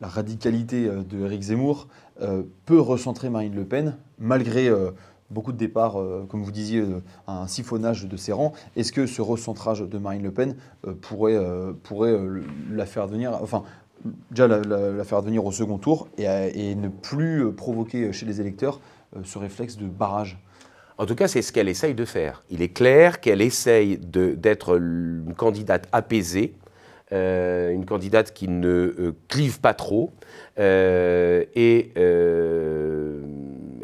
la 0.01 0.07
radicalité 0.07 0.87
euh, 0.87 1.03
de 1.03 1.25
Éric 1.25 1.41
Zemmour 1.41 1.87
euh, 2.21 2.43
peut 2.65 2.79
recentrer 2.79 3.29
Marine 3.29 3.55
Le 3.55 3.65
Pen, 3.65 3.95
malgré 4.19 4.67
euh, 4.67 4.91
beaucoup 5.30 5.51
de 5.51 5.57
départs, 5.57 5.99
euh, 5.99 6.25
comme 6.27 6.43
vous 6.43 6.51
disiez, 6.51 6.80
euh, 6.80 7.01
un 7.27 7.47
siphonnage 7.47 8.05
de 8.05 8.17
ses 8.17 8.32
rangs. 8.32 8.53
Est-ce 8.75 8.91
que 8.91 9.05
ce 9.05 9.21
recentrage 9.21 9.82
de 9.82 9.97
Marine 9.97 10.23
Le 10.23 10.32
Pen 10.32 10.55
euh, 10.88 10.93
pourrait, 10.93 11.38
pourrait 11.84 12.17
la 12.71 12.86
faire 12.86 13.07
venir, 13.07 13.38
enfin, 13.41 13.63
déjà 14.32 14.47
la, 14.47 15.03
faire 15.03 15.21
venir 15.21 15.45
au 15.45 15.51
second 15.51 15.77
tour 15.77 16.07
et, 16.17 16.75
ne 16.75 16.88
plus 16.88 17.51
provoquer 17.53 18.11
chez 18.13 18.25
les 18.25 18.41
électeurs 18.41 18.80
ce 19.23 19.38
réflexe 19.38 19.77
de 19.77 19.86
barrage? 19.86 20.39
En 20.97 21.05
tout 21.05 21.15
cas, 21.15 21.27
c'est 21.27 21.41
ce 21.41 21.53
qu'elle 21.53 21.69
essaye 21.69 21.93
de 21.93 22.05
faire. 22.05 22.43
Il 22.49 22.61
est 22.61 22.69
clair 22.69 23.21
qu'elle 23.21 23.41
essaye 23.41 23.97
d'être 23.97 24.77
une 24.77 25.34
candidate 25.36 25.88
apaisée, 25.91 26.55
une 27.11 27.86
candidate 27.86 28.34
qui 28.34 28.47
ne 28.47 29.13
clive 29.27 29.59
pas 29.61 29.73
trop, 29.73 30.11
et 30.57 31.91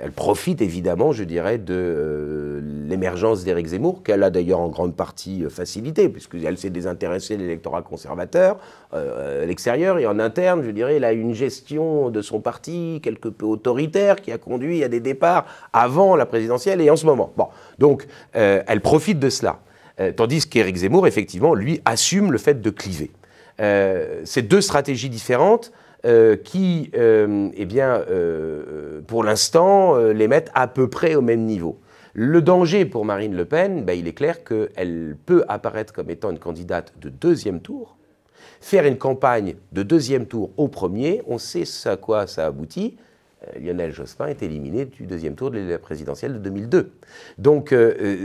elle 0.01 0.11
profite 0.11 0.61
évidemment, 0.61 1.11
je 1.11 1.23
dirais, 1.23 1.57
de 1.57 1.73
euh, 1.73 2.61
l'émergence 2.87 3.43
d'Éric 3.43 3.67
Zemmour, 3.67 4.03
qu'elle 4.03 4.23
a 4.23 4.29
d'ailleurs 4.29 4.59
en 4.59 4.69
grande 4.69 4.95
partie 4.95 5.43
euh, 5.43 5.49
facilité, 5.49 6.09
puisqu'elle 6.09 6.57
s'est 6.57 6.69
désintéressée 6.69 7.37
de 7.37 7.41
l'électorat 7.41 7.81
conservateur 7.81 8.57
euh, 8.93 9.43
à 9.43 9.45
l'extérieur 9.45 9.97
et 9.97 10.05
en 10.05 10.19
interne, 10.19 10.63
je 10.63 10.71
dirais, 10.71 10.95
elle 10.95 11.03
a 11.03 11.13
une 11.13 11.33
gestion 11.33 12.09
de 12.09 12.21
son 12.21 12.39
parti 12.39 12.99
quelque 13.03 13.29
peu 13.29 13.45
autoritaire 13.45 14.21
qui 14.21 14.31
a 14.31 14.37
conduit 14.37 14.83
à 14.83 14.89
des 14.89 14.99
départs 14.99 15.45
avant 15.73 16.15
la 16.15 16.25
présidentielle 16.25 16.81
et 16.81 16.89
en 16.89 16.95
ce 16.95 17.05
moment. 17.05 17.31
Bon, 17.37 17.47
donc 17.79 18.07
elle 18.33 18.81
profite 18.81 19.19
de 19.19 19.29
cela. 19.29 19.59
tandis 20.15 20.47
qu'Éric 20.47 20.77
Zemmour, 20.77 21.07
effectivement, 21.07 21.53
lui, 21.53 21.81
assume 21.85 22.31
le 22.31 22.37
fait 22.37 22.61
de 22.61 22.69
cliver. 22.69 23.11
c'est 23.57 24.41
deux 24.41 24.61
stratégies 24.61 25.09
différentes. 25.09 25.71
Euh, 26.05 26.35
qui, 26.35 26.91
euh, 26.95 27.49
eh 27.55 27.65
bien, 27.65 28.03
euh, 28.11 29.01
pour 29.07 29.23
l'instant, 29.23 29.97
les 29.97 30.27
mettent 30.27 30.51
à 30.53 30.67
peu 30.67 30.87
près 30.87 31.15
au 31.15 31.21
même 31.21 31.45
niveau. 31.45 31.79
Le 32.13 32.43
danger 32.43 32.85
pour 32.85 33.05
Marine 33.05 33.35
Le 33.35 33.45
Pen, 33.45 33.83
ben, 33.83 33.97
il 33.97 34.07
est 34.07 34.13
clair 34.13 34.43
qu'elle 34.43 35.17
peut 35.25 35.43
apparaître 35.47 35.93
comme 35.93 36.11
étant 36.11 36.29
une 36.29 36.37
candidate 36.37 36.93
de 37.01 37.09
deuxième 37.09 37.59
tour, 37.59 37.97
faire 38.61 38.85
une 38.85 38.99
campagne 38.99 39.55
de 39.71 39.81
deuxième 39.81 40.27
tour 40.27 40.51
au 40.57 40.67
premier, 40.67 41.23
on 41.25 41.39
sait 41.39 41.63
à 41.85 41.97
quoi 41.97 42.27
ça 42.27 42.45
aboutit. 42.45 42.97
Lionel 43.59 43.91
Jospin 43.91 44.27
est 44.27 44.43
éliminé 44.43 44.85
du 44.85 45.07
deuxième 45.07 45.35
tour 45.35 45.51
de 45.51 45.59
la 45.59 45.77
présidentielle 45.77 46.33
de 46.33 46.39
2002. 46.39 46.91
Donc 47.37 47.75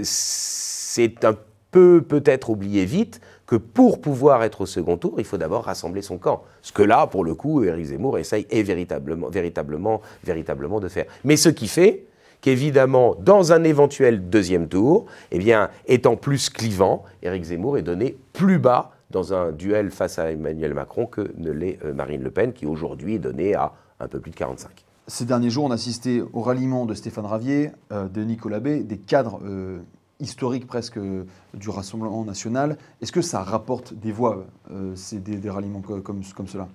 c'est 0.02 1.24
un 1.24 1.36
peu 1.70 2.02
peut-être 2.02 2.50
oublié 2.50 2.84
vite 2.84 3.20
que 3.50 3.56
pour 3.56 4.00
pouvoir 4.00 4.44
être 4.44 4.60
au 4.60 4.66
second 4.66 4.96
tour, 4.96 5.14
il 5.18 5.24
faut 5.24 5.36
d'abord 5.36 5.64
rassembler 5.64 6.02
son 6.02 6.18
camp. 6.18 6.44
Ce 6.62 6.70
que 6.70 6.84
là, 6.84 7.08
pour 7.08 7.24
le 7.24 7.34
coup, 7.34 7.64
Éric 7.64 7.86
Zemmour 7.86 8.16
essaye 8.16 8.46
véritablement, 8.48 9.28
véritablement, 9.28 10.00
véritablement 10.22 10.78
de 10.78 10.86
faire. 10.86 11.06
Mais 11.24 11.36
ce 11.36 11.48
qui 11.48 11.66
fait 11.66 12.04
qu'évidemment, 12.42 13.16
dans 13.18 13.52
un 13.52 13.64
éventuel 13.64 14.30
deuxième 14.30 14.68
tour, 14.68 15.06
eh 15.32 15.40
bien, 15.40 15.68
étant 15.86 16.14
plus 16.14 16.48
clivant, 16.48 17.02
Éric 17.24 17.42
Zemmour 17.42 17.76
est 17.76 17.82
donné 17.82 18.16
plus 18.32 18.60
bas 18.60 18.92
dans 19.10 19.34
un 19.34 19.50
duel 19.50 19.90
face 19.90 20.20
à 20.20 20.30
Emmanuel 20.30 20.72
Macron 20.72 21.06
que 21.06 21.32
ne 21.36 21.50
l'est 21.50 21.80
euh, 21.84 21.92
Marine 21.92 22.22
Le 22.22 22.30
Pen, 22.30 22.52
qui 22.52 22.66
aujourd'hui 22.66 23.16
est 23.16 23.18
donnée 23.18 23.56
à 23.56 23.72
un 23.98 24.06
peu 24.06 24.20
plus 24.20 24.30
de 24.30 24.36
45. 24.36 24.70
Ces 25.08 25.24
derniers 25.24 25.50
jours, 25.50 25.64
on 25.64 25.72
a 25.72 25.74
assisté 25.74 26.22
au 26.32 26.40
ralliement 26.40 26.86
de 26.86 26.94
Stéphane 26.94 27.26
Ravier, 27.26 27.72
euh, 27.90 28.06
de 28.06 28.22
Nicolas 28.22 28.60
Bay, 28.60 28.84
des 28.84 28.98
cadres 28.98 29.40
euh, 29.44 29.80
historique 30.20 30.66
presque 30.66 30.98
euh, 30.98 31.24
du 31.54 31.70
Rassemblement 31.70 32.24
national. 32.24 32.76
Est-ce 33.00 33.12
que 33.12 33.22
ça 33.22 33.42
rapporte 33.42 33.94
des 33.94 34.12
voix, 34.12 34.46
euh, 34.70 34.94
des, 35.12 35.50
ralliements 35.50 35.80
comme, 35.80 36.22
cela? 36.46 36.68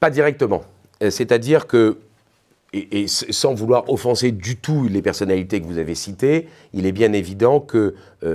Pas 0.00 0.10
directement. 0.10 0.62
Euh, 1.02 1.10
c'est-à-dire 1.10 1.66
que, 1.66 1.98
et, 2.72 3.06
sans 3.08 3.54
vouloir 3.54 3.88
offenser 3.90 4.30
du 4.30 4.56
tout 4.56 4.88
les 4.88 5.02
personnalités 5.02 5.60
que 5.60 5.66
vous 5.66 5.78
avez 5.78 5.94
citées, 5.94 6.48
il 6.74 6.86
est 6.86 6.92
bien 6.92 7.14
évident 7.14 7.60
que 7.60 7.94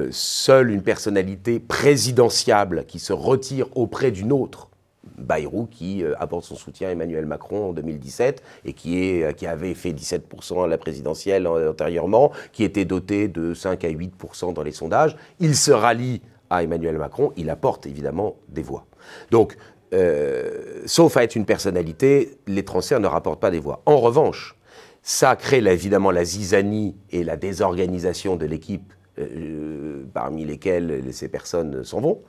seule 0.09 0.72
une 0.72 0.82
personnalité 0.82 1.59
présidentiable 1.59 2.86
qui 2.88 2.97
se 2.97 3.14
retire 3.14 3.68
auprès 3.78 4.09
d'une 4.09 4.32
autre 4.32 4.70
Bayrou 5.18 5.68
qui 5.70 6.03
euh, 6.03 6.14
apporte 6.20 6.43
son 6.45 6.55
soutien 6.55 6.89
à 6.89 6.91
Emmanuel 6.91 7.26
Macron 7.26 7.70
en 7.70 7.74
2017 7.74 8.43
et 8.66 8.74
qui, 8.74 9.03
est, 9.03 9.24
euh, 9.24 9.32
qui 9.32 9.47
avait 9.47 9.74
fait 9.74 9.91
17% 9.91 10.64
à 10.64 10.68
la 10.68 10.78
présidentielle 10.78 11.47
antérieurement, 11.47 12.32
qui 12.51 12.64
était 12.64 12.86
doté 12.86 13.28
de 13.28 13.53
5 13.53 13.84
à 13.84 13.89
8% 13.89 14.53
dans 14.53 14.64
les 14.64 14.72
sondages. 14.72 15.16
Il 15.39 15.55
se 15.55 15.72
rallie 15.72 16.22
à 16.49 16.64
Emmanuel 16.64 16.97
Macron, 16.97 17.32
il 17.36 17.49
apporte 17.49 17.88
évidemment 17.88 18.36
des 18.49 18.61
voix. 18.61 18.86
Donc, 19.32 19.57
euh, 19.93 20.82
sauf 20.86 21.18
à 21.18 21.24
être 21.24 21.36
une 21.36 21.45
personnalité, 21.45 22.38
les 22.47 22.64
transferts 22.64 22.99
ne 22.99 23.07
rapportent 23.07 23.39
pas 23.39 23.51
des 23.51 23.59
voix. 23.59 23.82
En 23.86 23.97
revanche, 23.97 24.55
ça 25.01 25.36
crée 25.36 25.57
évidemment 25.57 26.11
la 26.11 26.24
zizanie 26.24 26.95
et 27.11 27.24
la 27.24 27.38
désorganisation 27.38 28.36
de 28.36 28.45
l'équipe 28.45 28.93
euh, 29.20 30.05
parmi 30.11 30.43
lesquels 30.43 31.03
ces 31.14 31.28
personnes 31.28 31.84
s'en 31.84 32.01
vont. 32.01 32.22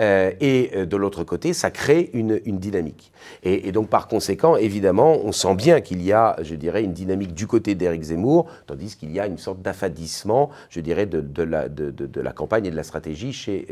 Euh, 0.00 0.32
et 0.40 0.72
euh, 0.74 0.86
de 0.86 0.96
l'autre 0.96 1.22
côté, 1.22 1.52
ça 1.52 1.70
crée 1.70 2.10
une, 2.14 2.40
dynamique. 2.58 3.12
Et, 3.44 3.70
donc 3.70 3.88
par 3.88 4.08
conséquent, 4.08 4.56
évidemment, 4.56 5.18
on 5.24 5.30
sent 5.30 5.54
bien 5.54 5.80
qu'il 5.80 6.02
y 6.02 6.12
a, 6.12 6.36
je 6.42 6.56
dirais, 6.56 6.82
une 6.82 6.94
dynamique 6.94 7.32
du 7.32 7.46
côté 7.46 7.76
d'Éric 7.76 8.02
Zemmour, 8.02 8.48
tandis 8.66 8.96
qu'il 8.96 9.12
y 9.12 9.20
a 9.20 9.28
une 9.28 9.38
sorte 9.38 9.62
d'affadissement, 9.62 10.50
je 10.68 10.80
dirais, 10.80 11.06
de, 11.06 11.42
la, 11.44 11.68
de, 11.68 12.20
la, 12.20 12.32
campagne 12.32 12.66
et 12.66 12.72
de 12.72 12.76
la 12.76 12.82
stratégie 12.82 13.32
chez 13.32 13.68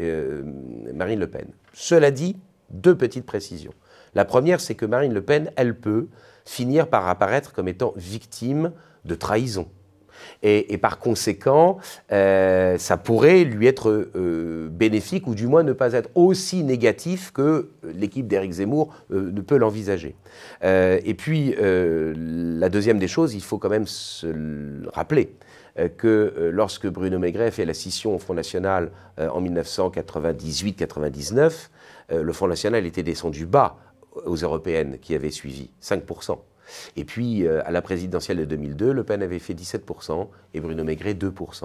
Marine 0.94 1.18
Le 1.18 1.26
Pen. 1.26 1.46
Cela 1.72 2.12
dit, 2.12 2.36
deux 2.70 2.96
petites 2.96 3.26
précisions. 3.26 3.74
La 4.14 4.24
première, 4.24 4.60
c'est 4.60 4.76
que 4.76 4.86
Marine 4.86 5.12
Le 5.12 5.22
Pen, 5.22 5.50
elle 5.56 5.76
peut 5.76 6.06
finir 6.44 6.86
par 6.86 7.08
apparaître 7.08 7.52
comme 7.52 7.66
étant 7.66 7.92
victime 7.96 8.70
de 9.04 9.16
trahison 9.16 9.66
et, 10.42 10.78
par 10.78 10.98
conséquent, 10.98 11.76
euh, 12.12 12.78
ça 12.78 12.96
pourrait 12.96 13.44
lui 13.44 13.66
être 13.66 14.08
euh, 14.14 14.70
bénéfique 14.70 15.26
ou 15.26 15.34
du 15.34 15.46
moins 15.46 15.62
ne 15.62 15.74
pas 15.74 15.92
être 15.92 16.08
aussi 16.14 16.64
négatif 16.64 17.30
que 17.32 17.68
l'équipe 17.94 18.26
d'Éric 18.26 18.52
Zemmour 18.52 18.94
euh, 19.10 19.30
ne 19.30 19.42
peut 19.42 19.56
l'envisager. 19.56 20.14
et 20.62 21.14
puis, 21.14 21.54
la 21.58 22.68
deuxième 22.68 22.98
des 22.98 23.08
choses, 23.08 23.34
il 23.34 23.42
faut 23.42 23.58
quand 23.58 23.68
même 23.68 23.86
se 23.86 24.26
rappeler 24.92 25.34
que 25.96 26.50
lorsque 26.52 26.86
Bruno 26.88 27.18
Maigret 27.18 27.50
fait 27.50 27.64
la 27.64 27.74
scission 27.74 28.14
au 28.14 28.18
Front 28.18 28.34
National 28.34 28.90
en 29.18 29.42
1998-99, 29.42 31.68
le 32.10 32.32
Front 32.32 32.48
National 32.48 32.86
était 32.86 33.02
descendu 33.02 33.46
bas 33.46 33.76
aux 34.24 34.36
européennes 34.36 34.98
qui 35.00 35.14
avaient 35.14 35.30
suivi, 35.30 35.70
5%. 35.82 36.38
Et 36.96 37.04
puis, 37.04 37.46
euh, 37.46 37.60
à 37.64 37.70
la 37.70 37.82
présidentielle 37.82 38.38
de 38.38 38.44
2002, 38.44 38.92
Le 38.92 39.04
Pen 39.04 39.22
avait 39.22 39.38
fait 39.38 39.54
17% 39.54 40.28
et 40.54 40.60
Bruno 40.60 40.84
Maigret 40.84 41.14
2%. 41.14 41.64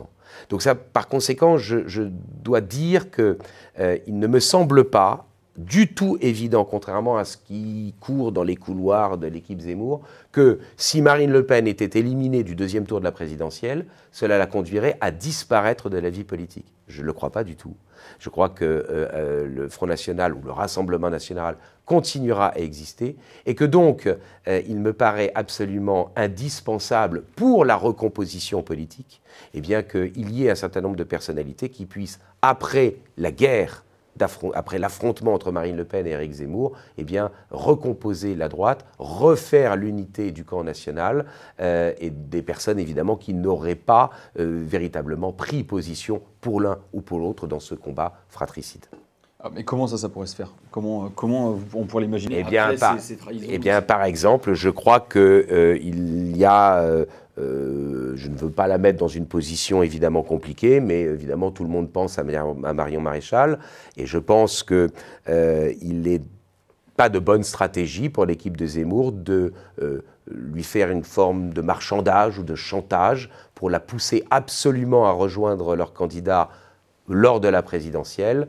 Donc 0.50 0.62
ça, 0.62 0.76
par 0.76 1.08
conséquent, 1.08 1.58
je, 1.58 2.10
dois 2.44 2.62
dire 2.62 3.12
qu'il 3.12 3.38
euh, 3.80 3.98
ne 4.08 4.28
me 4.28 4.40
semble 4.40 4.86
pas 4.86 5.25
du 5.58 5.94
tout 5.94 6.18
évident, 6.22 6.66
contrairement 6.66 7.18
à 7.18 7.24
ce 7.24 7.38
qui 7.38 7.94
court 8.00 8.32
dans 8.32 8.44
les 8.44 8.56
couloirs 8.56 9.18
de 9.18 9.28
l'équipe 9.28 9.62
Zemmour, 9.62 10.02
que 10.32 10.60
si 10.76 11.02
Marine 11.02 11.32
Le 11.32 11.46
Pen 11.46 11.68
était 11.68 11.98
éliminée 12.00 12.44
du 12.44 12.56
deuxième 12.56 12.86
tour 12.86 13.00
de 13.00 13.06
la 13.06 13.12
présidentielle, 13.12 13.86
cela 14.12 14.38
la 14.38 14.48
conduirait 14.48 14.98
à 15.00 15.12
disparaître 15.12 15.90
de 15.90 15.98
la 15.98 16.10
vie 16.10 16.26
politique. 16.26 16.74
Je 16.88 17.02
ne 17.02 17.08
le 17.08 17.14
crois 17.14 17.32
pas 17.32 17.44
du 17.44 17.56
tout. 17.56 17.76
Je 18.20 18.30
crois 18.30 18.50
que 18.50 18.66
euh, 18.66 18.86
euh, 18.90 19.48
le 19.48 19.70
Front 19.70 19.88
National 19.88 20.34
ou 20.34 20.42
le 20.44 20.52
Rassemblement 20.52 21.10
National 21.10 21.58
continuera 21.86 22.48
à 22.48 22.58
exister 22.58 23.16
et 23.46 23.56
que 23.56 23.66
donc 23.66 24.08
euh, 24.48 24.62
il 24.68 24.80
me 24.80 24.94
paraît 24.94 25.32
absolument 25.36 26.12
indispensable 26.16 27.24
pour 27.36 27.66
la 27.66 27.76
recomposition 27.76 28.62
politique 28.62 29.22
eh 29.54 29.62
bien 29.62 29.84
qu'il 29.84 30.32
y 30.32 30.46
ait 30.46 30.52
un 30.52 30.56
certain 30.56 30.82
nombre 30.82 30.96
de 30.96 31.04
personnalités 31.04 31.70
qui 31.70 31.86
puissent, 31.86 32.20
après 32.42 32.98
la 33.18 33.32
guerre 33.32 33.85
après 34.54 34.80
l'affrontement 34.80 35.34
entre 35.34 35.52
Marine 35.52 35.76
Le 35.76 35.86
Pen 35.86 36.08
et 36.08 36.12
Éric 36.12 36.34
Zemmour, 36.34 36.74
eh 36.98 37.04
bien, 37.04 37.32
recomposer 37.52 38.36
la 38.36 38.50
droite, 38.50 38.86
refaire 38.98 39.76
l'unité 39.76 40.32
du 40.32 40.44
camp 40.44 40.64
national 40.64 41.26
euh, 41.60 41.94
et 42.00 42.10
des 42.10 42.42
personnes 42.42 42.80
évidemment 42.80 43.16
qui 43.16 43.34
n'auraient 43.34 43.76
pas 43.76 44.10
euh, 44.40 44.64
véritablement 44.66 45.32
pris 45.32 45.64
position 45.64 46.22
pour 46.42 46.62
l'un 46.62 46.78
ou 46.94 47.02
pour 47.02 47.20
l'autre 47.20 47.48
dans 47.48 47.60
ce 47.60 47.76
combat 47.76 48.14
fratricide. 48.30 48.86
Ah, 49.42 49.52
mais 49.54 49.64
comment 49.64 49.86
ça, 49.86 49.98
ça 49.98 50.10
pourrait 50.10 50.26
se 50.26 50.36
faire? 50.36 50.54
Comment, 50.72 51.10
comment 51.14 51.56
on 51.76 51.84
pourrait 51.84 52.04
l'imaginer? 52.04 52.40
Eh 52.40 52.44
bien, 52.44 52.76
par, 52.80 52.98
eh 53.32 53.60
bien, 53.60 53.82
par 53.84 54.04
exemple, 54.04 54.54
je 54.54 54.70
crois 54.72 55.00
qu'il 55.00 55.22
euh, 55.22 55.78
y 55.80 56.46
a 56.46 57.06
euh, 57.38 58.14
je 58.16 58.30
ne 58.30 58.36
veux 58.36 58.50
pas 58.50 58.68
la 58.68 58.78
mettre 58.78 58.98
dans 58.98 59.10
une 59.10 59.26
position 59.26 59.84
évidemment 59.84 60.24
compliquée, 60.24 60.80
mais 60.80 61.02
évidemment 61.02 61.52
tout 61.52 61.64
le 61.64 61.70
monde 61.70 61.92
pense 61.92 62.18
à, 62.18 62.24
Marion 62.24 63.02
Maréchal, 63.02 63.60
et 63.98 64.06
je 64.06 64.18
pense 64.18 64.64
qu'il 64.64 64.90
euh, 65.30 65.74
n'est 65.82 66.22
pas 66.96 67.10
de 67.10 67.20
bonne 67.20 67.44
stratégie 67.44 68.08
pour 68.08 68.26
l'équipe 68.26 68.56
de 68.56 68.66
Zemmour 68.66 69.12
de 69.12 69.52
euh, 69.82 70.02
lui 70.32 70.64
faire 70.64 70.90
une 70.90 71.04
forme 71.04 71.54
de 71.54 71.62
marchandage 71.62 72.40
ou 72.40 72.44
de 72.44 72.56
chantage 72.56 73.30
pour 73.54 73.70
la 73.70 73.82
pousser 73.82 74.24
absolument 74.30 75.06
à 75.06 75.12
rejoindre 75.12 75.76
leur 75.76 75.94
candidat 75.94 76.50
lors 77.08 77.40
de 77.40 77.48
la 77.48 77.62
présidentielle, 77.62 78.48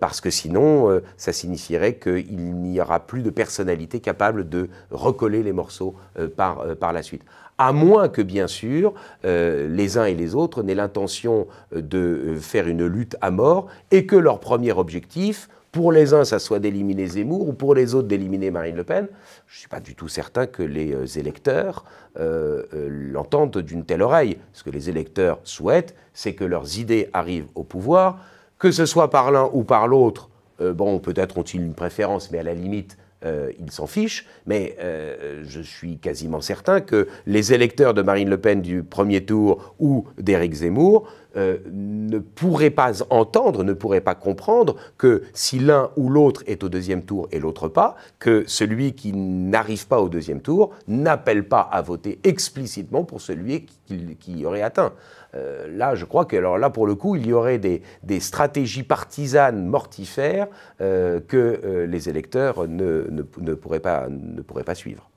parce 0.00 0.22
que 0.22 0.30
sinon, 0.30 1.02
ça 1.18 1.34
signifierait 1.34 1.96
qu'il 1.96 2.54
n'y 2.54 2.80
aura 2.80 3.00
plus 3.00 3.20
de 3.20 3.28
personnalité 3.28 4.00
capable 4.00 4.48
de 4.48 4.70
recoller 4.90 5.42
les 5.42 5.52
morceaux 5.52 5.94
par, 6.34 6.64
par 6.76 6.94
la 6.94 7.02
suite 7.02 7.22
à 7.58 7.72
moins 7.72 8.08
que, 8.08 8.22
bien 8.22 8.46
sûr, 8.46 8.94
euh, 9.24 9.68
les 9.68 9.98
uns 9.98 10.06
et 10.06 10.14
les 10.14 10.34
autres 10.34 10.62
n'aient 10.62 10.74
l'intention 10.74 11.46
euh, 11.74 11.80
de 11.80 11.98
euh, 11.98 12.36
faire 12.36 12.66
une 12.66 12.84
lutte 12.86 13.16
à 13.20 13.30
mort 13.30 13.68
et 13.90 14.06
que 14.06 14.16
leur 14.16 14.40
premier 14.40 14.72
objectif, 14.72 15.48
pour 15.70 15.92
les 15.92 16.14
uns, 16.14 16.24
ça 16.24 16.38
soit 16.38 16.60
d'éliminer 16.60 17.06
Zemmour 17.06 17.48
ou 17.48 17.52
pour 17.52 17.74
les 17.74 17.94
autres 17.94 18.06
d'éliminer 18.06 18.50
Marine 18.50 18.76
Le 18.76 18.84
Pen. 18.84 19.08
Je 19.46 19.56
ne 19.56 19.58
suis 19.58 19.68
pas 19.68 19.80
du 19.80 19.94
tout 19.96 20.06
certain 20.06 20.46
que 20.46 20.62
les 20.62 21.18
électeurs 21.18 21.84
l'entendent 22.16 23.58
d'une 23.58 23.84
telle 23.84 24.02
oreille. 24.02 24.38
Ce 24.52 24.62
que 24.62 24.70
les 24.70 24.88
électeurs 24.88 25.40
souhaitent, 25.42 25.96
c'est 26.12 26.34
que 26.34 26.44
leurs 26.44 26.78
idées 26.78 27.10
arrivent 27.12 27.48
au 27.56 27.64
pouvoir, 27.64 28.20
que 28.56 28.70
ce 28.70 28.86
soit 28.86 29.10
par 29.10 29.32
l'un 29.32 29.50
ou 29.52 29.64
par 29.64 29.88
l'autre. 29.88 30.30
bon, 30.60 31.00
peut-être 31.00 31.38
ont-ils 31.38 31.60
une 31.60 31.74
préférence, 31.74 32.30
mais 32.30 32.38
à 32.38 32.44
la 32.44 32.54
limite, 32.54 32.96
euh, 33.24 33.50
ils 33.58 33.70
s'en 33.70 33.86
fichent, 33.86 34.26
mais 34.46 34.76
euh, 34.80 35.42
je 35.46 35.60
suis 35.60 35.98
quasiment 35.98 36.40
certain 36.40 36.80
que 36.80 37.08
les 37.26 37.52
électeurs 37.52 37.94
de 37.94 38.02
Marine 38.02 38.28
Le 38.28 38.38
Pen 38.38 38.60
du 38.60 38.82
premier 38.82 39.24
tour 39.24 39.74
ou 39.78 40.04
d'Éric 40.18 40.52
Zemmour 40.54 41.08
euh, 41.36 41.58
ne 41.72 42.18
pourraient 42.18 42.70
pas 42.70 43.02
entendre, 43.10 43.64
ne 43.64 43.72
pourraient 43.72 44.00
pas 44.00 44.14
comprendre 44.14 44.76
que 44.98 45.22
si 45.32 45.58
l'un 45.58 45.90
ou 45.96 46.08
l'autre 46.08 46.44
est 46.46 46.62
au 46.62 46.68
deuxième 46.68 47.02
tour 47.02 47.26
et 47.32 47.40
l'autre 47.40 47.68
pas, 47.68 47.96
que 48.18 48.44
celui 48.46 48.92
qui 48.92 49.12
n'arrive 49.12 49.86
pas 49.86 50.00
au 50.00 50.08
deuxième 50.08 50.40
tour 50.40 50.70
n'appelle 50.86 51.48
pas 51.48 51.60
à 51.60 51.82
voter 51.82 52.20
explicitement 52.24 53.04
pour 53.04 53.20
celui 53.20 53.66
qui, 53.86 54.16
qui 54.20 54.44
aurait 54.46 54.62
atteint. 54.62 54.92
Euh, 55.34 55.66
là, 55.76 55.94
je 55.94 56.04
crois 56.04 56.24
que 56.24 56.36
alors 56.36 56.58
là, 56.58 56.70
pour 56.70 56.86
le 56.86 56.94
coup, 56.94 57.16
il 57.16 57.26
y 57.26 57.32
aurait 57.32 57.58
des, 57.58 57.82
stratégies 58.20 58.82
partisanes 58.82 59.66
mortifères 59.66 60.46
euh, 60.80 61.20
que 61.20 61.60
euh, 61.64 61.86
les 61.86 62.08
électeurs 62.08 62.68
ne, 62.68 63.08
ne, 63.10 63.54
pourraient 63.54 63.80
pas, 63.80 64.08
ne 64.08 64.40
pourraient 64.42 64.64
pas 64.64 64.74
suivre. 64.74 65.10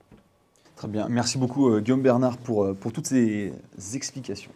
Très 0.76 0.88
bien. 0.88 1.08
Merci 1.08 1.38
beaucoup, 1.38 1.80
Guillaume 1.80 2.02
Bernard, 2.02 2.36
pour, 2.36 2.74
pour 2.76 2.92
toutes 2.92 3.08
ces 3.08 3.52
explications. 3.94 4.52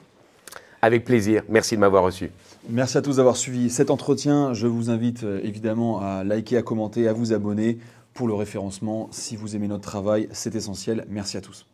Avec 0.81 1.05
plaisir. 1.05 1.43
Merci 1.49 1.75
de 1.77 1.81
m'avoir 1.81 2.05
reçu. 2.05 2.31
Merci 2.69 2.99
à 2.99 3.03
tous 3.03 3.17
d'avoir 3.17 3.37
suivi 3.37 3.71
cet 3.71 3.91
entretien. 3.91 4.53
Je 4.53 4.67
vous 4.67 4.91
invite 4.91 5.25
évidemment 5.43 6.01
à 6.01 6.23
liker, 6.23 6.57
à 6.57 6.63
commenter, 6.63 7.09
à 7.09 7.13
vous 7.13 7.33
abonner 7.33 7.79
pour 8.15 8.29
le 8.29 8.35
référencement. 8.35 9.09
Si 9.11 9.37
vous 9.37 9.57
aimez 9.57 9.69
notre 9.69 9.89
travail, 9.89 10.29
c'est 10.33 10.55
essentiel. 10.55 11.05
Merci 11.09 11.37
à 11.37 11.41
tous. 11.41 11.67